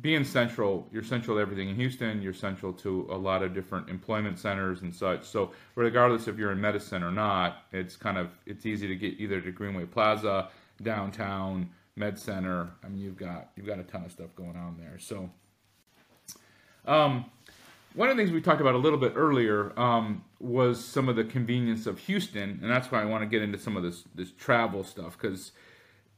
being 0.00 0.24
central. 0.24 0.88
You're 0.92 1.04
central 1.04 1.36
to 1.36 1.40
everything 1.40 1.68
in 1.68 1.76
Houston. 1.76 2.20
You're 2.20 2.32
central 2.34 2.72
to 2.74 3.06
a 3.10 3.16
lot 3.16 3.42
of 3.42 3.54
different 3.54 3.88
employment 3.88 4.38
centers 4.38 4.82
and 4.82 4.94
such. 4.94 5.24
So, 5.24 5.52
regardless 5.76 6.26
if 6.26 6.36
you're 6.36 6.52
in 6.52 6.60
medicine 6.60 7.02
or 7.02 7.12
not, 7.12 7.64
it's 7.72 7.96
kind 7.96 8.18
of 8.18 8.30
it's 8.46 8.66
easy 8.66 8.88
to 8.88 8.96
get 8.96 9.20
either 9.20 9.40
to 9.40 9.52
Greenway 9.52 9.86
Plaza, 9.86 10.48
downtown, 10.82 11.70
Med 11.96 12.18
Center. 12.18 12.70
I 12.82 12.88
mean, 12.88 13.00
you've 13.00 13.16
got 13.16 13.50
you've 13.56 13.66
got 13.66 13.78
a 13.78 13.84
ton 13.84 14.04
of 14.04 14.12
stuff 14.12 14.34
going 14.34 14.56
on 14.56 14.76
there. 14.78 14.98
So, 14.98 15.30
um, 16.86 17.26
one 17.94 18.10
of 18.10 18.16
the 18.16 18.22
things 18.22 18.32
we 18.32 18.40
talked 18.40 18.60
about 18.60 18.74
a 18.74 18.78
little 18.78 18.98
bit 18.98 19.12
earlier 19.14 19.72
um, 19.78 20.24
was 20.40 20.84
some 20.84 21.08
of 21.08 21.16
the 21.16 21.24
convenience 21.24 21.86
of 21.86 21.98
Houston, 22.00 22.58
and 22.60 22.70
that's 22.70 22.90
why 22.90 23.00
I 23.00 23.04
want 23.04 23.22
to 23.22 23.26
get 23.26 23.42
into 23.42 23.58
some 23.58 23.76
of 23.76 23.82
this 23.82 24.04
this 24.14 24.32
travel 24.32 24.84
stuff 24.84 25.16
because 25.18 25.52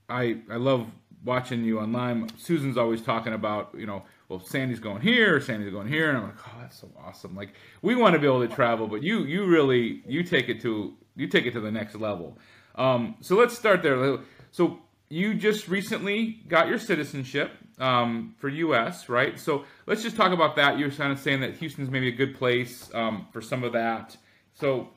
I 0.08 0.38
I 0.50 0.56
love 0.56 0.88
watching 1.24 1.64
you 1.64 1.78
online. 1.78 2.28
Susan's 2.38 2.78
always 2.78 3.02
talking 3.02 3.34
about 3.34 3.74
you 3.76 3.86
know 3.86 4.02
well 4.28 4.40
Sandy's 4.40 4.80
going 4.80 5.02
here, 5.02 5.40
Sandy's 5.40 5.70
going 5.70 5.88
here, 5.88 6.08
and 6.08 6.18
I'm 6.18 6.24
like 6.24 6.48
oh 6.48 6.52
that's 6.60 6.80
so 6.80 6.90
awesome. 7.04 7.36
Like 7.36 7.54
we 7.82 7.94
want 7.94 8.14
to 8.14 8.18
be 8.18 8.26
able 8.26 8.46
to 8.46 8.52
travel, 8.54 8.88
but 8.88 9.02
you 9.02 9.24
you 9.24 9.46
really 9.46 10.02
you 10.06 10.22
take 10.22 10.48
it 10.48 10.60
to 10.62 10.94
you 11.14 11.28
take 11.28 11.44
it 11.44 11.52
to 11.52 11.60
the 11.60 11.70
next 11.70 11.94
level. 11.96 12.38
Um, 12.74 13.16
so 13.20 13.36
let's 13.36 13.56
start 13.56 13.82
there. 13.82 14.18
So 14.50 14.80
you 15.08 15.34
just 15.34 15.68
recently 15.68 16.40
got 16.48 16.68
your 16.68 16.78
citizenship 16.78 17.52
um, 17.78 18.34
for 18.38 18.48
U.S., 18.48 19.08
right? 19.08 19.38
So 19.38 19.64
let's 19.86 20.02
just 20.02 20.16
talk 20.16 20.32
about 20.32 20.56
that. 20.56 20.78
You're 20.78 20.90
kind 20.90 21.12
of 21.12 21.18
saying 21.18 21.40
that 21.40 21.56
Houston's 21.56 21.90
maybe 21.90 22.08
a 22.08 22.16
good 22.16 22.36
place 22.36 22.90
um, 22.94 23.26
for 23.32 23.40
some 23.40 23.64
of 23.64 23.72
that. 23.72 24.16
So 24.54 24.88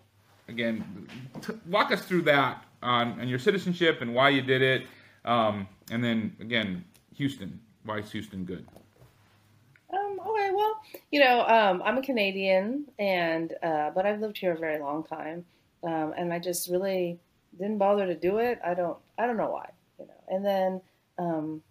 again, 0.47 1.07
t- 1.41 1.53
walk 1.67 1.91
us 1.91 2.01
through 2.01 2.23
that 2.23 2.65
on, 2.81 3.19
on 3.19 3.27
your 3.27 3.39
citizenship 3.39 4.01
and 4.01 4.13
why 4.13 4.29
you 4.29 4.41
did 4.41 4.61
it, 4.61 4.87
um, 5.25 5.67
and 5.91 6.03
then 6.03 6.35
again, 6.39 6.83
Houston. 7.15 7.59
Why 7.83 7.99
is 7.99 8.11
Houston 8.11 8.45
good? 8.45 8.65
Um, 9.91 10.19
okay, 10.19 10.51
well, 10.53 10.81
you 11.11 11.19
know, 11.19 11.45
um, 11.47 11.81
I'm 11.83 11.97
a 11.97 12.01
Canadian, 12.01 12.85
and 12.99 13.53
uh, 13.63 13.91
but 13.91 14.05
I've 14.05 14.19
lived 14.19 14.37
here 14.37 14.53
a 14.53 14.57
very 14.57 14.79
long 14.79 15.03
time, 15.03 15.45
um, 15.83 16.13
and 16.17 16.33
I 16.33 16.39
just 16.39 16.69
really 16.69 17.19
didn't 17.57 17.77
bother 17.77 18.05
to 18.05 18.15
do 18.15 18.37
it. 18.37 18.59
I 18.63 18.73
don't, 18.73 18.97
I 19.17 19.25
don't 19.25 19.37
know 19.37 19.49
why, 19.49 19.69
you 19.99 20.05
know. 20.05 20.35
And 20.35 20.45
then 20.45 20.81
um, 21.17 21.63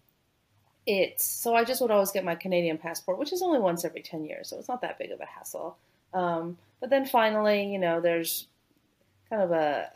it's 0.87 1.25
so 1.25 1.55
I 1.55 1.65
just 1.65 1.81
would 1.81 1.91
always 1.91 2.11
get 2.11 2.25
my 2.25 2.35
Canadian 2.35 2.79
passport, 2.79 3.19
which 3.19 3.33
is 3.33 3.43
only 3.43 3.59
once 3.59 3.85
every 3.85 4.03
ten 4.03 4.25
years, 4.25 4.49
so 4.49 4.59
it's 4.59 4.69
not 4.69 4.83
that 4.83 4.99
big 4.99 5.11
of 5.11 5.21
a 5.21 5.27
hassle. 5.27 5.77
Um, 6.15 6.59
but 6.81 6.91
then 6.91 7.07
finally, 7.07 7.73
you 7.73 7.79
know, 7.79 8.01
there's 8.01 8.47
kind 9.29 9.43
of 9.43 9.51
a 9.53 9.91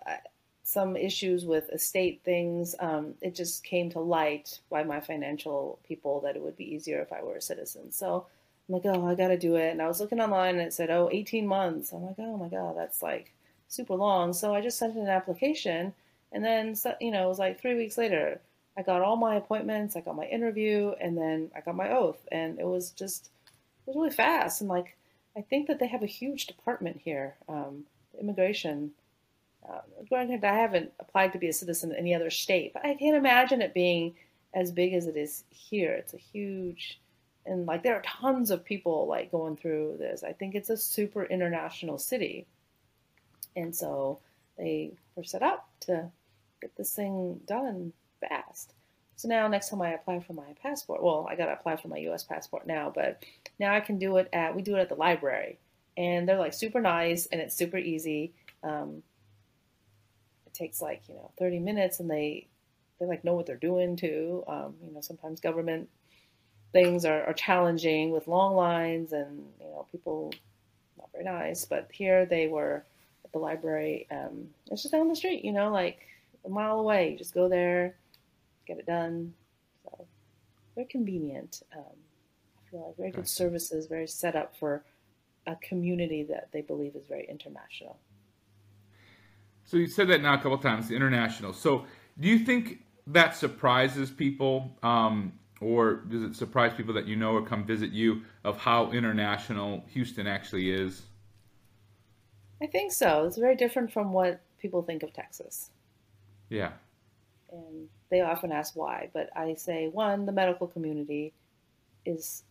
some 0.65 0.97
issues 0.97 1.45
with 1.45 1.69
estate 1.71 2.21
things. 2.25 2.75
Um, 2.79 3.15
it 3.21 3.35
just 3.35 3.65
came 3.65 3.91
to 3.91 4.01
light 4.01 4.61
by 4.71 4.85
my 4.85 5.01
financial 5.01 5.79
people 5.87 6.21
that 6.21 6.37
it 6.37 6.43
would 6.43 6.57
be 6.57 6.75
easier 6.75 7.01
if 7.01 7.13
I 7.13 7.23
were 7.23 7.37
a 7.37 7.43
citizen. 7.43 7.91
So 7.93 8.27
I'm 8.69 8.75
like, 8.75 8.87
oh, 8.87 9.07
I 9.07 9.15
got 9.15 9.29
to 9.29 9.39
do 9.39 9.57
it. 9.57 9.71
And 9.71 9.83
I 9.83 9.89
was 9.89 10.01
looking 10.01 10.21
online 10.21 10.57
and 10.57 10.67
it 10.67 10.73
said, 10.73 10.91
oh, 10.91 11.09
18 11.13 11.47
months. 11.47 11.93
I'm 11.93 12.05
like, 12.05 12.17
oh 12.19 12.37
my 12.37 12.49
God, 12.49 12.77
that's 12.77 13.03
like 13.03 13.33
super 13.69 13.95
long. 13.95 14.33
So 14.33 14.55
I 14.55 14.61
just 14.61 14.79
sent 14.79 14.97
in 14.97 15.03
an 15.03 15.09
application. 15.09 15.95
And 16.33 16.45
then, 16.45 16.75
you 17.01 17.11
know, 17.11 17.25
it 17.25 17.29
was 17.29 17.39
like 17.39 17.61
three 17.61 17.77
weeks 17.77 17.99
later, 17.99 18.41
I 18.77 18.83
got 18.83 19.03
all 19.03 19.17
my 19.17 19.37
appointments, 19.37 19.97
I 19.97 20.01
got 20.01 20.17
my 20.17 20.25
interview, 20.25 20.93
and 21.01 21.17
then 21.17 21.51
I 21.55 21.61
got 21.61 21.77
my 21.77 21.91
oath. 21.91 22.27
And 22.33 22.59
it 22.59 22.67
was 22.67 22.91
just, 22.91 23.31
it 23.47 23.91
was 23.91 23.97
really 23.97 24.11
fast. 24.11 24.61
And 24.61 24.71
like, 24.71 24.97
I 25.37 25.43
think 25.43 25.69
that 25.69 25.79
they 25.79 25.87
have 25.87 26.03
a 26.03 26.07
huge 26.07 26.47
department 26.47 27.01
here, 27.05 27.37
um, 27.49 27.85
immigration. 28.19 28.93
Uh, 29.69 29.81
granted, 30.09 30.45
I 30.45 30.55
haven't 30.57 30.93
applied 30.99 31.33
to 31.33 31.39
be 31.39 31.49
a 31.49 31.53
citizen 31.53 31.93
in 31.93 31.99
any 31.99 32.15
other 32.15 32.31
state, 32.31 32.73
but 32.73 32.85
I 32.85 32.95
can't 32.95 33.17
imagine 33.17 33.63
it 33.63 33.75
being 33.75 34.15
as 34.55 34.73
big 34.73 34.93
as 34.93 35.07
it 35.07 35.17
is 35.17 35.45
here. 35.51 35.93
It's 35.93 36.15
a 36.15 36.19
huge, 36.19 37.01
and 37.47 37.65
like 37.67 37.83
there 37.83 37.95
are 37.95 38.03
tons 38.03 38.51
of 38.51 38.65
people 38.65 39.07
like 39.07 39.31
going 39.31 39.57
through 39.57 39.97
this. 39.99 40.23
I 40.23 40.33
think 40.33 40.55
it's 40.55 40.71
a 40.71 40.77
super 40.77 41.25
international 41.25 41.99
city, 41.99 42.47
and 43.57 43.75
so 43.75 44.19
they 44.59 44.93
were 45.15 45.25
set 45.25 45.43
up 45.43 45.69
to 45.81 46.11
get 46.63 46.77
this 46.77 46.95
thing 46.95 47.41
done 47.47 47.93
fast. 48.21 48.73
So 49.17 49.29
now, 49.29 49.47
next 49.47 49.69
time 49.69 49.83
I 49.83 49.91
apply 49.91 50.21
for 50.21 50.33
my 50.33 50.55
passport, 50.63 51.03
well, 51.03 51.27
I 51.31 51.37
got 51.37 51.47
to 51.47 51.53
apply 51.53 51.77
for 51.77 51.89
my 51.89 51.99
U.S. 51.99 52.25
passport 52.25 52.67
now, 52.67 52.91
but 52.93 53.25
now 53.61 53.75
I 53.75 53.81
can 53.81 53.99
do 53.99 54.17
it 54.17 54.29
at 54.33 54.57
we 54.57 54.63
do 54.63 54.77
it 54.77 54.81
at 54.81 54.89
the 54.89 54.95
library, 54.95 55.59
and 55.97 56.29
they're 56.29 56.39
like 56.39 56.55
super 56.55 56.81
nice 56.81 57.27
and 57.27 57.41
it's 57.41 57.55
super 57.55 57.77
easy. 57.77 58.33
Um, 58.63 59.03
it 60.47 60.55
takes 60.55 60.81
like 60.81 61.03
you 61.09 61.15
know 61.15 61.31
30 61.39 61.59
minutes, 61.61 62.01
and 62.01 62.11
they 62.11 62.49
they 62.99 63.07
like 63.07 63.23
know 63.25 63.35
what 63.35 63.47
they're 63.47 63.57
doing 63.57 63.97
too. 63.97 64.45
Um, 64.49 64.75
you 64.83 64.93
know, 64.93 65.01
sometimes 65.01 65.41
government 65.41 65.89
things 66.73 67.05
are, 67.05 67.23
are 67.25 67.35
challenging 67.35 68.11
with 68.13 68.27
long 68.27 68.57
lines 68.57 69.13
and 69.13 69.45
you 69.61 69.67
know 69.67 69.87
people 69.93 70.33
not 70.99 71.11
very 71.13 71.25
nice, 71.25 71.65
but 71.65 71.89
here 71.93 72.27
they 72.27 72.47
were 72.47 72.85
at 73.25 73.33
the 73.33 73.39
library. 73.39 74.07
Um, 74.11 74.49
it's 74.71 74.83
just 74.83 74.93
down 74.93 75.09
the 75.09 75.17
street, 75.17 75.45
you 75.45 75.53
know, 75.53 75.71
like 75.71 76.01
a 76.45 76.49
mile 76.49 76.81
away. 76.81 77.11
You 77.11 77.19
just 77.19 77.35
go 77.35 77.49
there, 77.49 77.97
get 78.67 78.79
it 78.79 78.87
done. 78.87 79.35
So 79.85 80.07
very 80.75 80.87
convenient. 80.87 81.63
Um, 81.77 81.83
I 81.85 82.71
feel 82.71 82.87
like 82.87 82.97
very 82.97 83.11
good 83.11 83.29
services, 83.29 83.87
very 83.87 84.07
set 84.07 84.37
up 84.37 84.57
for 84.57 84.85
a 85.47 85.57
community 85.57 86.23
that 86.25 86.49
they 86.53 86.61
believe 86.61 86.95
is 86.95 87.07
very 87.07 87.27
international. 87.29 87.99
So 89.65 89.77
you 89.77 89.87
said 89.87 90.09
that 90.09 90.23
now 90.23 90.35
a 90.35 90.39
couple 90.39 90.59
times, 90.59 90.91
international. 90.91 91.53
So 91.53 91.87
do 92.21 92.29
you 92.29 92.41
think 92.41 92.85
that 93.07 93.37
surprises 93.37 94.11
people, 94.11 94.77
um, 94.83 95.33
or 95.61 95.95
does 96.09 96.23
it 96.23 96.37
surprise 96.37 96.73
people 96.77 96.95
that 96.95 97.07
you 97.07 97.17
know 97.17 97.33
or 97.33 97.43
come 97.43 97.65
visit 97.65 97.91
you 97.91 98.23
of 98.45 98.59
how 98.59 98.91
international 98.93 99.85
Houston 99.89 100.27
actually 100.27 100.71
is? 100.71 101.03
I 102.61 102.67
think 102.67 102.93
so. 102.93 103.25
It's 103.27 103.39
very 103.39 103.57
different 103.57 103.93
from 103.93 104.13
what 104.13 104.41
people 104.59 104.83
think 104.83 105.03
of 105.03 105.13
Texas. 105.13 105.71
Yeah. 106.53 106.73
And 107.51 107.89
they 108.11 108.21
often 108.21 108.53
ask 108.53 108.77
why, 108.77 109.09
but 109.15 109.31
I 109.37 109.55
say 109.55 109.89
one, 109.89 110.27
the 110.27 110.33
medical 110.33 110.67
community 110.67 111.33
is 112.05 112.45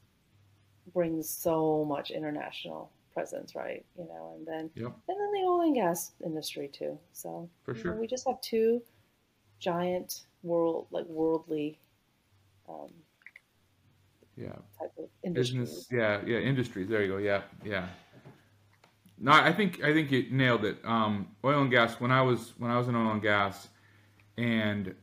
brings 0.93 1.29
so 1.29 1.85
much 1.85 2.09
international 2.11 2.91
presence, 3.13 3.55
right? 3.55 3.85
You 3.97 4.05
know, 4.05 4.33
and 4.37 4.47
then 4.47 4.69
Yep. 4.75 4.93
and 5.07 5.19
then 5.19 5.31
the 5.33 5.47
oil 5.47 5.61
and 5.61 5.75
gas 5.75 6.11
industry 6.25 6.67
too. 6.67 6.97
So 7.13 7.47
For 7.63 7.75
sure. 7.75 7.91
know, 7.93 7.99
we 8.01 8.07
just 8.07 8.27
have 8.27 8.41
two 8.41 8.81
giant 9.59 10.21
world 10.41 10.87
like 10.91 11.05
worldly 11.05 11.79
um, 12.67 12.89
Yeah. 14.35 14.55
type 14.79 14.91
of 14.97 15.09
industries. 15.23 15.69
business 15.69 15.87
yeah 15.91 16.19
yeah 16.25 16.39
industries 16.39 16.87
there 16.89 17.03
you 17.03 17.11
go 17.11 17.17
yeah 17.17 17.41
yeah 17.63 17.87
no 19.19 19.31
i 19.31 19.51
think 19.53 19.83
i 19.83 19.93
think 19.93 20.11
you 20.11 20.25
nailed 20.31 20.65
it 20.65 20.77
um 20.83 21.27
oil 21.45 21.61
and 21.61 21.69
gas 21.71 21.99
when 21.99 22.11
i 22.11 22.21
was 22.21 22.53
when 22.57 22.71
i 22.71 22.77
was 22.77 22.87
in 22.87 22.95
oil 22.95 23.11
and 23.11 23.21
gas 23.21 23.69
and 24.37 24.93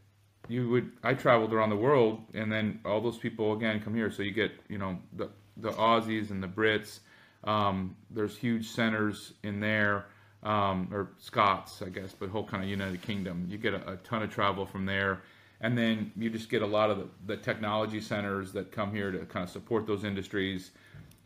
you 0.49 0.69
would 0.69 0.91
i 1.03 1.13
traveled 1.13 1.53
around 1.53 1.71
the 1.71 1.77
world 1.77 2.21
and 2.35 2.51
then 2.51 2.81
all 2.85 3.01
those 3.01 3.19
people 3.19 3.53
again 3.53 3.81
come 3.81 3.95
here 3.95 4.11
so 4.11 4.23
you 4.23 4.31
get 4.31 4.53
you 4.69 4.79
know 4.79 4.99
the 5.17 5.29
the 5.59 5.71
aussies 5.73 6.31
and 6.31 6.43
the 6.43 6.49
brits 6.49 7.01
um 7.45 7.97
there's 8.11 8.37
huge 8.37 8.67
centers 8.69 9.35
in 9.43 9.61
there 9.61 10.07
um 10.43 10.89
or 10.93 11.11
scots 11.19 11.83
i 11.83 11.89
guess 11.89 12.15
but 12.19 12.29
whole 12.29 12.45
kind 12.45 12.63
of 12.63 12.69
united 12.69 13.03
kingdom 13.03 13.47
you 13.49 13.59
get 13.59 13.75
a, 13.75 13.93
a 13.93 13.97
ton 13.99 14.23
of 14.23 14.31
travel 14.31 14.65
from 14.65 14.87
there 14.87 15.21
and 15.61 15.77
then 15.77 16.13
you 16.17 16.31
just 16.31 16.49
get 16.49 16.63
a 16.63 16.67
lot 16.67 16.91
of 16.91 16.99
the, 16.99 17.07
the 17.27 17.37
technology 17.37 18.01
centers 18.01 18.53
that 18.53 18.71
come 18.71 18.93
here 18.93 19.11
to 19.11 19.19
kind 19.27 19.45
of 19.45 19.51
support 19.51 19.87
those 19.87 20.05
industries. 20.05 20.71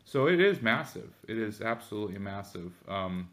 So 0.05 0.27
it 0.27 0.39
is 0.39 0.61
massive. 0.61 1.11
It 1.27 1.37
is 1.37 1.61
absolutely 1.61 2.17
massive. 2.17 2.73
Um, 2.87 3.29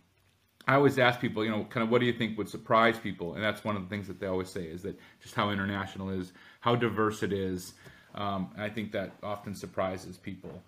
I 0.71 0.75
always 0.77 1.01
ask 1.01 1.19
people, 1.21 1.45
you 1.45 1.51
know, 1.51 1.65
kind 1.65 1.83
of 1.83 1.91
what 1.91 1.99
do 1.99 2.07
you 2.07 2.13
think 2.13 2.39
would 2.39 2.49
surprise 2.49 2.97
people? 2.97 3.35
And 3.35 3.43
that's 3.43 3.65
one 3.65 3.75
of 3.75 3.83
the 3.83 3.89
things 3.89 4.07
that 4.07 4.21
they 4.21 4.29
always 4.29 4.49
say 4.49 4.63
is 4.63 4.83
that 4.83 4.97
just 5.21 5.35
how 5.35 5.51
international 5.51 6.11
is, 6.11 6.33
how 6.61 6.77
diverse 6.77 7.25
it 7.25 7.33
is. 7.33 7.73
Um, 8.15 8.53
and 8.55 8.63
I 8.63 8.69
think 8.71 8.93
that 8.93 9.11
often 9.21 9.57
surprises 9.57 10.17
people. 10.17 10.63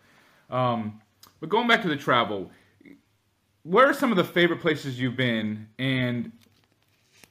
Um, 0.50 1.00
but 1.38 1.50
going 1.50 1.68
back 1.68 1.82
to 1.82 1.88
the 1.88 1.94
travel, 1.94 2.50
where 3.62 3.86
are 3.86 3.94
some 3.94 4.10
of 4.10 4.16
the 4.16 4.24
favorite 4.24 4.60
places 4.60 4.98
you've 4.98 5.16
been? 5.16 5.68
And 5.78 6.32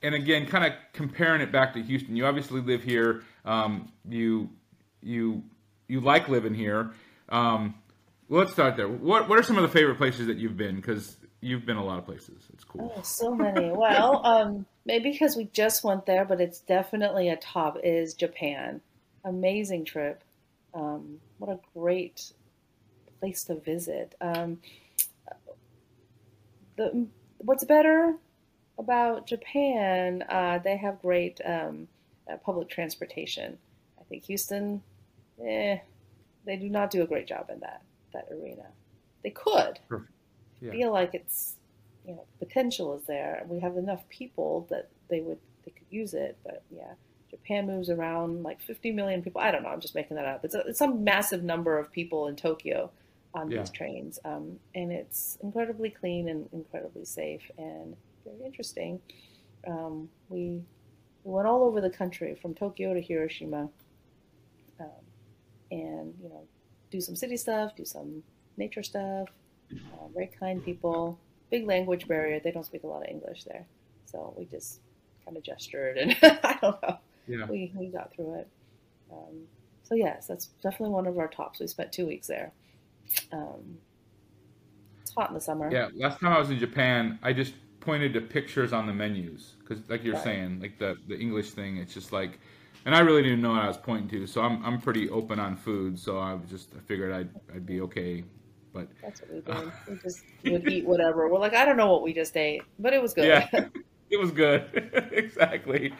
and 0.01 0.15
again, 0.15 0.45
kind 0.45 0.63
of 0.63 0.72
comparing 0.93 1.41
it 1.41 1.51
back 1.51 1.74
to 1.74 1.84
Houston, 1.84 2.15
you 2.15 2.26
obviously 2.26 2.61
live 2.61 2.84
here. 2.84 3.24
Um, 3.43 3.91
you 4.07 4.49
you 5.03 5.43
you 5.89 5.99
like 5.99 6.30
living 6.30 6.53
here. 6.53 6.91
Um, 7.28 7.76
let's 8.30 8.53
start 8.53 8.78
there. 8.78 8.88
What 8.88 9.28
what 9.28 9.38
are 9.38 9.43
some 9.43 9.57
of 9.57 9.63
the 9.63 9.78
favorite 9.78 9.97
places 9.97 10.28
that 10.28 10.38
you've 10.38 10.55
been? 10.55 10.78
Because 10.78 11.17
you've 11.42 11.66
been 11.66 11.78
a 11.78 11.84
lot 11.84 12.00
of 12.00 12.06
places. 12.06 12.48
It's 12.54 12.64
cool. 12.64 12.94
Oh, 12.96 13.02
so 13.02 13.36
many. 13.36 13.72
well, 13.72 14.22
um, 14.26 14.66
maybe 14.86 15.12
because 15.12 15.36
we 15.36 15.46
just 15.46 15.84
went 15.84 16.06
there, 16.06 16.24
but 16.24 16.39
it's 16.39 16.60
definitely 16.60 17.30
a 17.30 17.36
top. 17.36 17.78
Is 17.84 18.14
Japan? 18.14 18.82
Amazing 19.26 19.86
trip. 19.86 20.24
Um, 20.74 21.18
what 21.38 21.52
a 21.52 21.60
great 21.78 22.32
place 23.20 23.44
to 23.46 23.56
visit. 23.56 24.16
Um, 24.22 24.60
the 26.78 27.08
what's 27.39 27.66
better 27.66 28.16
about 28.78 29.28
Japan? 29.28 30.24
Uh, 30.30 30.60
they 30.60 30.78
have 30.78 31.02
great 31.02 31.42
um, 31.44 31.88
uh, 32.32 32.38
public 32.38 32.70
transportation. 32.70 33.58
I 34.00 34.04
think 34.06 34.24
Houston, 34.26 34.82
eh, 35.46 35.78
they 36.46 36.56
do 36.56 36.70
not 36.70 36.89
do 36.89 37.04
a 37.04 37.08
great 37.08 37.28
job 37.28 37.50
in 37.50 37.60
that 37.60 37.82
that 38.14 38.28
arena. 38.32 38.68
They 39.24 39.30
could. 39.32 39.80
Perfect. 39.88 40.12
Yeah. 40.62 40.72
Feel 40.72 40.91
like 40.91 41.14
it's 41.14 41.55
you 42.05 42.14
know 42.14 42.26
potential 42.39 42.95
is 42.97 43.03
there. 43.05 43.43
We 43.47 43.59
have 43.59 43.78
enough 43.78 44.07
people 44.09 44.68
that 44.70 44.89
they 45.09 45.22
would 45.22 45.39
they 45.66 45.72
could 45.72 45.88
use 45.89 46.14
it. 46.14 46.38
But 46.43 46.64
yeah, 46.70 46.93
Japan 47.30 47.68
moves 47.68 47.89
around 47.89 48.43
like 48.43 48.62
50 48.62 48.91
million 48.91 49.22
people. 49.24 49.41
I 49.41 49.51
don't 49.51 49.64
know. 49.64 49.70
I'm 49.70 49.82
just 49.82 49.95
making 49.95 50.18
that 50.18 50.26
up. 50.26 50.45
It's, 50.45 50.55
a, 50.55 50.59
it's 50.68 50.80
some 50.80 51.03
massive 51.03 51.43
number 51.43 51.78
of 51.78 51.91
people 51.91 52.28
in 52.28 52.36
Tokyo 52.36 52.91
on 53.34 53.49
Yeah. 53.49 53.59
these 53.59 53.70
trains, 53.72 54.20
um, 54.26 54.59
and 54.76 54.91
it's 54.91 55.38
incredibly 55.41 55.89
clean 55.89 56.28
and 56.30 56.49
incredibly 56.51 57.05
safe 57.05 57.49
and 57.57 57.95
very 58.26 58.45
interesting. 58.45 58.99
Um, 59.68 60.09
we 60.30 60.62
we 61.24 61.32
went 61.34 61.47
all 61.47 61.64
over 61.64 61.82
the 61.82 61.89
country 61.89 62.36
from 62.41 62.53
Tokyo 62.55 62.93
to 62.93 63.01
Hiroshima, 63.01 63.70
um, 64.80 64.88
and 65.72 66.14
you 66.22 66.30
know, 66.30 66.47
do 66.91 66.99
some 66.99 67.16
city 67.16 67.38
stuff, 67.38 67.76
do 67.76 67.86
some 67.86 68.24
nature 68.57 68.84
stuff. 68.84 69.30
Uh, 69.93 70.07
very 70.13 70.28
kind 70.39 70.63
people. 70.63 71.19
Big 71.49 71.65
language 71.67 72.07
barrier. 72.07 72.39
They 72.39 72.51
don't 72.51 72.65
speak 72.65 72.84
a 72.84 72.88
lot 72.88 73.03
of 73.03 73.09
English 73.09 73.43
there, 73.43 73.65
so 74.05 74.34
we 74.38 74.45
just 74.45 74.80
kind 75.26 75.36
of 75.38 75.43
gestured 75.43 75.97
and 75.97 76.15
I 76.24 76.57
don't 76.61 76.82
know. 76.82 76.97
Yeah. 77.28 77.45
We 77.49 77.72
we 77.76 77.88
got 77.88 78.13
through 78.13 78.36
it. 78.39 78.47
Um, 79.11 79.47
so 79.84 79.95
yes, 79.95 80.28
that's 80.28 80.47
definitely 80.63 80.93
one 80.93 81.07
of 81.07 81.17
our 81.17 81.28
tops. 81.28 81.59
We 81.59 81.67
spent 81.67 81.91
two 81.91 82.05
weeks 82.07 82.28
there. 82.28 82.51
Um, 83.32 83.78
it's 85.01 85.13
hot 85.13 85.30
in 85.30 85.36
the 85.36 85.41
summer. 85.41 85.69
Yeah. 85.72 85.89
Last 85.95 86.19
time 86.19 86.34
I 86.34 86.39
was 86.39 86.49
in 86.49 86.59
Japan, 86.59 87.19
I 87.22 87.34
just 87.34 87.53
pointed 87.80 88.13
to 88.13 88.22
pictures 88.22 88.74
on 88.74 88.86
the 88.88 88.93
menus 88.93 89.55
because, 89.59 89.80
like 89.89 90.03
you're 90.03 90.13
Right. 90.15 90.24
saying, 90.24 90.59
like 90.61 90.78
the 90.80 90.97
the 91.07 91.17
English 91.19 91.51
thing, 91.51 91.78
it's 91.78 91.93
just 91.93 92.11
like. 92.11 92.39
And 92.84 92.95
I 92.95 92.99
really 93.01 93.22
didn't 93.22 93.41
know 93.41 93.51
what 93.51 93.61
I 93.61 93.67
was 93.67 93.78
pointing 93.78 94.09
to, 94.09 94.26
so 94.26 94.41
I'm, 94.41 94.65
I'm 94.65 94.82
pretty 94.82 95.07
open 95.11 95.39
on 95.39 95.55
food. 95.55 95.99
So 95.99 96.17
I 96.17 96.36
just 96.49 96.74
I 96.76 96.80
figured 96.80 97.11
I'd 97.11 97.30
I'd 97.53 97.65
be 97.65 97.82
okay, 97.82 98.24
but 98.74 98.88
That's 99.01 99.22
what 99.22 99.32
we 99.34 99.41
did. 99.41 99.72
We 99.88 99.95
just 99.97 100.24
would 100.45 100.67
eat 100.67 100.86
whatever. 100.86 101.28
We're 101.30 101.39
like, 101.39 101.53
I 101.53 101.65
don't 101.65 101.78
know 101.78 101.91
what 101.91 102.03
we 102.03 102.13
just 102.13 102.36
ate, 102.38 102.63
but 102.80 102.93
it 102.93 103.01
was 103.01 103.13
good. 103.13 103.26
Yeah, 103.26 103.47
it 104.09 104.19
was 104.19 104.32
good. 104.32 105.09
exactly. 105.11 105.93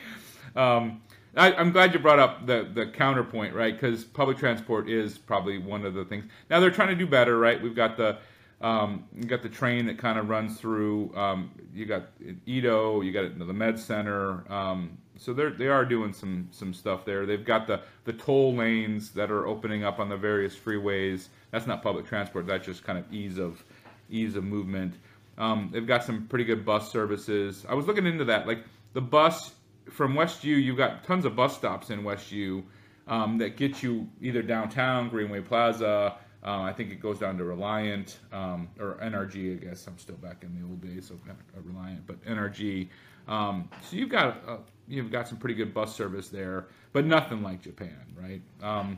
Um, 0.55 1.01
I, 1.36 1.53
I'm 1.53 1.72
glad 1.72 1.93
you 1.93 1.99
brought 1.99 2.19
up 2.19 2.45
the 2.45 2.69
the 2.74 2.88
counterpoint, 2.88 3.53
right? 3.53 3.74
Because 3.74 4.03
public 4.03 4.38
transport 4.38 4.89
is 4.89 5.17
probably 5.17 5.57
one 5.57 5.86
of 5.86 5.93
the 5.93 6.05
things. 6.05 6.26
Now 6.49 6.59
they're 6.59 6.72
trying 6.72 6.89
to 6.89 6.95
do 6.95 7.07
better, 7.07 7.38
right? 7.38 7.61
We've 7.61 7.76
got 7.76 7.97
the 7.97 8.17
um, 8.61 9.05
you 9.15 9.24
got 9.24 9.41
the 9.41 9.49
train 9.49 9.86
that 9.88 9.97
kind 9.97 10.19
of 10.19 10.30
runs 10.30 10.59
through. 10.59 11.15
Um, 11.15 11.51
you 11.74 11.86
got 11.86 12.09
EaDo, 12.45 13.03
you 13.03 13.11
got 13.11 13.38
the 13.38 13.53
Med 13.53 13.80
Center. 13.80 14.51
Um, 14.51 14.97
so 15.17 15.34
they're 15.34 15.51
they 15.51 15.67
are 15.67 15.86
doing 15.86 16.13
some 16.13 16.47
some 16.51 16.74
stuff 16.74 17.05
there. 17.05 17.26
They've 17.26 17.45
got 17.45 17.67
the 17.67 17.82
the 18.05 18.13
toll 18.13 18.55
lanes 18.55 19.11
that 19.11 19.32
are 19.32 19.47
opening 19.47 19.84
up 19.84 19.99
on 19.99 20.09
the 20.09 20.17
various 20.17 20.55
freeways. 20.55 21.28
That's 21.52 21.68
not 21.68 21.84
public 21.84 22.06
transport. 22.06 22.47
That's 22.47 22.66
just 22.66 22.84
kind 22.84 22.97
of 22.97 23.12
ease 23.14 23.38
of 23.38 23.64
ease 24.10 24.36
of 24.36 24.43
movement. 24.43 24.95
Um, 25.38 25.70
they've 25.72 25.88
got 25.88 26.04
some 26.04 26.28
pretty 26.28 26.45
good 26.45 26.66
bus 26.66 26.91
services. 26.91 27.66
I 27.68 27.74
was 27.74 27.88
looking 27.88 28.06
into 28.06 28.26
that. 28.26 28.47
Like 28.47 28.64
the 28.93 29.02
bus 29.02 29.54
from 29.89 30.16
West 30.16 30.43
U, 30.43 30.56
you've 30.56 30.78
got 30.78 31.04
tons 31.04 31.26
of 31.26 31.36
bus 31.36 31.56
stops 31.56 31.89
in 31.89 32.04
West 32.04 32.32
U 32.32 32.64
um, 33.08 33.38
that 33.38 33.58
get 33.58 33.82
you 33.82 34.08
either 34.22 34.41
downtown, 34.41 35.10
Greenway 35.10 35.41
Plaza. 35.41 36.16
Uh, 36.43 36.62
I 36.62 36.74
think 36.74 36.91
it 36.91 36.99
goes 36.99 37.20
down 37.20 37.38
to 37.38 37.43
Reliant 37.43 38.20
um, 38.32 38.68
or 38.80 38.97
NRG. 39.02 39.62
I 39.62 39.66
guess 39.66 39.86
I'm 39.88 39.97
still 39.97 40.16
back 40.16 40.43
in 40.43 40.60
the 40.60 40.68
old 40.68 40.82
days 40.82 41.12
of 41.12 41.20
uh, 41.30 41.34
Reliant, 41.64 42.06
but 42.08 42.24
NRG. 42.26 42.89
Um, 43.28 43.70
so 43.88 43.95
you've 43.95 44.10
got 44.10 44.41
uh, 44.47 44.58
you've 44.88 45.12
got 45.12 45.28
some 45.28 45.38
pretty 45.38 45.54
good 45.56 45.74
bus 45.74 45.95
service 45.95 46.30
there, 46.30 46.68
but 46.93 47.06
nothing 47.06 47.43
like 47.43 47.62
Japan, 47.62 47.99
right? 48.16 48.41
Um, 48.64 48.97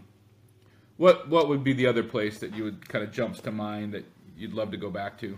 what 0.98 1.28
what 1.30 1.48
would 1.50 1.64
be 1.64 1.74
the 1.74 1.88
other 1.88 2.04
place 2.04 2.40
that 2.40 2.56
you 2.56 2.64
would 2.64 2.88
kind 2.90 3.04
of 3.04 3.12
jumps 3.12 3.40
to 3.42 3.52
mind 3.52 3.94
that 3.94 4.06
you'd 4.38 4.54
love 4.54 4.72
to 4.72 4.78
go 4.78 4.90
back 4.90 5.18
to? 5.20 5.38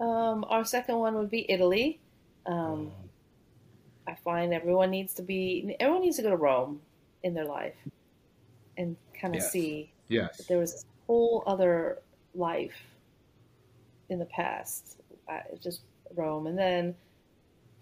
Um, 0.00 0.44
our 0.48 0.64
second 0.64 0.98
one 0.98 1.14
would 1.16 1.30
be 1.30 1.50
Italy. 1.50 1.98
Um, 2.46 2.92
I 4.06 4.14
find 4.14 4.54
everyone 4.54 4.90
needs 4.90 5.14
to 5.14 5.22
be 5.22 5.76
everyone 5.80 6.02
needs 6.02 6.16
to 6.16 6.22
go 6.22 6.30
to 6.30 6.36
Rome 6.36 6.80
in 7.22 7.34
their 7.34 7.44
life 7.44 7.74
and 8.76 8.96
kind 9.20 9.34
of 9.34 9.42
Yes. 9.42 9.52
see 9.52 9.92
Yes. 10.08 10.46
there 10.46 10.58
was 10.58 10.72
this 10.72 10.84
whole 11.06 11.42
other 11.46 11.98
life 12.34 12.76
in 14.08 14.18
the 14.18 14.24
past. 14.26 15.00
I, 15.28 15.42
just 15.62 15.82
Rome, 16.14 16.46
and 16.46 16.56
then 16.56 16.94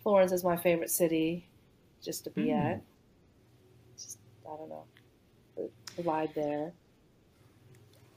Florence 0.03 0.33
is 0.33 0.43
my 0.43 0.57
favorite 0.57 0.91
city, 0.91 1.47
just 2.03 2.25
to 2.25 2.31
be 2.31 2.47
Mm. 2.47 2.73
at. 2.73 2.81
Just 3.97 4.19
I 4.45 4.57
don't 4.57 4.69
know, 4.69 4.85
the, 5.97 6.03
the 6.03 6.29
there. 6.35 6.73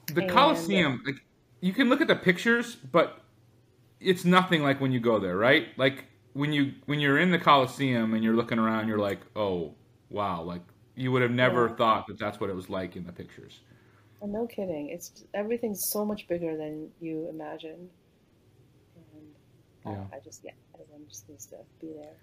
The 0.08 0.22
And- 0.22 0.30
Colosseum, 0.32 1.02
like 1.06 1.16
you 1.62 1.74
can 1.74 1.90
look 1.90 2.02
at 2.02 2.08
the 2.08 2.16
pictures, 2.16 2.76
but 2.76 3.22
it's 4.00 4.26
nothing 4.26 4.64
like 4.64 4.80
when 4.82 4.92
you 4.92 5.00
go 5.00 5.20
there, 5.20 5.38
right? 5.38 5.68
Like 5.78 6.06
when 6.34 6.54
you 6.54 6.74
when 6.86 7.00
you're 7.00 7.20
in 7.20 7.32
the 7.32 7.40
Colosseum 7.40 8.14
and 8.14 8.24
you're 8.24 8.36
looking 8.36 8.60
around, 8.60 8.88
you're 8.88 8.98
like, 9.00 9.20
oh 9.36 9.74
wow, 10.10 10.42
like 10.42 10.62
you 10.96 11.12
would 11.12 11.22
have 11.22 11.32
never 11.32 11.68
Yeah. 11.68 11.76
thought 11.76 12.08
that 12.08 12.18
that's 12.18 12.40
what 12.40 12.50
it 12.50 12.56
was 12.56 12.70
like 12.70 12.96
in 12.96 13.06
the 13.06 13.12
pictures. 13.12 13.62
And 14.22 14.34
no 14.34 14.48
kidding, 14.48 14.90
it's 14.90 15.24
everything's 15.34 15.88
so 15.90 16.04
much 16.04 16.28
bigger 16.28 16.58
than 16.58 16.90
you 17.00 17.28
imagine. 17.30 17.90
And 19.86 19.94
Yeah. 19.96 20.04
I, 20.12 20.18
I 20.18 20.20
just 20.20 20.44
yeah, 20.44 20.52
everyone 20.74 21.08
just 21.08 21.30
needs 21.30 21.46
to 21.48 21.58
be 21.80 21.94
there 22.02 22.14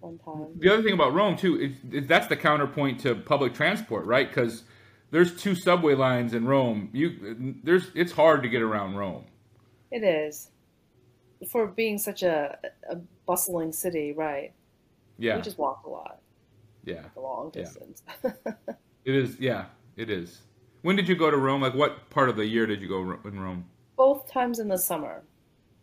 one 0.00 0.18
time. 0.18 0.46
The 0.58 0.72
other 0.72 0.82
thing 0.82 0.92
about 0.94 1.12
Rome 1.14 1.36
too 1.36 1.60
is, 1.60 1.72
is 1.92 2.06
that's 2.06 2.26
the 2.26 2.36
counterpoint 2.36 3.00
to 3.00 3.14
public 3.14 3.54
transport, 3.54 4.04
right? 4.06 4.28
Because 4.28 4.62
there's 5.10 5.36
two 5.40 5.54
subway 5.54 5.94
lines 5.94 6.34
in 6.34 6.46
Rome. 6.46 6.90
You 6.92 7.56
there's 7.62 7.90
it's 7.94 8.12
hard 8.12 8.42
to 8.42 8.48
get 8.48 8.62
around 8.62 8.96
Rome. 8.96 9.24
It 9.90 10.02
is 10.04 10.50
for 11.50 11.66
being 11.66 11.98
such 11.98 12.22
a, 12.22 12.58
a 12.90 12.96
bustling 13.26 13.72
city, 13.72 14.12
right? 14.12 14.52
Yeah, 15.18 15.36
We 15.36 15.42
just 15.42 15.58
walk 15.58 15.82
a 15.86 15.90
lot, 15.90 16.20
yeah, 16.84 17.04
a 17.16 17.20
long 17.20 17.50
Yeah. 17.54 17.62
distance. 17.64 18.02
it 19.04 19.14
is. 19.14 19.38
Yeah, 19.38 19.66
it 19.96 20.10
is. 20.10 20.40
When 20.82 20.96
did 20.96 21.08
you 21.08 21.14
go 21.16 21.30
to 21.30 21.36
Rome? 21.36 21.60
Like, 21.60 21.74
what 21.74 22.08
part 22.10 22.28
of 22.30 22.36
the 22.36 22.46
year 22.46 22.66
did 22.66 22.80
you 22.80 22.88
go 22.88 23.00
in 23.28 23.38
Rome? 23.38 23.64
Both 23.96 24.30
times 24.32 24.58
in 24.60 24.68
the 24.68 24.78
summer, 24.78 25.22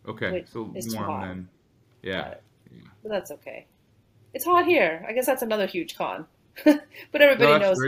Okay, 0.06 0.44
so 0.50 0.70
it's 0.74 0.94
warm 0.94 1.20
then. 1.20 1.48
Yeah, 2.02 2.28
it. 2.30 2.42
but 3.02 3.10
that's 3.10 3.30
okay. 3.30 3.66
It's 4.34 4.44
hot 4.44 4.66
here. 4.66 5.04
I 5.08 5.12
guess 5.12 5.26
that's 5.26 5.42
another 5.42 5.66
huge 5.66 5.96
con. 5.96 6.26
but 6.64 6.82
everybody 7.14 7.52
No, 7.52 7.58
knows 7.58 7.78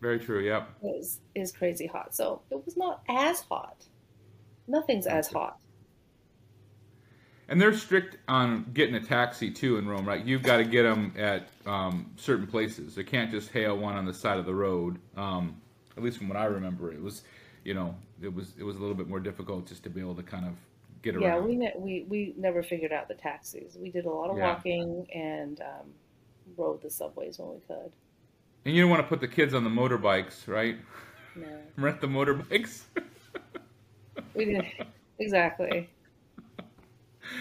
very 0.00 0.18
true. 0.18 0.44
Yep. 0.44 0.68
is 0.84 1.20
is 1.34 1.52
crazy 1.52 1.86
hot. 1.86 2.14
So 2.14 2.42
it 2.50 2.64
was 2.64 2.76
not 2.76 3.02
as 3.08 3.40
hot. 3.40 3.84
Nothing's 4.66 5.06
as 5.06 5.28
hot. 5.28 5.58
And 7.50 7.58
they're 7.60 7.72
strict 7.72 8.18
on 8.28 8.70
getting 8.74 8.94
a 8.94 9.00
taxi 9.00 9.50
too 9.50 9.78
in 9.78 9.88
Rome, 9.88 10.06
right? 10.06 10.22
You've 10.22 10.42
got 10.42 10.58
to 10.58 10.64
get 10.64 10.82
them 10.82 11.14
at 11.16 11.48
um, 11.64 12.12
certain 12.16 12.46
places. 12.46 12.94
They 12.94 13.04
can't 13.04 13.30
just 13.30 13.50
hail 13.50 13.78
one 13.78 13.96
on 13.96 14.04
the 14.04 14.12
side 14.12 14.38
of 14.38 14.44
the 14.44 14.54
road. 14.54 14.98
Um, 15.16 15.56
at 15.96 16.02
least 16.02 16.18
from 16.18 16.28
what 16.28 16.36
I 16.36 16.44
remember, 16.44 16.92
it 16.92 17.00
was, 17.02 17.22
you 17.64 17.72
know, 17.72 17.94
it 18.20 18.32
was 18.32 18.52
it 18.58 18.64
was 18.64 18.76
a 18.76 18.80
little 18.80 18.94
bit 18.94 19.08
more 19.08 19.20
difficult 19.20 19.66
just 19.66 19.82
to 19.84 19.90
be 19.90 20.00
able 20.00 20.14
to 20.16 20.22
kind 20.22 20.44
of 20.44 20.52
get 21.00 21.16
around. 21.16 21.22
Yeah, 21.22 21.38
we 21.38 21.56
ne- 21.56 21.74
we 21.76 22.04
we 22.08 22.34
never 22.36 22.62
figured 22.62 22.92
out 22.92 23.08
the 23.08 23.14
taxis. 23.14 23.76
We 23.80 23.90
did 23.90 24.04
a 24.04 24.10
lot 24.10 24.30
of 24.30 24.36
Yeah. 24.36 24.48
walking 24.52 25.06
and 25.14 25.60
um, 25.62 25.94
rode 26.56 26.82
the 26.82 26.90
subways 26.90 27.38
when 27.38 27.48
we 27.54 27.60
could. 27.66 27.92
And 28.64 28.74
you 28.74 28.82
don't 28.82 28.90
want 28.90 29.02
to 29.02 29.08
put 29.08 29.20
the 29.20 29.28
kids 29.28 29.54
on 29.54 29.64
the 29.64 29.70
motorbikes, 29.70 30.46
right? 30.46 30.76
No, 31.34 31.46
Rent 31.76 32.00
the 32.00 32.06
motorbikes. 32.06 32.82
we 34.34 34.44
didn't 34.46 34.66
exactly. 35.18 35.88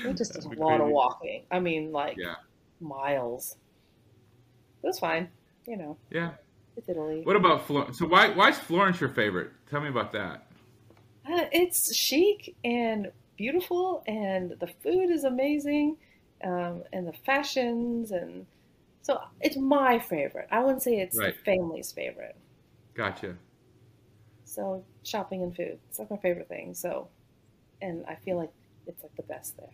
We 0.05 0.13
just 0.13 0.34
did 0.34 0.45
a 0.45 0.49
lot 0.59 0.82
of 0.82 0.88
walking. 0.88 1.43
I 1.51 1.59
mean, 1.59 1.91
like 1.91 2.18
Yeah. 2.18 2.36
miles. 2.80 3.57
It 4.84 4.88
was 4.88 4.99
fine. 4.99 5.30
You 5.65 5.78
know, 5.78 5.97
yeah. 6.11 6.32
it's 6.78 6.88
Italy. 6.88 7.22
What 7.24 7.36
about 7.36 7.68
Florence? 7.68 7.97
So 7.99 8.05
why 8.07 8.30
why 8.30 8.49
is 8.49 8.57
Florence 8.57 9.01
your 9.01 9.09
favorite? 9.09 9.51
Tell 9.70 9.82
me 9.82 9.89
about 9.89 10.11
that. 10.13 10.47
Uh, 11.30 11.45
it's 11.51 11.93
chic 11.93 12.55
and 12.63 13.11
beautiful, 13.38 14.03
and 14.07 14.51
the 14.59 14.68
food 14.68 15.09
is 15.09 15.26
amazing, 15.26 15.97
um, 16.43 16.84
and 16.93 17.05
the 17.05 17.13
fashions, 17.26 18.11
and 18.11 18.45
so 19.08 19.22
it's 19.39 19.55
my 19.55 19.99
favorite. 19.99 20.49
I 20.51 20.60
wouldn't 20.60 20.84
say 20.84 20.99
it's 20.99 21.16
Right. 21.18 21.34
the 21.34 21.43
family's 21.43 21.93
favorite. 21.93 22.36
Gotcha. 22.93 23.38
So 24.43 24.84
shopping 25.03 25.43
and 25.43 25.55
food, 25.55 25.80
it's 25.89 25.97
like 25.97 26.12
my 26.12 26.18
favorite 26.18 26.49
thing. 26.49 26.74
So, 26.74 27.08
and 27.82 28.05
I 28.05 28.16
feel 28.16 28.36
like 28.36 28.51
it's 28.86 29.01
like 29.01 29.16
the 29.16 29.24
best 29.24 29.55
there. 29.55 29.70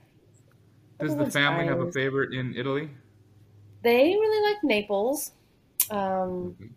Does 0.99 1.09
the 1.09 1.13
Everyone's 1.13 1.33
family 1.33 1.65
have 1.65 1.79
a 1.81 1.91
favorite 1.91 2.31
in 2.33 2.55
Italy? 2.55 2.89
They 3.81 4.13
really 4.13 4.53
like 4.53 4.63
Naples, 4.63 5.31
um, 5.89 6.55
Mhm. 6.61 6.69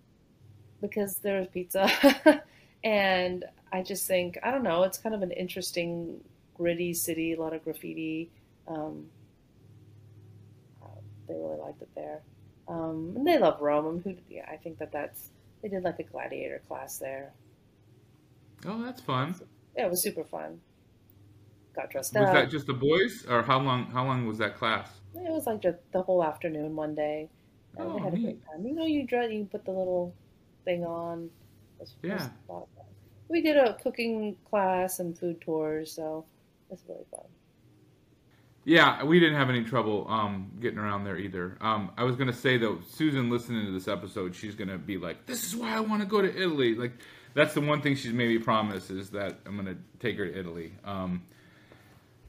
because 0.81 1.19
there's 1.19 1.47
pizza, 1.49 1.87
and 2.85 3.45
I 3.71 3.83
just 3.83 4.07
think 4.07 4.39
I 4.43 4.51
don't 4.51 4.63
know. 4.63 4.83
It's 4.85 4.99
kind 4.99 5.15
of 5.15 5.21
an 5.23 5.31
interesting, 5.33 6.25
gritty 6.55 6.95
city. 6.95 7.35
A 7.35 7.41
lot 7.41 7.53
of 7.53 7.63
graffiti. 7.65 8.31
Um, 8.67 9.11
uh, 10.83 10.87
they 11.29 11.35
really 11.35 11.59
liked 11.61 11.83
it 11.83 11.89
there, 11.95 12.23
um, 12.69 13.15
and 13.17 13.27
they 13.27 13.39
love 13.39 13.61
Rome. 13.61 13.87
And 13.87 14.03
who? 14.03 14.17
Yeah, 14.29 14.47
I 14.51 14.57
think 14.57 14.79
that 14.79 14.93
that's 14.93 15.31
they 15.63 15.69
did 15.69 15.85
like 15.85 15.99
a 15.99 16.05
gladiator 16.05 16.63
class 16.69 16.99
there. 16.99 17.33
Oh, 18.67 18.83
that's 18.83 19.01
fun. 19.01 19.35
Yeah, 19.77 19.87
it 19.87 19.91
was 19.91 20.03
super 20.03 20.25
fun. 20.25 20.61
Got 21.75 21.91
dressed 21.91 22.15
Was 22.15 22.29
up. 22.29 22.35
Was 22.35 22.43
that 22.43 22.51
just 22.51 22.67
the 22.67 22.75
boys, 22.75 23.25
or 23.29 23.43
how 23.43 23.61
long? 23.61 23.87
How 23.91 24.05
long 24.05 24.27
was 24.27 24.39
that 24.39 24.57
class? 24.57 24.89
It 25.15 25.31
was 25.31 25.47
like 25.47 25.63
just 25.63 25.79
the 25.93 26.03
whole 26.03 26.25
afternoon 26.25 26.77
one 26.77 26.95
day. 26.95 27.29
And 27.77 27.89
Oh, 27.89 27.97
we 27.97 28.01
had 28.03 28.15
a 28.15 28.17
neat. 28.17 28.23
great 28.23 28.45
time. 28.47 28.67
You 28.67 28.75
know, 28.75 28.87
you 28.87 29.07
dress, 29.07 29.31
you 29.31 29.45
put 29.45 29.65
the 29.65 29.73
little 29.73 30.15
thing 30.65 30.85
on. 30.85 31.31
Was, 31.79 31.95
was 32.11 32.23
Yeah. 32.23 32.29
a 32.49 32.53
lot 32.53 32.63
of 32.63 32.69
fun. 32.77 32.87
We 33.29 33.43
did 33.43 33.57
a 33.57 33.75
cooking 33.75 34.37
class 34.49 34.99
and 34.99 35.19
food 35.19 35.41
tours, 35.41 35.93
so 35.93 36.25
it's 36.71 36.83
really 36.89 37.05
fun. 37.11 37.27
Yeah, 38.67 39.05
we 39.05 39.21
didn't 39.21 39.37
have 39.37 39.49
any 39.49 39.63
trouble 39.63 40.09
um, 40.11 40.51
getting 40.61 40.81
around 40.81 41.05
there 41.05 41.17
either. 41.17 41.57
Um, 41.61 41.93
I 41.97 42.03
was 42.03 42.17
gonna 42.17 42.33
say 42.33 42.59
though, 42.59 42.81
Susan 42.91 43.31
listening 43.31 43.65
to 43.65 43.71
this 43.71 43.87
episode, 43.87 44.35
she's 44.35 44.57
gonna 44.57 44.77
be 44.77 44.99
like, 44.99 45.25
"This 45.25 45.47
is 45.47 45.55
why 45.55 45.73
I 45.73 45.79
want 45.79 46.03
to 46.03 46.09
go 46.09 46.21
to 46.21 46.29
Italy." 46.29 46.75
Like, 46.75 46.95
that's 47.33 47.55
the 47.55 47.61
one 47.61 47.81
thing 47.81 47.95
she's 47.95 48.13
maybe 48.13 48.41
promised 48.41 48.91
is 48.91 49.11
that 49.11 49.39
I'm 49.47 49.57
gonna 49.57 49.77
take 50.01 50.19
her 50.19 50.27
to 50.27 50.37
Italy. 50.37 50.73
Um, 50.85 51.23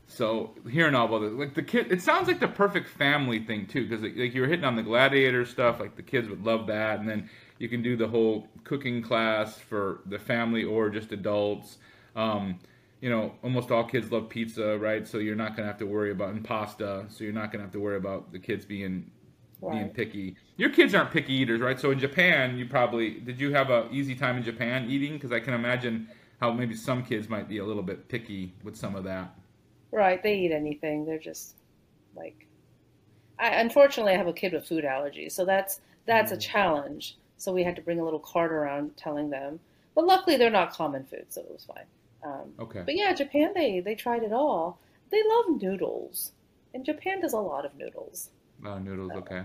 so 0.05 0.53
hearing 0.69 0.93
all 0.93 1.07
about 1.07 1.23
it, 1.23 1.33
like 1.33 1.55
the 1.55 1.63
kid, 1.63 1.91
it 1.91 2.03
sounds 2.03 2.27
like 2.27 2.39
the 2.39 2.47
perfect 2.47 2.87
family 2.87 3.39
thing 3.39 3.65
too, 3.65 3.87
because 3.87 4.03
like, 4.03 4.15
you 4.15 4.41
were 4.41 4.47
hitting 4.47 4.63
on 4.63 4.75
the 4.75 4.83
gladiator 4.83 5.43
stuff. 5.43 5.79
Like 5.79 5.95
the 5.95 6.03
kids 6.03 6.29
would 6.29 6.45
love 6.45 6.67
that, 6.67 6.99
and 6.99 7.09
then 7.09 7.31
you 7.57 7.67
can 7.67 7.81
do 7.81 7.97
the 7.97 8.07
whole 8.07 8.47
cooking 8.63 9.01
class 9.01 9.57
for 9.57 10.01
the 10.05 10.19
family 10.19 10.63
or 10.63 10.91
just 10.91 11.11
adults. 11.11 11.77
Um, 12.15 12.59
you 13.01 13.09
know, 13.09 13.33
almost 13.43 13.71
all 13.71 13.83
kids 13.83 14.11
love 14.11 14.29
pizza, 14.29 14.77
right? 14.77 15.07
So 15.07 15.17
you're 15.19 15.35
not 15.35 15.55
gonna 15.55 15.67
have 15.67 15.77
to 15.79 15.85
worry 15.85 16.11
about 16.11 16.29
and 16.29 16.43
pasta. 16.43 17.05
So 17.09 17.23
you're 17.23 17.33
not 17.33 17.51
gonna 17.51 17.63
have 17.63 17.73
to 17.73 17.79
worry 17.79 17.97
about 17.97 18.31
the 18.31 18.39
kids 18.39 18.65
being 18.65 19.11
being 19.69 19.89
picky. 19.89 20.35
Your 20.57 20.69
kids 20.69 20.95
aren't 20.95 21.11
picky 21.11 21.33
eaters, 21.33 21.61
right? 21.61 21.79
So 21.79 21.91
in 21.91 21.99
Japan, 21.99 22.57
you 22.57 22.65
probably 22.67 23.19
did 23.19 23.39
you 23.39 23.53
have 23.53 23.69
a 23.69 23.87
easy 23.91 24.15
time 24.15 24.37
in 24.37 24.43
Japan 24.43 24.89
eating? 24.89 25.13
Because 25.13 25.31
I 25.31 25.39
can 25.39 25.53
imagine 25.53 26.09
how 26.39 26.51
maybe 26.53 26.75
some 26.75 27.03
kids 27.03 27.29
might 27.29 27.49
be 27.49 27.59
a 27.59 27.65
little 27.65 27.83
bit 27.83 28.07
picky 28.09 28.53
with 28.63 28.75
some 28.75 28.95
of 28.95 29.03
that. 29.05 29.35
Right, 29.91 30.23
they 30.23 30.35
eat 30.39 30.53
anything. 30.53 31.03
They're 31.03 31.19
just 31.19 31.57
like 32.15 32.47
I 33.39 33.49
unfortunately 33.55 34.13
I 34.13 34.17
have 34.17 34.27
a 34.27 34.33
kid 34.33 34.53
with 34.53 34.67
food 34.67 34.83
allergies, 34.85 35.33
so 35.33 35.45
that's 35.45 35.81
that's 36.05 36.31
a 36.31 36.37
Mm. 36.37 36.39
challenge. 36.39 37.17
So 37.37 37.53
we 37.53 37.63
had 37.63 37.75
to 37.77 37.81
bring 37.83 37.99
a 37.99 38.05
little 38.05 38.19
card 38.19 38.51
around 38.51 38.97
telling 38.97 39.29
them. 39.31 39.61
But 39.95 40.05
luckily 40.07 40.37
they're 40.37 40.49
not 40.51 40.73
common 40.73 41.05
food, 41.05 41.27
so 41.29 41.41
it 41.41 41.51
was 41.51 41.65
fine. 41.65 41.87
Um, 42.27 42.53
Okay. 42.59 42.83
but 42.85 42.95
yeah, 42.95 43.13
Japan 43.13 43.53
they 43.55 43.79
they 43.79 43.95
tried 43.95 44.23
it 44.23 44.33
all. 44.33 44.79
They 45.11 45.21
love 45.23 45.61
noodles. 45.61 46.31
And 46.73 46.85
Japan 46.85 47.21
does 47.21 47.33
a 47.33 47.39
lot 47.39 47.65
of 47.65 47.75
noodles. 47.75 48.29
Oh, 48.65 48.77
noodles, 48.79 49.11
okay. 49.15 49.43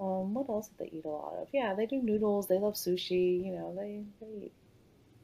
Um, 0.00 0.34
what 0.34 0.48
else 0.48 0.68
do 0.68 0.74
they 0.78 0.90
eat 0.98 1.04
a 1.04 1.08
lot 1.08 1.34
of? 1.40 1.48
Yeah, 1.52 1.74
they 1.74 1.86
do 1.86 2.00
noodles. 2.02 2.46
They 2.46 2.58
love 2.58 2.74
sushi. 2.74 3.44
You 3.44 3.52
know, 3.52 3.74
they 3.76 4.04
they 4.20 4.46
eat 4.46 4.52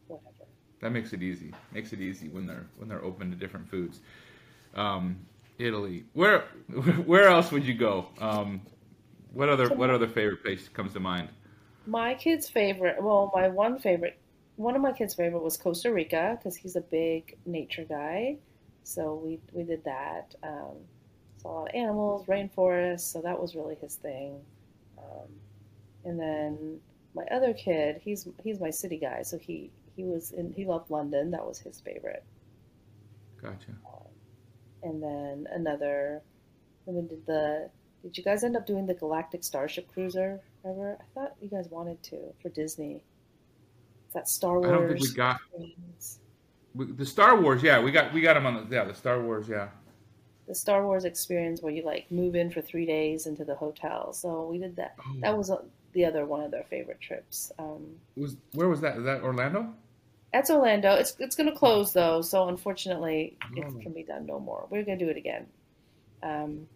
whatever. 0.09 0.47
That 0.81 0.91
makes 0.91 1.13
it 1.13 1.23
easy. 1.23 1.53
Makes 1.73 1.93
it 1.93 2.01
easy 2.01 2.29
when 2.29 2.47
they're 2.47 2.67
when 2.77 2.89
they're 2.89 3.05
open 3.05 3.31
to 3.31 3.37
different 3.37 3.69
foods. 3.69 4.01
Um, 4.75 5.27
Italy. 5.59 6.05
Where 6.13 6.41
where 7.07 7.29
else 7.29 7.53
would 7.53 7.65
you 7.65 7.75
go? 7.75 8.07
Um, 8.21 8.61
what 9.33 9.49
other 9.49 9.69
what 9.71 9.91
other 9.91 10.09
favorite 10.09 10.43
place 10.43 10.69
comes 10.69 10.93
to 10.95 11.01
mind? 11.01 11.29
My 11.87 12.15
kid's 12.15 12.49
favorite, 12.49 13.03
well, 13.03 13.31
my 13.35 13.49
one 13.49 13.79
favorite, 13.79 14.19
one 14.57 14.77
of 14.77 14.83
my 14.83 14.93
kids' 14.93 15.15
favorite 15.15 15.43
was 15.43 15.57
Costa 15.57 15.93
Rica 15.93 16.37
because 16.39 16.57
he's 16.57 16.77
a 16.77 16.81
big 16.81 17.37
nature 17.47 17.85
guy. 17.85 18.37
So 18.83 19.15
we 19.15 19.41
we 19.53 19.65
did 19.65 19.85
that. 19.85 20.35
Um, 20.43 20.77
saw 21.39 21.49
a 21.49 21.53
lot 21.53 21.69
of 21.71 21.75
animals, 21.75 22.27
rainforests. 22.27 23.01
So 23.01 23.21
that 23.23 23.41
was 23.41 23.55
really 23.55 23.77
his 23.77 23.97
thing. 23.97 24.41
Um, 24.99 25.29
and 26.05 26.19
then 26.21 26.81
my 27.15 27.25
other 27.33 27.53
kid, 27.55 28.01
he's 28.03 28.29
he's 28.43 28.61
my 28.61 28.71
city 28.71 28.99
guy. 28.99 29.23
So 29.23 29.39
he 29.39 29.71
he 29.97 30.05
was 30.05 30.33
in 30.33 30.53
he 30.53 30.65
loved 30.65 30.91
London. 30.91 31.31
That 31.31 31.47
was 31.47 31.59
his 31.59 31.81
favorite. 31.81 32.25
Gotcha. 33.41 33.75
and 34.83 35.03
then 35.03 35.47
another 35.53 36.23
then 36.87 36.95
we 36.95 37.03
did 37.03 37.27
the 37.27 37.71
Did 38.03 38.17
you 38.17 38.25
guys 38.25 38.45
end 38.45 38.57
up 38.57 38.67
doing 38.67 38.87
the 38.87 38.95
Galactic 38.95 39.45
Starship 39.45 39.91
Cruiser 39.93 40.41
ever? 40.65 40.99
I 41.01 41.05
thought 41.15 41.35
you 41.41 41.49
guys 41.49 41.69
wanted 41.71 42.03
to 42.05 42.33
for 42.41 42.49
Disney. 42.51 43.03
That 44.15 44.29
Star 44.29 44.59
Wars. 44.61 44.67
I 44.71 44.75
don't 44.75 44.89
think 44.89 45.01
we 45.01 45.13
got 45.15 45.41
we, 46.75 46.87
the 46.93 47.07
Star 47.07 47.41
Wars. 47.41 47.63
Yeah, 47.63 47.81
we 47.81 47.91
got 47.93 48.13
we 48.13 48.21
got 48.21 48.35
them 48.35 48.47
on 48.47 48.69
the 48.69 48.75
yeah 48.75 48.85
the 48.85 48.95
Star 48.95 49.21
Wars. 49.21 49.49
Yeah. 49.49 49.69
the 50.47 50.55
Star 50.55 50.85
Wars 50.85 51.05
experience 51.05 51.61
where 51.63 51.73
you 51.73 51.85
like 51.85 52.11
move 52.11 52.35
in 52.35 52.51
for 52.51 52.61
three 52.61 52.87
days 52.87 53.27
into 53.27 53.45
the 53.45 53.55
hotel. 53.55 54.13
So 54.13 54.47
we 54.47 54.59
did 54.59 54.77
that. 54.77 54.95
Oh. 55.01 55.17
That 55.21 55.37
was 55.37 55.51
uh 55.51 55.63
the 55.93 56.05
other 56.05 56.27
one 56.27 56.43
of 56.43 56.51
their 56.51 56.65
favorite 56.65 57.01
trips. 57.01 57.53
Um, 57.59 57.97
Was 58.17 58.37
where 58.53 58.69
was 58.69 58.81
that? 58.81 58.97
Is 58.99 59.05
that 59.05 59.23
Orlando? 59.23 59.73
that's 60.33 60.51
Orlando. 60.51 60.95
It's 60.95 61.15
it's 61.21 61.37
going 61.37 61.49
to 61.49 61.55
close 61.57 61.93
though, 61.93 62.21
so 62.21 62.49
unfortunately 62.49 63.37
Oh. 63.45 63.61
it 63.61 63.81
can 63.83 63.93
be 63.93 64.03
done 64.03 64.27
no 64.27 64.41
more. 64.41 64.67
We're 64.71 64.83
going 64.85 64.99
to 64.99 65.05
do 65.05 65.11
it 65.11 65.17
again. 65.17 65.47
Um, 66.25 66.67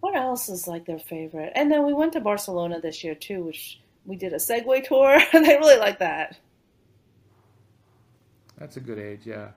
what 0.00 0.16
else 0.16 0.48
is 0.48 0.66
like 0.66 0.86
their 0.86 0.98
favorite? 0.98 1.52
And 1.54 1.70
then 1.70 1.86
we 1.86 1.92
went 1.92 2.14
to 2.14 2.20
Barcelona 2.20 2.80
this 2.80 3.04
year 3.04 3.14
too, 3.14 3.44
which 3.44 3.80
we 4.06 4.16
did 4.16 4.32
a 4.32 4.36
Segway 4.38 4.82
tour. 4.82 5.20
And 5.32 5.44
they 5.46 5.56
really 5.58 5.78
like 5.78 6.00
that. 6.00 6.36
That's 8.60 8.76
a 8.76 8.80
good 8.80 8.98
age, 8.98 9.22
yeah. 9.24 9.48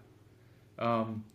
Um, 0.80 1.26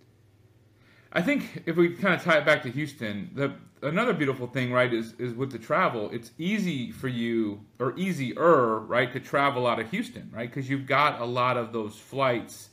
I 1.12 1.22
think 1.22 1.62
if 1.66 1.76
we 1.76 1.90
kind 1.90 2.14
of 2.14 2.24
tie 2.24 2.38
it 2.38 2.44
back 2.44 2.62
to 2.64 2.70
Houston, 2.70 3.30
the 3.34 3.52
another 3.82 4.12
beautiful 4.12 4.46
thing, 4.46 4.72
right, 4.72 4.92
is 4.92 5.14
is 5.18 5.32
with 5.34 5.52
the 5.52 5.58
travel. 5.58 6.10
It's 6.10 6.32
easy 6.38 6.90
for 6.90 7.08
you, 7.08 7.60
or 7.78 7.96
easier, 7.96 8.80
right, 8.80 9.12
to 9.12 9.20
travel 9.20 9.66
out 9.66 9.78
of 9.78 9.90
Houston, 9.90 10.30
right, 10.34 10.48
because 10.48 10.68
you've 10.68 10.86
got 10.86 11.20
a 11.20 11.24
lot 11.24 11.56
of 11.56 11.72
those 11.72 11.96
flights 11.96 12.70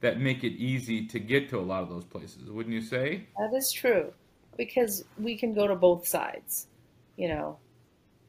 that 0.00 0.20
make 0.20 0.44
it 0.44 0.52
easy 0.52 1.06
to 1.06 1.18
get 1.18 1.48
to 1.50 1.58
a 1.58 1.62
lot 1.62 1.82
of 1.82 1.88
those 1.88 2.04
places. 2.04 2.50
Wouldn't 2.50 2.74
you 2.74 2.82
say? 2.82 3.26
That 3.38 3.56
is 3.56 3.72
true 3.72 4.12
because 4.56 5.04
we 5.18 5.36
can 5.36 5.54
go 5.54 5.66
to 5.66 5.74
both 5.74 6.06
sides. 6.06 6.66
You 7.16 7.28
know, 7.28 7.58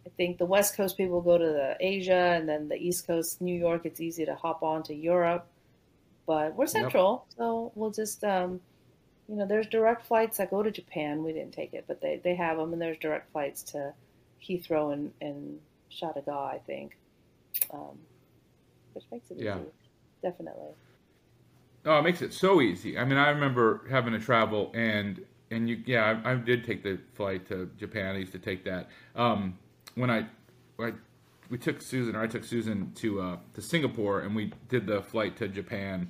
I 0.06 0.10
think 0.16 0.38
the 0.38 0.46
West 0.46 0.76
Coast 0.78 0.96
people 0.96 1.22
go 1.22 1.38
to 1.38 1.46
the 1.46 1.76
Asia, 1.80 2.34
and 2.38 2.48
then 2.48 2.70
the 2.70 2.76
East 2.76 3.08
Coast, 3.08 3.42
New 3.42 3.58
York. 3.58 3.82
It's 3.86 4.00
easy 4.00 4.26
to 4.26 4.36
hop 4.36 4.64
on 4.64 4.84
to 4.84 4.94
Europe, 4.94 5.49
but 6.30 6.56
we're 6.56 6.68
central, 6.68 7.28
so 7.36 7.74
we'll 7.76 7.92
just, 7.92 8.24
um, 8.24 8.62
you 9.28 9.36
know, 9.36 9.48
there's 9.48 9.68
direct 9.68 10.06
flights 10.06 10.38
that 10.38 10.52
go 10.52 10.64
to 10.64 10.72
Japan. 10.72 11.24
We 11.24 11.34
didn't 11.34 11.54
take 11.54 11.74
it, 11.74 11.86
but 11.88 12.02
they 12.02 12.22
they 12.24 12.36
have 12.36 12.58
them, 12.58 12.74
and 12.74 12.82
there's 12.82 13.00
direct 13.00 13.32
flights 13.32 13.64
to 13.74 13.94
Heathrow 14.48 14.94
and 14.94 15.14
and 15.22 15.60
Charles 15.90 16.16
de 16.18 16.22
Gaulle, 16.32 16.54
I 16.56 16.60
think, 16.60 16.98
um, 17.74 17.98
which 18.94 19.06
makes 19.12 19.32
it 19.32 19.40
Yeah. 19.40 19.58
easy, 19.58 19.72
definitely. 20.24 20.76
Oh, 21.86 21.98
it 22.00 22.04
makes 22.04 22.22
it 22.22 22.34
so 22.34 22.62
easy. 22.62 22.98
I 22.98 23.06
mean, 23.06 23.18
I 23.18 23.30
remember 23.30 23.82
having 23.90 24.14
to 24.14 24.20
travel, 24.20 24.72
and 24.76 25.26
and 25.52 25.70
you, 25.70 25.82
yeah, 25.86 26.22
I, 26.24 26.34
I 26.34 26.36
did 26.36 26.64
take 26.66 26.84
the 26.84 27.00
flight 27.16 27.48
to 27.48 27.70
Japan. 27.78 28.16
I 28.16 28.20
used 28.20 28.34
to 28.34 28.40
take 28.40 28.64
that 28.66 28.90
um, 29.16 29.58
when 29.96 30.12
I, 30.12 30.28
I, 30.80 30.94
we 31.50 31.58
took 31.58 31.82
Susan, 31.82 32.16
or 32.16 32.22
I 32.22 32.28
took 32.28 32.44
Susan 32.44 32.92
to 32.96 33.22
uh, 33.22 33.38
to 33.54 33.62
Singapore, 33.62 34.22
and 34.22 34.36
we 34.36 34.52
did 34.68 34.86
the 34.86 35.02
flight 35.02 35.38
to 35.38 35.48
Japan. 35.48 36.10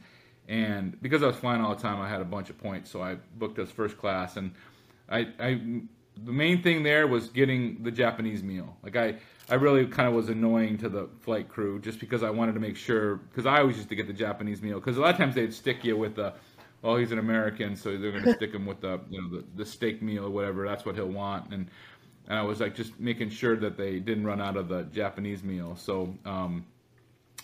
And 0.49 0.99
because 0.99 1.21
I 1.21 1.27
was 1.27 1.35
flying 1.35 1.61
all 1.61 1.75
the 1.75 1.81
time, 1.81 2.01
I 2.01 2.09
had 2.09 2.21
a 2.21 2.25
bunch 2.25 2.49
of 2.49 2.57
points, 2.57 2.89
so 2.89 3.03
I 3.03 3.17
booked 3.37 3.59
us 3.59 3.69
first 3.69 3.99
class. 3.99 4.35
And 4.35 4.51
I, 5.07 5.27
I, 5.39 5.61
the 6.25 6.31
main 6.31 6.63
thing 6.63 6.81
there 6.81 7.05
was 7.07 7.29
getting 7.29 7.83
the 7.83 7.91
Japanese 7.91 8.41
meal. 8.41 8.75
Like 8.81 8.95
I, 8.95 9.15
I 9.47 9.55
really 9.55 9.85
kind 9.85 10.09
of 10.09 10.15
was 10.15 10.27
annoying 10.29 10.79
to 10.79 10.89
the 10.89 11.07
flight 11.21 11.49
crew 11.49 11.79
just 11.79 11.99
because 11.99 12.23
I 12.23 12.31
wanted 12.31 12.53
to 12.53 12.59
make 12.59 12.75
sure 12.75 13.17
because 13.17 13.45
I 13.45 13.59
always 13.59 13.77
used 13.77 13.89
to 13.89 13.95
get 13.95 14.07
the 14.07 14.13
Japanese 14.13 14.61
meal 14.61 14.79
because 14.79 14.97
a 14.97 15.01
lot 15.01 15.11
of 15.11 15.17
times 15.17 15.35
they'd 15.35 15.53
stick 15.53 15.83
you 15.83 15.95
with 15.95 16.15
the, 16.15 16.33
well 16.81 16.95
he's 16.97 17.11
an 17.11 17.19
American 17.19 17.75
so 17.75 17.97
they're 17.97 18.11
going 18.11 18.23
to 18.23 18.33
stick 18.35 18.53
him 18.53 18.65
with 18.65 18.81
the 18.81 18.99
you 19.09 19.21
know 19.21 19.29
the, 19.29 19.43
the 19.55 19.65
steak 19.65 20.01
meal 20.01 20.25
or 20.25 20.29
whatever 20.29 20.67
that's 20.67 20.85
what 20.85 20.95
he'll 20.95 21.07
want 21.07 21.51
and 21.53 21.67
and 22.27 22.37
I 22.37 22.43
was 22.43 22.59
like 22.59 22.75
just 22.75 22.99
making 22.99 23.31
sure 23.31 23.55
that 23.57 23.75
they 23.75 23.99
didn't 23.99 24.25
run 24.25 24.39
out 24.39 24.55
of 24.55 24.67
the 24.67 24.83
Japanese 24.83 25.43
meal 25.43 25.75
so 25.75 26.13
um, 26.25 26.65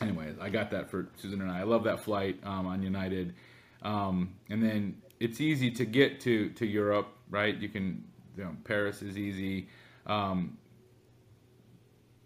anyway 0.02 0.34
I 0.42 0.50
got 0.50 0.72
that 0.72 0.90
for 0.90 1.10
Susan 1.18 1.42
and 1.42 1.52
I 1.52 1.62
I 1.62 1.64
love 1.64 1.84
that 1.86 2.00
flight 2.02 2.40
um, 2.44 2.68
on 2.68 2.82
United 2.82 3.34
um, 3.82 4.34
and 4.50 4.62
then 4.64 5.02
it's 5.20 5.40
easy 5.42 5.72
to 5.72 5.86
get 5.86 6.20
to 6.22 6.50
to 6.50 6.66
Europe 6.66 7.08
right 7.30 7.56
you 7.60 7.70
can 7.70 8.04
you 8.38 8.44
know 8.44 8.56
Paris 8.64 9.02
is 9.02 9.18
easy 9.18 9.68
um, 10.06 10.58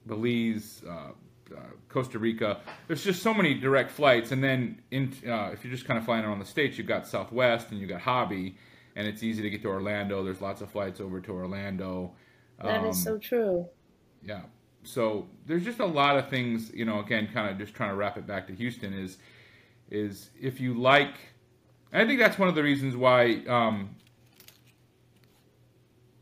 Belize, 0.05 0.81
uh, 0.87 1.11
uh, 1.55 1.59
Costa 1.87 2.19
Rica. 2.19 2.61
There's 2.87 3.03
just 3.03 3.21
so 3.21 3.33
many 3.33 3.53
direct 3.53 3.91
flights, 3.91 4.31
and 4.31 4.43
then 4.43 4.81
in, 4.91 5.13
uh, 5.27 5.49
if 5.53 5.63
you're 5.63 5.73
just 5.73 5.85
kind 5.85 5.97
of 5.97 6.05
flying 6.05 6.25
around 6.25 6.39
the 6.39 6.45
states, 6.45 6.77
you've 6.77 6.87
got 6.87 7.07
Southwest 7.07 7.71
and 7.71 7.79
you've 7.79 7.89
got 7.89 8.01
Hobby, 8.01 8.55
and 8.95 9.07
it's 9.07 9.23
easy 9.23 9.41
to 9.41 9.49
get 9.49 9.61
to 9.63 9.67
Orlando. 9.69 10.23
There's 10.23 10.41
lots 10.41 10.61
of 10.61 10.71
flights 10.71 10.99
over 10.99 11.21
to 11.21 11.31
Orlando. 11.31 12.13
That 12.63 12.83
is 12.85 12.97
Um, 12.97 13.03
so 13.03 13.17
true. 13.17 13.67
yeah. 14.23 14.41
So 14.83 15.27
there's 15.45 15.63
just 15.63 15.79
a 15.79 15.85
lot 15.85 16.17
of 16.17 16.29
things, 16.29 16.71
you 16.73 16.85
know. 16.85 16.99
Again, 16.99 17.29
kind 17.33 17.49
of 17.49 17.57
just 17.57 17.73
trying 17.73 17.89
to 17.89 17.95
wrap 17.95 18.17
it 18.17 18.25
back 18.25 18.47
to 18.47 18.55
Houston 18.55 18.93
is, 18.93 19.17
is 19.89 20.29
if 20.39 20.59
you 20.59 20.73
like, 20.73 21.15
I 21.91 22.05
think 22.05 22.19
that's 22.19 22.39
one 22.39 22.47
of 22.47 22.55
the 22.55 22.63
reasons 22.63 22.95
why 22.95 23.43
um, 23.47 23.95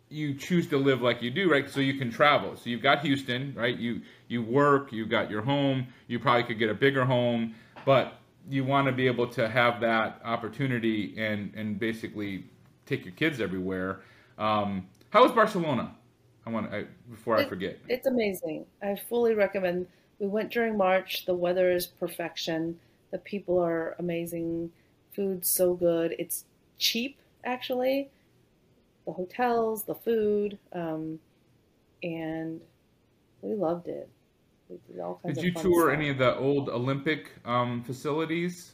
you 0.09 0.33
choose 0.33 0.67
to 0.67 0.77
live 0.77 1.01
like 1.01 1.21
you 1.21 1.29
do, 1.29 1.51
right? 1.51 1.69
So 1.69 1.79
you 1.79 1.95
can 1.95 2.11
travel. 2.11 2.55
So 2.55 2.69
you've 2.69 2.81
got 2.81 3.01
Houston, 3.01 3.53
right? 3.55 3.77
You 3.77 4.01
you 4.27 4.41
work, 4.41 4.91
you've 4.91 5.09
got 5.09 5.29
your 5.29 5.41
home. 5.41 5.87
You 6.07 6.19
probably 6.19 6.43
could 6.43 6.59
get 6.59 6.69
a 6.69 6.73
bigger 6.73 7.05
home, 7.05 7.55
but 7.85 8.19
you 8.49 8.63
want 8.63 8.87
to 8.87 8.93
be 8.93 9.07
able 9.07 9.27
to 9.27 9.49
have 9.49 9.81
that 9.81 10.21
opportunity 10.23 11.15
and 11.17 11.53
and 11.55 11.79
basically 11.79 12.45
take 12.85 13.05
your 13.05 13.13
kids 13.13 13.41
everywhere. 13.41 14.01
Um, 14.37 14.87
how 15.09 15.23
was 15.23 15.31
Barcelona? 15.31 15.93
I 16.47 16.49
want 16.49 16.73
I, 16.73 16.85
before 17.11 17.35
I 17.35 17.45
forget. 17.45 17.77
It's 17.89 18.07
amazing. 18.07 18.65
I 18.81 18.95
fully 18.95 19.33
recommend. 19.33 19.85
We 20.17 20.27
went 20.27 20.49
during 20.49 20.77
March. 20.77 21.25
The 21.25 21.33
weather 21.33 21.69
is 21.71 21.85
perfection. 21.85 22.79
The 23.11 23.17
people 23.17 23.59
are 23.59 23.97
amazing. 23.99 24.71
Food's 25.13 25.49
so 25.49 25.73
good. 25.73 26.15
It's 26.17 26.45
cheap, 26.79 27.17
actually. 27.43 28.09
The 29.05 29.11
hotels, 29.11 29.83
the 29.83 29.95
food, 29.95 30.57
um, 30.71 31.19
and 32.01 32.61
we 33.41 33.53
loved 33.53 33.89
it. 33.89 34.07
We 34.69 34.77
did 34.87 35.01
all 35.01 35.19
kinds 35.21 35.35
Did 35.35 35.43
you 35.43 35.51
tour 35.51 35.87
stuff. 35.87 35.97
any 35.97 36.09
of 36.09 36.17
the 36.17 36.37
old 36.37 36.69
Olympic 36.69 37.31
um, 37.43 37.83
facilities, 37.83 38.71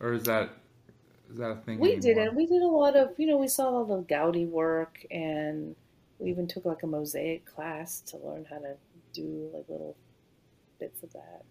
or 0.00 0.14
is 0.14 0.24
that 0.24 0.50
is 1.30 1.36
that 1.36 1.50
a 1.50 1.56
thing? 1.56 1.78
We 1.78 1.92
anymore? 1.92 2.00
didn't. 2.00 2.34
We 2.36 2.46
did 2.46 2.62
a 2.62 2.66
lot 2.66 2.96
of, 2.96 3.10
you 3.18 3.26
know, 3.26 3.36
we 3.36 3.48
saw 3.48 3.68
all 3.68 3.84
the 3.84 4.02
Gaudi 4.02 4.48
work, 4.48 5.04
and 5.10 5.74
we 6.18 6.30
even 6.30 6.46
took 6.46 6.64
like 6.64 6.82
a 6.82 6.86
mosaic 6.86 7.44
class 7.46 8.00
to 8.02 8.16
learn 8.18 8.46
how 8.48 8.58
to 8.58 8.74
do 9.12 9.50
like 9.52 9.64
little 9.68 9.96
bits 10.78 11.02
of 11.02 11.12
that. 11.12 11.44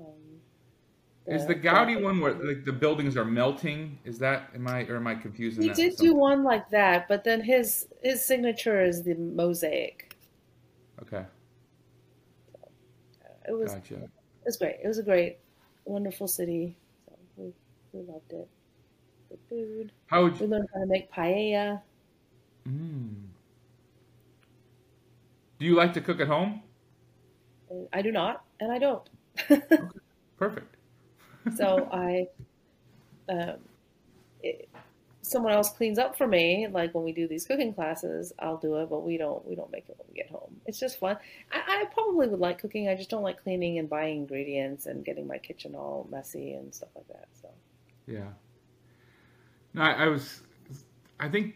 Um, 0.00 0.40
Is 1.26 1.46
the 1.46 1.54
Gaudi 1.54 2.00
one 2.00 2.20
where 2.20 2.34
like 2.34 2.64
the 2.64 2.72
buildings 2.72 3.16
are 3.16 3.24
melting? 3.24 3.98
Is 4.04 4.18
that 4.18 4.50
am 4.54 4.66
I 4.68 4.84
or 4.84 4.96
am 4.96 5.06
I 5.06 5.14
confusing 5.14 5.62
He 5.62 5.70
did 5.70 5.96
do 5.96 6.14
one 6.14 6.44
like 6.44 6.68
that, 6.70 7.08
but 7.08 7.24
then 7.24 7.40
his 7.40 7.88
his 8.02 8.24
signature 8.24 8.82
is 8.82 9.02
the 9.02 9.14
mosaic. 9.14 10.16
Okay, 11.02 11.24
It 13.48 13.52
was 13.52 13.74
gotcha. 13.74 13.94
it 13.94 14.10
was 14.46 14.56
great. 14.56 14.76
It 14.82 14.88
was 14.88 14.98
a 14.98 15.02
great, 15.02 15.38
wonderful 15.84 16.28
city. 16.28 16.76
So 17.06 17.16
we 17.36 17.52
we 17.92 18.00
loved 18.06 18.32
it. 18.32 18.48
The 19.30 19.38
food. 19.48 19.92
How 20.06 20.22
would 20.22 20.34
you... 20.38 20.46
We 20.46 20.52
learned 20.52 20.68
how 20.72 20.80
to 20.80 20.86
make 20.86 21.10
paella. 21.12 21.82
Mm. 22.68 23.23
Do 25.58 25.66
you 25.66 25.74
like 25.74 25.92
to 25.94 26.00
cook 26.00 26.20
at 26.20 26.28
home? 26.28 26.62
I 27.92 28.02
do 28.02 28.12
not, 28.12 28.44
and 28.60 28.72
I 28.72 28.78
don't. 28.78 29.08
Perfect. 30.36 30.76
So 31.56 31.88
I, 31.92 32.28
um, 33.28 33.56
it, 34.42 34.68
someone 35.22 35.52
else 35.52 35.70
cleans 35.70 35.98
up 35.98 36.16
for 36.16 36.26
me. 36.26 36.66
Like 36.70 36.94
when 36.94 37.04
we 37.04 37.12
do 37.12 37.26
these 37.26 37.46
cooking 37.46 37.72
classes, 37.74 38.32
I'll 38.38 38.56
do 38.56 38.76
it, 38.76 38.90
but 38.90 39.00
we 39.00 39.16
don't. 39.16 39.46
We 39.46 39.54
don't 39.54 39.70
make 39.72 39.88
it 39.88 39.96
when 39.98 40.06
we 40.08 40.14
get 40.14 40.30
home. 40.30 40.60
It's 40.66 40.78
just 40.78 40.98
fun. 40.98 41.16
I, 41.52 41.82
I 41.82 41.84
probably 41.92 42.28
would 42.28 42.40
like 42.40 42.58
cooking. 42.58 42.88
I 42.88 42.94
just 42.94 43.10
don't 43.10 43.22
like 43.22 43.42
cleaning 43.42 43.78
and 43.78 43.88
buying 43.88 44.18
ingredients 44.18 44.86
and 44.86 45.04
getting 45.04 45.26
my 45.26 45.38
kitchen 45.38 45.74
all 45.74 46.06
messy 46.10 46.52
and 46.52 46.74
stuff 46.74 46.90
like 46.94 47.08
that. 47.08 47.28
So 47.40 47.48
Yeah. 48.06 48.28
No, 49.72 49.82
I, 49.82 50.04
I 50.04 50.06
was. 50.08 50.42
I 51.18 51.28
think 51.28 51.54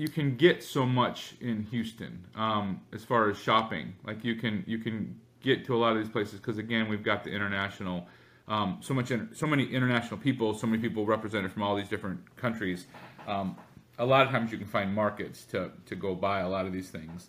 you 0.00 0.08
can 0.08 0.34
get 0.34 0.62
so 0.62 0.86
much 0.86 1.34
in 1.42 1.62
Houston 1.64 2.24
um, 2.34 2.80
as 2.90 3.04
far 3.04 3.28
as 3.28 3.36
shopping. 3.36 3.92
Like 4.02 4.24
you 4.24 4.34
can 4.34 4.64
you 4.66 4.78
can 4.78 5.20
get 5.42 5.66
to 5.66 5.76
a 5.76 5.78
lot 5.78 5.92
of 5.92 5.98
these 5.98 6.08
places 6.08 6.40
because 6.40 6.56
again 6.56 6.88
we've 6.88 7.02
got 7.02 7.22
the 7.22 7.30
international. 7.30 8.08
Um, 8.48 8.78
so 8.80 8.94
much, 8.94 9.10
in, 9.10 9.28
so 9.34 9.46
many 9.46 9.64
international 9.66 10.18
people, 10.18 10.54
so 10.54 10.66
many 10.66 10.80
people 10.80 11.04
represented 11.04 11.52
from 11.52 11.62
all 11.62 11.76
these 11.76 11.88
different 11.88 12.34
countries. 12.36 12.86
Um, 13.28 13.56
a 13.98 14.04
lot 14.04 14.26
of 14.26 14.32
times 14.32 14.50
you 14.50 14.56
can 14.56 14.66
find 14.66 14.94
markets 14.94 15.44
to 15.46 15.70
to 15.84 15.94
go 15.94 16.14
buy 16.14 16.40
a 16.40 16.48
lot 16.48 16.64
of 16.64 16.72
these 16.72 16.88
things, 16.88 17.28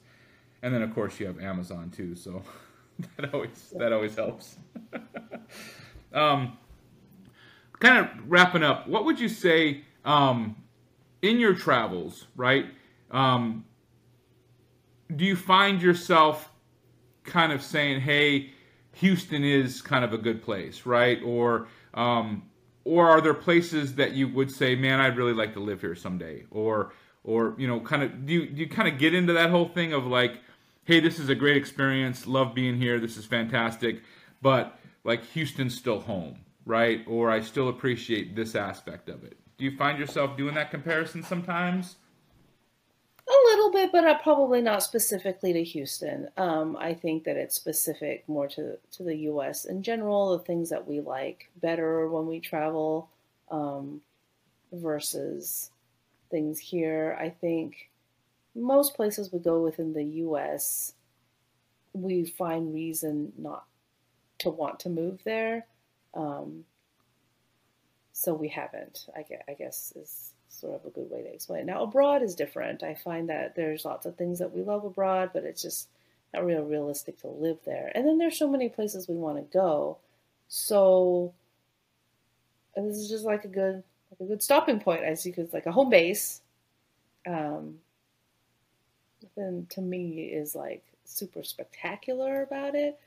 and 0.61 0.73
then 0.73 0.81
of 0.81 0.93
course 0.95 1.19
you 1.19 1.25
have 1.25 1.41
Amazon 1.41 1.91
too. 1.91 2.15
So 2.15 2.41
that 3.17 3.33
always 3.33 3.73
that 3.77 3.91
always 3.91 4.15
helps. 4.15 4.55
um, 6.13 6.57
kind 7.79 7.97
of 8.05 8.31
wrapping 8.31 8.63
up, 8.63 8.87
what 8.87 9.03
would 9.03 9.19
you 9.19 9.27
say 9.27 9.83
um, 10.05 10.55
in 11.21 11.39
your 11.39 11.53
travels, 11.53 12.27
right? 12.35 12.65
Um, 13.11 13.65
do 15.15 15.25
you 15.25 15.35
find 15.35 15.81
yourself 15.81 16.51
kind 17.23 17.51
of 17.51 17.61
saying, 17.61 18.01
"Hey, 18.01 18.51
Houston 18.93 19.43
is 19.43 19.81
kind 19.81 20.03
of 20.03 20.13
a 20.13 20.17
good 20.17 20.41
place," 20.41 20.85
right? 20.85 21.21
Or 21.23 21.67
um, 21.93 22.43
or 22.83 23.07
are 23.07 23.21
there 23.21 23.33
places 23.33 23.95
that 23.95 24.13
you 24.13 24.27
would 24.29 24.51
say, 24.51 24.75
"Man, 24.75 24.99
I'd 24.99 25.17
really 25.17 25.33
like 25.33 25.53
to 25.53 25.59
live 25.59 25.81
here 25.81 25.95
someday," 25.95 26.45
or 26.51 26.93
or 27.23 27.55
you 27.57 27.67
know, 27.67 27.79
kind 27.79 28.03
of 28.03 28.25
do 28.25 28.33
you 28.33 28.47
do 28.47 28.61
you 28.61 28.69
kind 28.69 28.87
of 28.87 28.97
get 28.97 29.13
into 29.13 29.33
that 29.33 29.49
whole 29.49 29.67
thing 29.67 29.93
of 29.93 30.05
like, 30.05 30.39
"Hey, 30.85 30.99
this 30.99 31.19
is 31.19 31.29
a 31.29 31.35
great 31.35 31.57
experience, 31.57 32.25
love 32.25 32.55
being 32.55 32.77
here, 32.77 32.99
this 32.99 33.17
is 33.17 33.25
fantastic," 33.25 34.01
but 34.41 34.79
like 35.03 35.23
Houston's 35.27 35.77
still 35.77 35.99
home, 35.99 36.39
right? 36.65 37.03
Or 37.07 37.29
I 37.29 37.41
still 37.41 37.69
appreciate 37.69 38.35
this 38.35 38.55
aspect 38.55 39.09
of 39.09 39.23
it. 39.23 39.37
Do 39.61 39.65
you 39.65 39.77
find 39.77 39.99
yourself 39.99 40.37
doing 40.37 40.55
that 40.55 40.71
comparison 40.71 41.21
sometimes? 41.21 41.97
A 43.27 43.45
little 43.45 43.71
bit, 43.71 43.91
but 43.91 44.23
probably 44.23 44.59
not 44.59 44.81
specifically 44.81 45.53
to 45.53 45.63
Houston. 45.63 46.29
Um, 46.35 46.75
I 46.79 46.95
think 46.95 47.25
that 47.25 47.37
it's 47.37 47.57
specific 47.57 48.27
more 48.27 48.47
to 48.47 48.79
to 48.93 49.03
the 49.03 49.15
U.S. 49.17 49.65
in 49.65 49.83
general. 49.83 50.35
The 50.35 50.43
things 50.43 50.71
that 50.71 50.87
we 50.87 50.99
like 50.99 51.51
better 51.61 52.09
when 52.09 52.25
we 52.25 52.39
travel 52.39 53.11
um, 53.51 54.01
versus 54.73 55.69
things 56.31 56.57
here. 56.57 57.15
I 57.21 57.29
think 57.29 57.91
most 58.55 58.95
places 58.95 59.31
we 59.31 59.37
go 59.37 59.61
within 59.61 59.93
the 59.93 60.05
U.S. 60.25 60.93
we 61.93 62.25
find 62.25 62.73
reason 62.73 63.31
not 63.37 63.65
to 64.39 64.49
want 64.49 64.79
to 64.79 64.89
move 64.89 65.21
there. 65.23 65.67
Um, 66.15 66.65
so 68.21 68.35
we 68.35 68.49
haven't. 68.49 69.07
I 69.15 69.23
guess, 69.23 69.41
I 69.49 69.53
guess 69.53 69.93
is 69.95 70.33
sort 70.47 70.75
of 70.75 70.85
a 70.85 70.91
good 70.91 71.09
way 71.09 71.23
to 71.23 71.33
explain 71.33 71.61
it. 71.61 71.65
Now, 71.65 71.81
abroad 71.81 72.21
is 72.21 72.35
different. 72.35 72.83
I 72.83 72.93
find 72.93 73.29
that 73.29 73.55
there's 73.55 73.83
lots 73.83 74.05
of 74.05 74.15
things 74.15 74.37
that 74.39 74.53
we 74.53 74.61
love 74.61 74.85
abroad, 74.85 75.31
but 75.33 75.43
it's 75.43 75.63
just 75.63 75.87
not 76.31 76.45
real 76.45 76.61
realistic 76.61 77.19
to 77.21 77.27
live 77.27 77.57
there. 77.65 77.91
And 77.95 78.07
then 78.07 78.19
there's 78.19 78.37
so 78.37 78.47
many 78.47 78.69
places 78.69 79.07
we 79.07 79.15
want 79.15 79.37
to 79.37 79.57
go. 79.57 79.97
So 80.49 81.33
this 82.75 82.97
is 82.97 83.09
just 83.09 83.25
like 83.25 83.43
a 83.43 83.47
good 83.47 83.83
like 84.11 84.19
a 84.19 84.25
good 84.25 84.43
stopping 84.43 84.79
point, 84.79 85.03
as 85.03 85.25
you 85.25 85.33
could 85.33 85.51
like 85.51 85.65
a 85.65 85.71
home 85.71 85.89
base. 85.89 86.41
Um, 87.25 87.79
then 89.35 89.65
to 89.71 89.81
me 89.81 90.25
is 90.25 90.53
like 90.53 90.83
super 91.05 91.41
spectacular 91.41 92.43
about 92.43 92.75
it, 92.75 92.99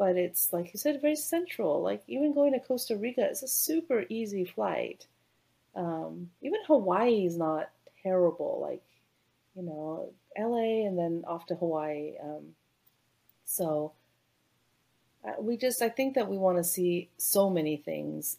but 0.00 0.16
it's 0.16 0.50
like 0.50 0.72
you 0.72 0.78
said, 0.78 1.02
very 1.02 1.14
central. 1.14 1.82
Like 1.82 2.02
even 2.08 2.32
going 2.32 2.54
to 2.54 2.58
Costa 2.58 2.96
Rica 2.96 3.28
is 3.28 3.42
a 3.42 3.48
super 3.48 4.06
easy 4.08 4.46
flight. 4.46 5.06
Um, 5.76 6.30
even 6.40 6.60
Hawaii 6.66 7.26
is 7.26 7.36
not 7.36 7.68
terrible. 8.02 8.60
Like, 8.62 8.82
you 9.54 9.62
know, 9.62 10.14
LA 10.38 10.86
and 10.86 10.98
then 10.98 11.24
off 11.28 11.44
to 11.48 11.54
Hawaii. 11.54 12.14
Um, 12.18 12.54
so 13.44 13.92
uh, 15.22 15.34
we 15.38 15.58
just, 15.58 15.82
I 15.82 15.90
think 15.90 16.14
that 16.14 16.30
we 16.30 16.38
want 16.38 16.56
to 16.56 16.64
see 16.64 17.10
so 17.18 17.50
many 17.50 17.76
things 17.76 18.38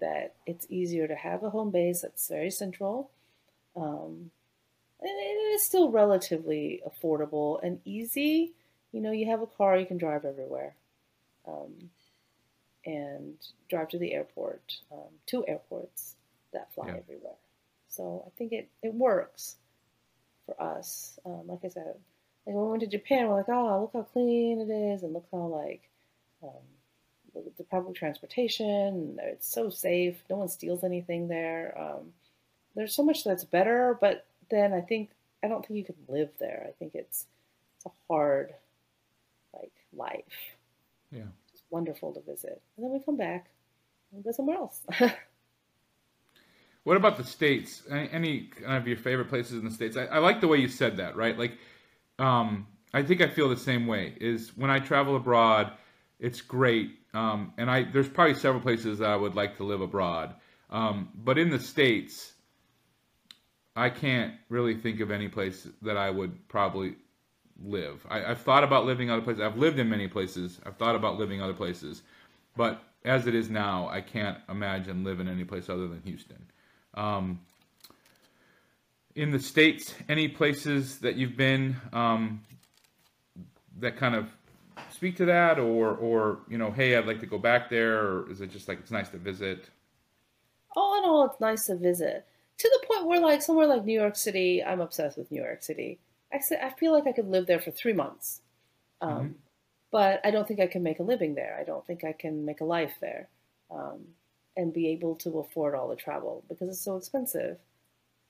that 0.00 0.34
it's 0.46 0.66
easier 0.68 1.06
to 1.06 1.14
have 1.14 1.44
a 1.44 1.50
home 1.50 1.70
base 1.70 2.00
that's 2.00 2.26
very 2.26 2.50
central. 2.50 3.08
Um, 3.76 4.32
and 5.00 5.10
it 5.10 5.54
is 5.54 5.64
still 5.64 5.92
relatively 5.92 6.82
affordable 6.84 7.60
and 7.62 7.78
easy. 7.84 8.54
You 8.92 9.00
know, 9.00 9.12
you 9.12 9.26
have 9.26 9.42
a 9.42 9.46
car, 9.46 9.76
you 9.76 9.86
can 9.86 9.98
drive 9.98 10.24
everywhere. 10.24 10.74
Um, 11.46 11.90
and 12.84 13.34
drive 13.68 13.88
to 13.90 13.98
the 13.98 14.12
airport, 14.12 14.76
um, 14.90 15.08
two 15.26 15.44
airports 15.46 16.16
that 16.52 16.72
fly 16.74 16.88
yeah. 16.88 16.96
everywhere. 16.96 17.36
So 17.88 18.24
I 18.26 18.30
think 18.36 18.52
it, 18.52 18.68
it 18.82 18.94
works 18.94 19.56
for 20.46 20.60
us. 20.60 21.18
Um, 21.24 21.42
like 21.46 21.60
I 21.64 21.68
said, 21.68 21.94
like 22.46 22.56
when 22.56 22.64
we 22.64 22.70
went 22.70 22.82
to 22.82 22.88
Japan, 22.88 23.28
we're 23.28 23.36
like, 23.36 23.48
oh, 23.48 23.80
look 23.82 23.92
how 23.92 24.02
clean 24.02 24.60
it 24.60 24.72
is, 24.72 25.02
and 25.02 25.12
look 25.12 25.26
how 25.30 25.46
like 25.46 25.88
um, 26.42 26.50
the 27.56 27.64
public 27.64 27.96
transportation. 27.96 29.18
It's 29.22 29.48
so 29.48 29.70
safe. 29.70 30.22
No 30.28 30.36
one 30.36 30.48
steals 30.48 30.84
anything 30.84 31.28
there. 31.28 31.76
Um, 31.78 32.12
there's 32.74 32.94
so 32.94 33.04
much 33.04 33.24
that's 33.24 33.44
better, 33.44 33.96
but 34.00 34.26
then 34.50 34.72
I 34.72 34.80
think 34.80 35.10
I 35.44 35.48
don't 35.48 35.64
think 35.64 35.78
you 35.78 35.84
can 35.84 35.96
live 36.08 36.30
there. 36.40 36.66
I 36.68 36.72
think 36.72 36.94
it's 36.94 37.26
it's 37.76 37.86
a 37.86 37.90
hard 38.08 38.54
life. 39.94 40.56
Yeah, 41.10 41.22
it's 41.52 41.62
wonderful 41.70 42.12
to 42.14 42.20
visit, 42.20 42.60
and 42.76 42.84
then 42.84 42.92
we 42.92 43.00
come 43.00 43.16
back 43.16 43.50
and 44.12 44.24
go 44.24 44.32
somewhere 44.32 44.56
else. 44.56 44.80
What 46.84 46.96
about 46.96 47.16
the 47.16 47.24
states? 47.24 47.82
Any, 47.90 48.08
any 48.10 48.50
of 48.64 48.88
your 48.88 48.96
favorite 48.96 49.28
places 49.28 49.52
in 49.52 49.64
the 49.64 49.70
states? 49.70 49.96
I, 49.96 50.06
I, 50.06 50.18
like 50.18 50.40
the 50.40 50.48
way 50.48 50.58
you 50.58 50.68
said 50.68 50.96
that. 50.96 51.16
Right, 51.16 51.38
like 51.38 51.52
um, 52.18 52.66
I 52.92 53.02
think 53.02 53.20
I 53.20 53.28
feel 53.28 53.48
the 53.48 53.56
same 53.56 53.86
way. 53.86 54.14
Is 54.20 54.56
when 54.56 54.70
I 54.70 54.80
travel 54.80 55.16
abroad, 55.16 55.72
it's 56.18 56.40
great, 56.40 56.90
um, 57.14 57.52
and 57.56 57.70
I 57.70 57.84
there's 57.84 58.08
probably 58.08 58.34
several 58.34 58.62
places 58.62 58.98
that 58.98 59.10
I 59.10 59.16
would 59.16 59.34
like 59.34 59.56
to 59.58 59.64
live 59.64 59.80
abroad. 59.80 60.34
Um, 60.70 61.10
but 61.14 61.38
in 61.38 61.50
the 61.50 61.60
states, 61.60 62.32
I 63.76 63.88
can't 63.90 64.34
really 64.48 64.74
think 64.74 65.00
of 65.00 65.10
any 65.10 65.28
place 65.28 65.68
that 65.82 65.96
I 65.96 66.10
would 66.10 66.48
probably 66.48 66.96
live. 67.64 68.06
I, 68.08 68.20
have 68.20 68.40
thought 68.40 68.64
about 68.64 68.84
living 68.84 69.10
other 69.10 69.22
places. 69.22 69.42
I've 69.42 69.56
lived 69.56 69.78
in 69.78 69.88
many 69.88 70.08
places. 70.08 70.60
I've 70.64 70.76
thought 70.76 70.94
about 70.94 71.18
living 71.18 71.42
other 71.42 71.54
places, 71.54 72.02
but 72.56 72.82
as 73.04 73.26
it 73.26 73.34
is 73.34 73.50
now, 73.50 73.88
I 73.88 74.00
can't 74.00 74.38
imagine 74.48 75.04
living 75.04 75.28
any 75.28 75.44
place 75.44 75.68
other 75.68 75.88
than 75.88 76.00
Houston. 76.02 76.46
Um, 76.94 77.40
in 79.14 79.30
the 79.30 79.40
states, 79.40 79.94
any 80.08 80.28
places 80.28 80.98
that 80.98 81.16
you've 81.16 81.36
been 81.36 81.76
um, 81.92 82.42
that 83.80 83.96
kind 83.96 84.14
of 84.14 84.28
speak 84.90 85.16
to 85.16 85.24
that, 85.26 85.58
or 85.58 85.90
or 85.96 86.40
you 86.48 86.58
know, 86.58 86.70
hey, 86.70 86.96
I'd 86.96 87.06
like 87.06 87.20
to 87.20 87.26
go 87.26 87.38
back 87.38 87.68
there, 87.68 87.98
or 87.98 88.30
is 88.30 88.40
it 88.40 88.50
just 88.50 88.68
like 88.68 88.78
it's 88.78 88.90
nice 88.90 89.08
to 89.10 89.18
visit? 89.18 89.68
All 90.74 90.98
in 90.98 91.04
all, 91.04 91.26
it's 91.26 91.40
nice 91.40 91.66
to 91.66 91.76
visit 91.76 92.26
to 92.62 92.80
the 92.80 92.86
point 92.86 93.06
where, 93.06 93.20
like 93.20 93.42
somewhere 93.42 93.66
like 93.66 93.84
New 93.84 93.98
York 93.98 94.16
City, 94.16 94.62
I'm 94.62 94.80
obsessed 94.80 95.18
with 95.18 95.30
New 95.30 95.42
York 95.42 95.62
City. 95.62 95.98
I 96.32 96.40
I 96.62 96.70
feel 96.70 96.92
like 96.92 97.06
I 97.06 97.12
could 97.12 97.28
live 97.28 97.46
there 97.46 97.60
for 97.60 97.70
three 97.70 97.92
months, 97.92 98.40
um, 99.00 99.10
mm-hmm. 99.10 99.32
but 99.90 100.20
I 100.24 100.30
don't 100.30 100.46
think 100.46 100.60
I 100.60 100.66
can 100.66 100.82
make 100.82 100.98
a 100.98 101.04
living 101.04 101.34
there. 101.34 101.56
I 101.60 101.64
don't 101.64 101.86
think 101.86 102.04
I 102.04 102.12
can 102.12 102.44
make 102.44 102.60
a 102.60 102.64
life 102.64 102.94
there. 103.00 103.28
Um, 103.70 104.00
and 104.56 104.72
be 104.72 104.88
able 104.88 105.16
to 105.16 105.38
afford 105.38 105.74
all 105.74 105.88
the 105.88 105.96
travel 105.96 106.44
because 106.48 106.68
it's 106.68 106.80
so 106.80 106.96
expensive. 106.96 107.58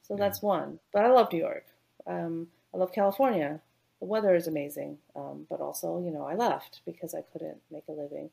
So 0.03 0.14
yeah. 0.14 0.18
that's 0.18 0.42
one. 0.42 0.78
But 0.92 1.05
I 1.05 1.11
love 1.11 1.32
New 1.32 1.38
York. 1.38 1.66
Um, 2.07 2.48
I 2.74 2.78
love 2.78 2.92
California. 2.92 3.61
The 4.00 4.07
weather 4.07 4.34
is 4.34 4.46
amazing. 4.46 4.98
Um, 5.14 5.46
but 5.48 5.61
also, 5.61 6.00
you 6.05 6.11
know, 6.11 6.24
I 6.24 6.34
left 6.34 6.80
because 6.84 7.14
I 7.14 7.22
couldn't 7.32 7.59
make 7.70 7.84
a 7.88 7.92
living. 7.92 8.30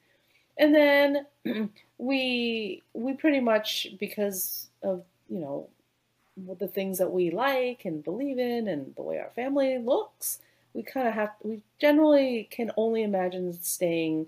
And 0.57 0.75
then 0.75 1.25
we 1.97 2.81
we 2.93 3.13
pretty 3.13 3.39
much 3.39 3.87
because 3.99 4.69
of 4.83 5.03
you 5.29 5.39
know 5.39 5.69
the 6.59 6.67
things 6.67 6.97
that 6.97 7.11
we 7.11 7.31
like 7.31 7.85
and 7.85 8.03
believe 8.03 8.39
in 8.39 8.67
and 8.67 8.95
the 8.95 9.01
way 9.01 9.17
our 9.17 9.31
family 9.35 9.77
looks, 9.77 10.39
we 10.73 10.83
kind 10.83 11.07
of 11.07 11.13
have 11.13 11.31
we 11.43 11.61
generally 11.79 12.47
can 12.49 12.71
only 12.77 13.03
imagine 13.03 13.53
staying 13.61 14.27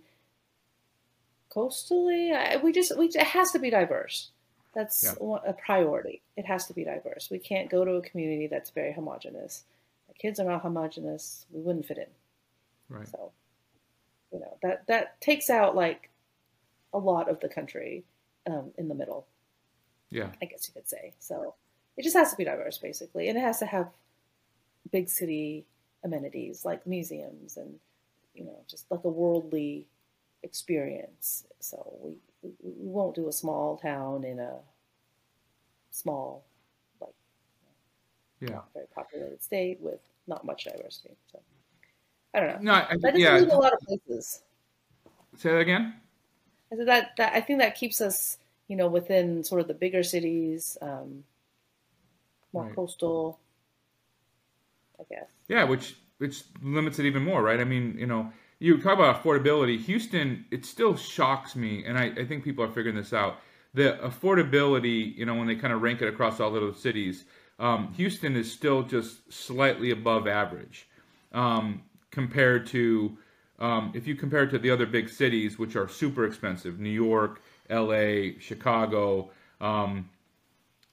coastally. 1.54 2.34
I, 2.34 2.58
we 2.58 2.72
just 2.72 2.98
we 2.98 3.06
it 3.08 3.28
has 3.28 3.52
to 3.52 3.60
be 3.60 3.70
diverse. 3.70 4.30
That's 4.74 5.04
yeah. 5.04 5.38
a 5.46 5.54
priority. 5.54 6.22
It 6.38 6.46
has 6.46 6.66
to 6.68 6.74
be 6.74 6.86
diverse. 6.86 7.30
We 7.30 7.40
can't 7.40 7.70
go 7.70 7.84
to 7.84 7.96
a 7.96 8.02
community 8.02 8.48
that's 8.48 8.70
very 8.70 8.94
homogenous. 8.94 9.64
The 10.08 10.14
kids 10.14 10.40
are 10.40 10.46
not 10.46 10.62
homogenous. 10.62 11.46
We 11.52 11.60
wouldn't 11.60 11.86
fit 11.86 11.98
in. 11.98 12.06
Right. 12.90 13.08
So, 13.08 13.32
you 14.32 14.40
know 14.40 14.58
that 14.64 14.88
that 14.88 15.20
takes 15.20 15.50
out 15.50 15.76
like 15.76 16.10
a 16.94 16.98
lot 16.98 17.30
of 17.30 17.40
the 17.40 17.50
country 17.50 18.04
um, 18.48 18.72
in 18.78 18.88
the 18.88 18.96
middle. 18.96 19.26
Yeah. 20.10 20.30
I 20.42 20.46
guess 20.46 20.68
you 20.68 20.74
could 20.74 20.90
say. 20.90 21.14
So 21.20 21.56
it 21.98 22.04
just 22.04 22.16
has 22.16 22.32
to 22.32 22.38
be 22.38 22.46
diverse, 22.46 22.78
basically, 22.78 23.30
and 23.30 23.38
it 23.38 23.42
has 23.42 23.60
to 23.60 23.66
have 23.66 23.90
big 24.92 25.10
city 25.10 25.66
amenities 26.04 26.66
like 26.66 26.86
museums 26.88 27.58
and 27.58 27.80
you 28.34 28.44
know 28.44 28.60
just 28.68 28.90
like 28.90 29.04
a 29.04 29.10
worldly 29.10 29.86
experience. 30.44 31.46
So 31.60 31.96
we, 32.02 32.16
we, 32.62 32.88
won't 32.88 33.16
do 33.16 33.28
a 33.28 33.32
small 33.32 33.78
town 33.78 34.24
in 34.24 34.40
a 34.40 34.56
small, 35.92 36.44
like, 37.00 37.14
yeah, 38.40 38.50
not 38.50 38.70
very 38.74 38.88
populated 38.96 39.42
state 39.44 39.80
with 39.80 40.00
not 40.28 40.46
much 40.46 40.64
diversity. 40.64 41.16
So 41.32 41.40
I 42.34 42.40
don't 42.40 42.64
know. 42.64 42.74
No, 42.74 42.74
I, 42.74 42.88
that 42.90 43.02
doesn't 43.02 43.20
yeah. 43.20 43.40
a 43.40 43.58
lot 43.58 43.74
of 43.74 43.80
places. 43.80 44.42
Say 45.38 45.52
that 45.52 45.60
again. 45.60 45.94
I 46.72 46.78
said 46.78 46.88
that, 46.88 47.12
that 47.18 47.34
I 47.34 47.42
think 47.42 47.60
that 47.60 47.76
keeps 47.76 48.02
us, 48.02 48.38
you 48.68 48.76
know, 48.76 48.88
within 48.88 49.44
sort 49.44 49.62
of 49.62 49.68
the 49.68 49.74
bigger 49.74 50.04
cities, 50.04 50.78
um, 50.82 51.24
more 52.54 52.66
right. 52.66 52.76
coastal. 52.76 53.40
I 55.00 55.04
guess. 55.10 55.30
Yeah, 55.50 55.66
which 55.66 55.96
which 56.20 56.44
limits 56.62 57.00
it 57.00 57.06
even 57.06 57.24
more, 57.24 57.42
right? 57.44 57.60
I 57.60 57.64
mean, 57.66 57.98
you 58.00 58.06
know, 58.08 58.32
you 58.60 58.78
talk 58.82 58.96
about 58.96 59.24
affordability. 59.24 59.80
Houston, 59.82 60.46
it 60.52 60.66
still 60.66 60.96
shocks 60.96 61.56
me, 61.56 61.84
and 61.86 61.98
I, 61.98 62.06
I 62.18 62.26
think 62.26 62.44
people 62.44 62.64
are 62.64 62.72
figuring 62.72 62.96
this 62.98 63.14
out. 63.14 63.40
The 63.74 63.98
affordability, 64.04 65.16
you 65.18 65.26
know, 65.26 65.36
when 65.36 65.48
they 65.48 65.56
kind 65.56 65.74
of 65.74 65.82
rank 65.82 66.02
it 66.02 66.08
across 66.08 66.40
all 66.40 66.52
those 66.52 66.82
cities, 66.82 67.26
um, 67.60 67.94
Houston 67.96 68.36
is 68.36 68.52
still 68.52 68.84
just 68.84 69.32
slightly 69.34 69.92
above 69.92 70.28
average. 70.28 70.88
um, 71.34 71.84
compared 72.12 72.68
to 72.68 73.18
um, 73.60 73.92
if 73.96 74.08
you 74.08 74.16
compare 74.16 74.44
it 74.44 74.50
to 74.52 74.60
the 74.60 74.72
other 74.72 74.86
big 74.88 75.10
cities, 75.10 75.60
which 75.60 75.76
are 75.76 75.88
super 75.88 76.26
expensive, 76.26 76.80
New 76.80 76.90
York, 76.90 77.42
L.A., 77.70 78.40
Chicago. 78.40 79.32
Um, 79.62 80.10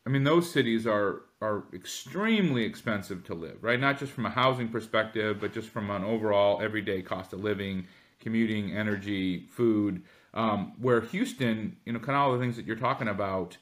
I 0.07 0.11
mean, 0.11 0.25
those 0.25 0.51
cities 0.53 0.87
are 0.87 1.23
are 1.41 1.65
extremely 1.73 2.65
expensive 2.65 3.25
to 3.25 3.35
live, 3.35 3.63
right? 3.63 3.79
Not 3.79 3.99
just 3.99 4.13
from 4.13 4.27
a 4.27 4.31
housing 4.31 4.69
perspective, 4.69 5.39
but 5.41 5.53
just 5.53 5.69
from 5.69 5.91
an 5.91 6.03
overall 6.03 6.61
everyday 6.61 7.03
cost 7.03 7.33
of 7.33 7.43
living, 7.43 7.87
commuting, 8.21 8.77
energy, 8.77 9.47
food. 9.51 10.03
Um, 10.35 10.73
where 10.81 11.01
Houston, 11.01 11.77
you 11.85 11.93
know, 11.93 11.99
kind 12.01 12.17
of 12.17 12.23
all 12.23 12.33
the 12.33 12.39
things 12.39 12.57
that 12.57 12.67
you're 12.67 12.77
talking 12.77 13.09
about, 13.09 13.57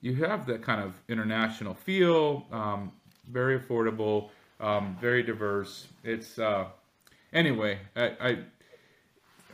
you 0.00 0.14
have 0.24 0.46
that 0.46 0.62
kind 0.62 0.80
of 0.80 0.94
international 1.08 1.74
feel, 1.74 2.46
um, 2.52 2.92
very 3.30 3.58
affordable, 3.58 4.30
um, 4.60 4.96
very 5.00 5.22
diverse. 5.22 5.88
It's 6.04 6.38
uh, 6.38 6.66
anyway, 7.32 7.78
I, 7.96 8.04
I, 8.20 8.38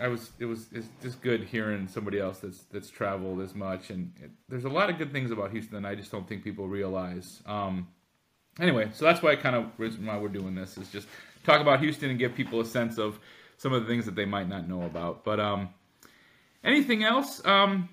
I 0.03 0.09
was 0.09 0.33
it 0.41 0.47
was 0.47 0.67
it's 0.73 0.89
just 1.01 1.23
good 1.23 1.45
hearing 1.45 1.87
somebody 1.87 2.19
else 2.19 2.39
that's 2.41 2.65
that's 2.73 2.91
traveled 2.91 3.41
as 3.41 3.55
much, 3.55 3.91
and 3.91 4.13
it, 4.21 4.33
there's 4.49 4.65
a 4.65 4.69
lot 4.69 4.91
of 4.91 4.99
good 4.99 5.13
things 5.13 5.31
about 5.31 5.53
Houston 5.53 5.85
I 5.85 5.95
just 5.95 6.11
don't 6.11 6.29
think 6.29 6.43
people 6.43 6.67
realize. 6.67 7.41
Um, 7.47 7.87
anyway, 8.59 8.91
so 8.93 9.05
that's 9.05 9.23
why 9.23 9.31
I 9.31 9.37
kind 9.37 9.55
of 9.55 9.67
why 9.79 10.19
we're 10.19 10.29
doing 10.29 10.57
this 10.57 10.77
is 10.77 10.89
just 10.89 11.07
talk 11.45 11.61
about 11.61 11.79
Houston 11.79 12.11
and 12.11 12.19
give 12.19 12.35
people 12.35 12.61
a 12.61 12.65
sense 12.65 12.99
of 12.99 13.21
some 13.59 13.73
of 13.73 13.83
the 13.83 13.89
things 13.89 14.05
that 14.07 14.17
they 14.17 14.25
might 14.25 14.49
not 14.49 14.69
know 14.69 14.83
about. 14.83 15.23
But 15.23 15.39
um, 15.39 15.69
anything 16.65 17.05
else? 17.05 17.41
Um, 17.47 17.89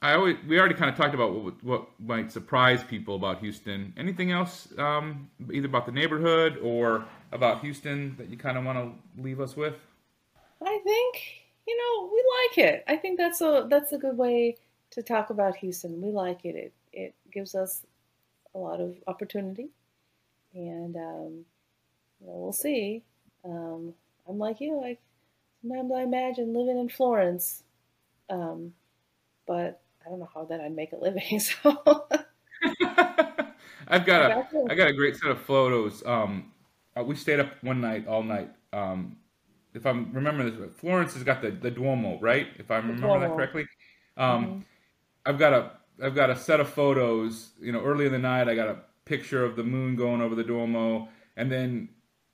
I 0.00 0.14
always 0.14 0.36
we 0.48 0.58
already 0.58 0.76
kind 0.76 0.90
of 0.90 0.96
talked 0.96 1.14
about 1.14 1.34
what 1.34 1.62
what 1.62 1.88
might 2.00 2.32
surprise 2.32 2.82
people 2.82 3.16
about 3.16 3.40
Houston. 3.40 3.92
Anything 3.98 4.32
else, 4.32 4.66
um, 4.78 5.28
either 5.52 5.66
about 5.66 5.84
the 5.84 5.92
neighborhood 5.92 6.58
or 6.62 7.04
about 7.32 7.60
Houston 7.60 8.14
that 8.16 8.30
you 8.30 8.38
kind 8.38 8.56
of 8.56 8.64
want 8.64 8.78
to 8.78 9.22
leave 9.22 9.40
us 9.40 9.56
with? 9.56 9.74
I 10.62 10.78
think 10.84 11.39
you 11.70 11.76
know 11.76 12.10
we 12.12 12.24
like 12.40 12.58
it. 12.58 12.84
I 12.88 12.96
think 12.96 13.16
that's 13.16 13.40
a 13.40 13.66
that's 13.70 13.92
a 13.92 13.98
good 13.98 14.16
way 14.16 14.56
to 14.90 15.02
talk 15.02 15.30
about 15.30 15.56
Houston. 15.56 16.02
We 16.02 16.10
like 16.10 16.44
it. 16.44 16.56
It 16.56 16.72
it 16.92 17.14
gives 17.32 17.54
us 17.54 17.86
a 18.54 18.58
lot 18.58 18.80
of 18.80 18.96
opportunity, 19.06 19.68
and 20.52 20.96
um, 20.96 21.44
you 22.20 22.26
know, 22.26 22.36
we'll 22.36 22.52
see. 22.52 23.04
Um, 23.44 23.94
I'm 24.28 24.38
like 24.38 24.60
you. 24.60 24.80
Like 24.80 25.00
sometimes 25.62 25.92
I 25.94 26.02
imagine 26.02 26.54
living 26.54 26.78
in 26.78 26.88
Florence, 26.88 27.62
um, 28.28 28.74
but 29.46 29.80
I 30.04 30.10
don't 30.10 30.18
know 30.18 30.30
how 30.34 30.44
that 30.46 30.60
I'd 30.60 30.74
make 30.74 30.92
a 30.92 30.96
living. 30.96 31.40
So 31.62 32.06
I've 33.88 34.04
got 34.06 34.30
a 34.30 34.46
I 34.68 34.74
got 34.74 34.88
a 34.88 34.92
great 34.92 35.16
set 35.16 35.30
of 35.30 35.40
photos. 35.40 36.04
Um, 36.04 36.52
uh, 36.96 37.04
we 37.04 37.14
stayed 37.14 37.38
up 37.38 37.62
one 37.62 37.80
night, 37.80 38.08
all 38.08 38.24
night. 38.24 38.50
Um, 38.72 39.16
if 39.74 39.86
I'm 39.86 40.12
remembering 40.12 40.58
this, 40.58 40.70
Florence 40.76 41.14
has 41.14 41.22
got 41.22 41.42
the, 41.42 41.50
the 41.50 41.70
Duomo, 41.70 42.18
right? 42.20 42.48
If 42.58 42.70
I 42.70 42.76
remember 42.76 43.20
that 43.20 43.30
correctly. 43.30 43.66
Um, 44.16 44.44
mm-hmm. 44.44 44.58
I've 45.26 45.38
got 45.38 45.52
a 45.52 45.70
I've 46.02 46.14
got 46.14 46.30
a 46.30 46.36
set 46.36 46.60
of 46.60 46.68
photos. 46.68 47.50
You 47.60 47.72
know, 47.72 47.82
early 47.82 48.06
in 48.06 48.12
the 48.12 48.18
night, 48.18 48.48
I 48.48 48.54
got 48.54 48.68
a 48.68 48.78
picture 49.04 49.44
of 49.44 49.56
the 49.56 49.62
moon 49.62 49.96
going 49.96 50.20
over 50.20 50.34
the 50.34 50.44
Duomo, 50.44 51.08
and 51.36 51.50
then 51.50 51.88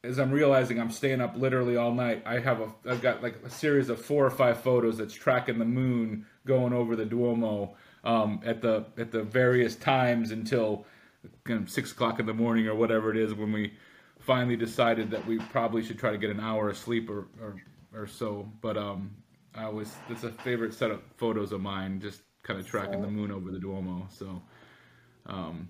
as 0.05 0.19
I'm 0.19 0.31
realizing 0.31 0.81
I'm 0.81 0.91
staying 0.91 1.21
up 1.21 1.37
literally 1.37 1.77
all 1.77 1.93
night, 1.93 2.23
I 2.25 2.39
have 2.39 2.61
a 2.61 2.73
I've 2.89 3.03
got 3.03 3.23
like 3.23 3.37
a 3.45 3.51
series 3.51 3.89
of 3.89 4.01
four 4.01 4.25
or 4.25 4.31
five 4.31 4.61
photos 4.61 4.99
that's 4.99 5.15
tracking 5.15 5.59
the 5.59 5.65
moon 5.65 6.27
going 6.47 6.73
over 6.73 6.97
the 6.97 7.05
Duomo 7.05 7.75
um, 8.05 8.41
at 8.45 8.63
the 8.63 8.87
at 8.97 9.11
the 9.11 9.23
various 9.23 9.75
times 9.77 10.31
until 10.31 10.87
you 11.49 11.59
know, 11.59 11.67
six 11.67 11.93
o'clock 11.93 12.21
in 12.21 12.27
the 12.27 12.35
morning 12.35 12.69
or 12.69 12.75
whatever 12.75 13.11
it 13.11 13.17
is 13.17 13.35
when 13.35 13.53
we 13.53 13.73
finally 14.27 14.57
decided 14.57 15.11
that 15.13 15.25
we 15.27 15.39
probably 15.39 15.83
should 15.83 15.99
try 15.99 16.11
to 16.11 16.19
get 16.19 16.31
an 16.31 16.41
hour 16.41 16.69
of 16.69 16.77
sleep 16.77 17.09
or 17.09 17.29
or, 17.41 17.63
or 17.95 18.07
so. 18.07 18.51
But 18.61 18.77
um, 18.77 19.11
I 19.55 19.69
was 19.69 19.95
it's 20.11 20.25
a 20.25 20.31
favorite 20.31 20.75
set 20.75 20.91
of 20.91 21.01
photos 21.17 21.53
of 21.53 21.61
mine, 21.61 22.01
just 22.01 22.23
kind 22.43 22.59
of 22.59 22.67
tracking 22.67 23.01
the 23.01 23.09
moon 23.09 23.31
over 23.31 23.51
the 23.51 23.59
Duomo. 23.59 24.07
So 24.11 24.43
um, 25.27 25.69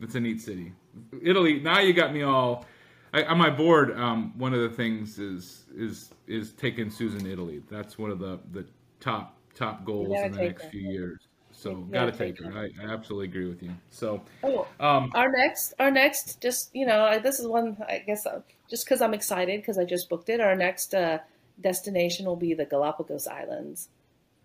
it's 0.00 0.14
a 0.14 0.20
neat 0.20 0.40
city. 0.40 0.72
Italy. 1.20 1.60
Now 1.60 1.80
you 1.80 1.92
got 1.92 2.14
me 2.14 2.22
all. 2.22 2.64
I, 3.12 3.24
on 3.24 3.38
my 3.38 3.50
board, 3.50 3.98
um, 3.98 4.38
one 4.38 4.54
of 4.54 4.60
the 4.60 4.70
things 4.70 5.18
is 5.18 5.64
is 5.74 6.10
is 6.28 6.52
taking 6.52 6.90
Susan 6.90 7.26
Italy. 7.26 7.60
That's 7.68 7.98
one 7.98 8.10
of 8.10 8.20
the 8.20 8.38
the 8.52 8.64
top 9.00 9.36
top 9.54 9.84
goals 9.84 10.16
in 10.16 10.32
the 10.32 10.38
next 10.38 10.66
few 10.66 10.88
years. 10.88 11.26
So 11.60 11.74
got 11.74 12.06
to 12.06 12.12
take, 12.12 12.38
her. 12.38 12.50
her. 12.50 12.58
I, 12.58 12.70
I, 12.82 12.90
absolutely 12.90 13.26
agree 13.26 13.46
with 13.46 13.62
you. 13.62 13.72
So 13.90 14.22
oh, 14.42 14.66
um, 14.80 15.12
our 15.14 15.30
next, 15.30 15.74
our 15.78 15.90
next, 15.90 16.40
just 16.40 16.74
you 16.74 16.86
know, 16.86 17.20
this 17.22 17.38
is 17.38 17.46
one. 17.46 17.76
I 17.86 17.98
guess 17.98 18.24
uh, 18.24 18.40
just 18.70 18.86
because 18.86 19.02
I'm 19.02 19.12
excited 19.12 19.60
because 19.60 19.76
I 19.76 19.84
just 19.84 20.08
booked 20.08 20.30
it. 20.30 20.40
Our 20.40 20.56
next 20.56 20.94
uh, 20.94 21.18
destination 21.60 22.24
will 22.24 22.36
be 22.36 22.54
the 22.54 22.64
Galapagos 22.64 23.26
Islands. 23.26 23.90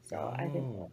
So 0.09 0.17
oh. 0.17 0.35
I 0.35 0.49
think 0.49 0.65
oh. 0.65 0.91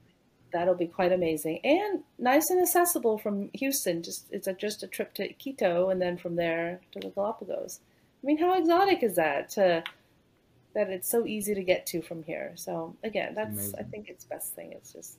that'll 0.53 0.77
be 0.77 0.87
quite 0.87 1.11
amazing 1.11 1.59
and 1.65 2.05
nice 2.21 2.51
and 2.51 2.61
accessible 2.61 3.19
from 3.19 3.51
Houston. 3.55 4.05
Just 4.05 4.27
it's 4.31 4.47
a, 4.47 4.53
just 4.53 4.85
a 4.85 4.87
trip 4.87 5.15
to 5.15 5.27
Quito 5.33 5.91
and 5.91 6.01
then 6.01 6.17
from 6.17 6.37
there 6.37 6.81
to 6.93 7.01
the 7.01 7.09
Galapagos. 7.09 7.81
I 8.23 8.27
mean, 8.27 8.39
how 8.39 8.57
exotic 8.57 9.03
is 9.03 9.17
that? 9.17 9.51
To 9.51 9.83
that 10.75 10.89
it's 10.89 11.11
so 11.11 11.27
easy 11.27 11.53
to 11.57 11.65
get 11.65 11.85
to 11.87 12.01
from 12.01 12.23
here. 12.23 12.53
So 12.55 12.95
again, 13.03 13.35
that's 13.35 13.75
I 13.75 13.83
think 13.83 14.09
it's 14.09 14.25
best 14.25 14.55
thing. 14.55 14.71
It's 14.71 14.93
just 14.93 15.19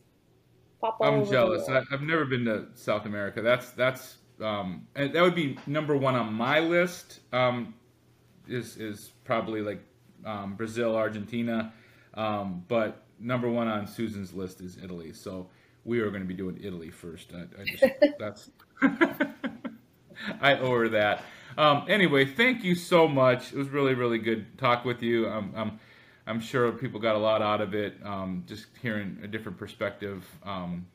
pop 0.84 0.98
all 1.00 1.08
I'm 1.08 1.26
jealous. 1.26 1.68
I, 1.70 1.84
have 1.90 2.02
never 2.02 2.26
been 2.26 2.46
to 2.46 2.68
South 2.76 3.06
America. 3.06 3.42
That's 3.42 3.72
that's 3.72 4.18
um, 4.42 4.88
and 4.96 5.14
that 5.14 5.22
would 5.22 5.36
be 5.36 5.58
number 5.66 5.96
one 5.96 6.16
on 6.16 6.34
my 6.34 6.60
list. 6.60 7.22
Um, 7.32 7.74
is 8.48 8.78
is 8.78 9.12
probably 9.24 9.62
like 9.62 9.82
um, 10.26 10.56
Brazil, 10.56 10.96
Argentina, 10.96 11.74
um, 12.16 12.66
but 12.68 13.06
number 13.20 13.50
one 13.50 13.68
on 13.68 13.88
Susan's 13.88 14.34
list 14.34 14.60
is 14.60 14.78
Italy. 14.84 15.14
So 15.14 15.48
we 15.86 16.00
are 16.00 16.10
going 16.10 16.22
to 16.22 16.28
be 16.28 16.34
doing 16.34 16.60
Italy 16.62 16.90
first. 16.92 17.32
I, 17.34 17.62
I 17.62 17.66
just 17.66 17.84
that's 18.20 18.52
I 20.42 20.58
owe 20.58 20.72
her 20.72 20.90
that. 20.90 21.24
Um, 21.58 21.86
anyway, 21.88 22.26
thank 22.26 22.64
you 22.64 22.76
so 22.76 23.08
much. 23.08 23.54
It 23.54 23.58
was 23.58 23.70
really, 23.70 23.94
really 23.94 24.18
good 24.18 24.58
talk 24.58 24.86
with 24.86 25.02
you. 25.04 25.30
Um, 25.30 25.54
um, 25.56 25.80
I'm 26.26 26.40
sure 26.40 26.72
people 26.72 27.00
got 27.00 27.16
a 27.16 27.20
lot 27.20 27.42
out 27.42 27.62
of 27.62 27.74
it, 27.74 27.96
um, 28.04 28.44
just 28.48 28.68
hearing 28.82 29.18
a 29.24 29.28
different 29.28 29.58
perspective 29.58 30.26
um, 30.44 30.86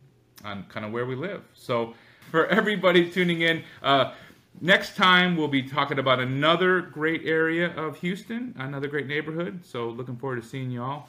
on 0.45 0.65
kind 0.65 0.87
of 0.87 0.93
where 0.93 1.07
we 1.07 1.17
live. 1.17 1.43
So, 1.55 1.95
for 2.31 2.47
everybody 2.47 3.11
tuning 3.11 3.43
in, 3.43 3.65
uh, 3.83 4.13
next 4.61 4.97
time 4.97 5.37
we'll 5.37 5.49
be 5.49 5.63
talking 5.63 5.99
about 5.99 6.21
another 6.21 6.81
great 6.81 7.27
area 7.27 7.75
of 7.77 7.99
Houston, 7.99 8.55
another 8.59 8.89
great 8.89 9.07
neighborhood. 9.07 9.65
So, 9.65 9.89
looking 9.89 10.17
forward 10.17 10.43
to 10.43 10.49
seeing 10.49 10.71
you 10.71 10.83
all. 10.83 11.09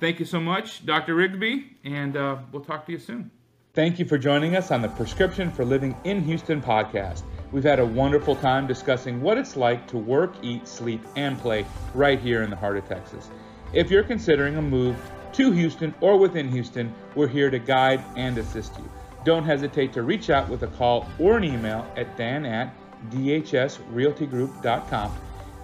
Thank 0.00 0.20
you 0.20 0.26
so 0.26 0.38
much, 0.38 0.86
Dr. 0.86 1.16
Rigsby, 1.16 1.64
and 1.82 2.16
uh, 2.16 2.36
we'll 2.52 2.64
talk 2.64 2.86
to 2.86 2.92
you 2.92 2.98
soon. 2.98 3.32
Thank 3.74 3.98
you 3.98 4.04
for 4.04 4.18
joining 4.18 4.56
us 4.56 4.70
on 4.70 4.82
the 4.82 4.88
Prescription 4.88 5.50
for 5.50 5.64
Living 5.64 5.96
in 6.04 6.22
Houston 6.22 6.62
podcast. 6.62 7.22
We've 7.50 7.64
had 7.64 7.80
a 7.80 7.86
wonderful 7.86 8.36
time 8.36 8.66
discussing 8.66 9.20
what 9.20 9.38
it's 9.38 9.56
like 9.56 9.86
to 9.88 9.98
work, 9.98 10.34
eat, 10.42 10.68
sleep, 10.68 11.00
and 11.16 11.38
play 11.38 11.66
right 11.94 12.20
here 12.20 12.42
in 12.42 12.50
the 12.50 12.56
heart 12.56 12.76
of 12.76 12.88
Texas. 12.88 13.30
If 13.74 13.90
you're 13.90 14.02
considering 14.02 14.56
a 14.56 14.62
move 14.62 14.96
to 15.34 15.52
Houston 15.52 15.94
or 16.00 16.16
within 16.16 16.48
Houston, 16.48 16.90
we're 17.14 17.28
here 17.28 17.50
to 17.50 17.58
guide 17.58 18.02
and 18.16 18.38
assist 18.38 18.74
you. 18.78 18.90
Don't 19.24 19.44
hesitate 19.44 19.92
to 19.92 20.02
reach 20.02 20.30
out 20.30 20.48
with 20.48 20.62
a 20.62 20.68
call 20.68 21.06
or 21.18 21.36
an 21.36 21.44
email 21.44 21.86
at 21.94 22.16
dan 22.16 22.46
at 22.46 22.74
dhsrealtygroup.com. 23.10 25.14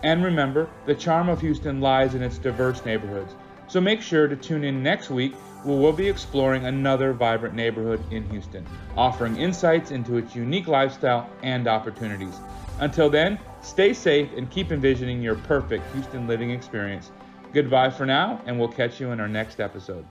And 0.02 0.22
remember, 0.22 0.68
the 0.84 0.94
charm 0.94 1.30
of 1.30 1.40
Houston 1.40 1.80
lies 1.80 2.14
in 2.14 2.22
its 2.22 2.36
diverse 2.36 2.84
neighborhoods. 2.84 3.34
So 3.68 3.80
make 3.80 4.02
sure 4.02 4.28
to 4.28 4.36
tune 4.36 4.64
in 4.64 4.82
next 4.82 5.08
week 5.08 5.34
where 5.62 5.78
we'll 5.78 5.94
be 5.94 6.06
exploring 6.06 6.66
another 6.66 7.14
vibrant 7.14 7.54
neighborhood 7.54 8.04
in 8.12 8.28
Houston, 8.28 8.66
offering 8.98 9.38
insights 9.38 9.92
into 9.92 10.18
its 10.18 10.36
unique 10.36 10.68
lifestyle 10.68 11.30
and 11.42 11.66
opportunities. 11.66 12.38
Until 12.80 13.08
then, 13.08 13.38
stay 13.62 13.94
safe 13.94 14.28
and 14.36 14.50
keep 14.50 14.72
envisioning 14.72 15.22
your 15.22 15.36
perfect 15.36 15.90
Houston 15.94 16.26
living 16.26 16.50
experience. 16.50 17.10
Goodbye 17.54 17.90
for 17.90 18.04
now, 18.04 18.42
and 18.46 18.58
we'll 18.58 18.66
catch 18.66 18.98
you 18.98 19.12
in 19.12 19.20
our 19.20 19.28
next 19.28 19.60
episode. 19.60 20.02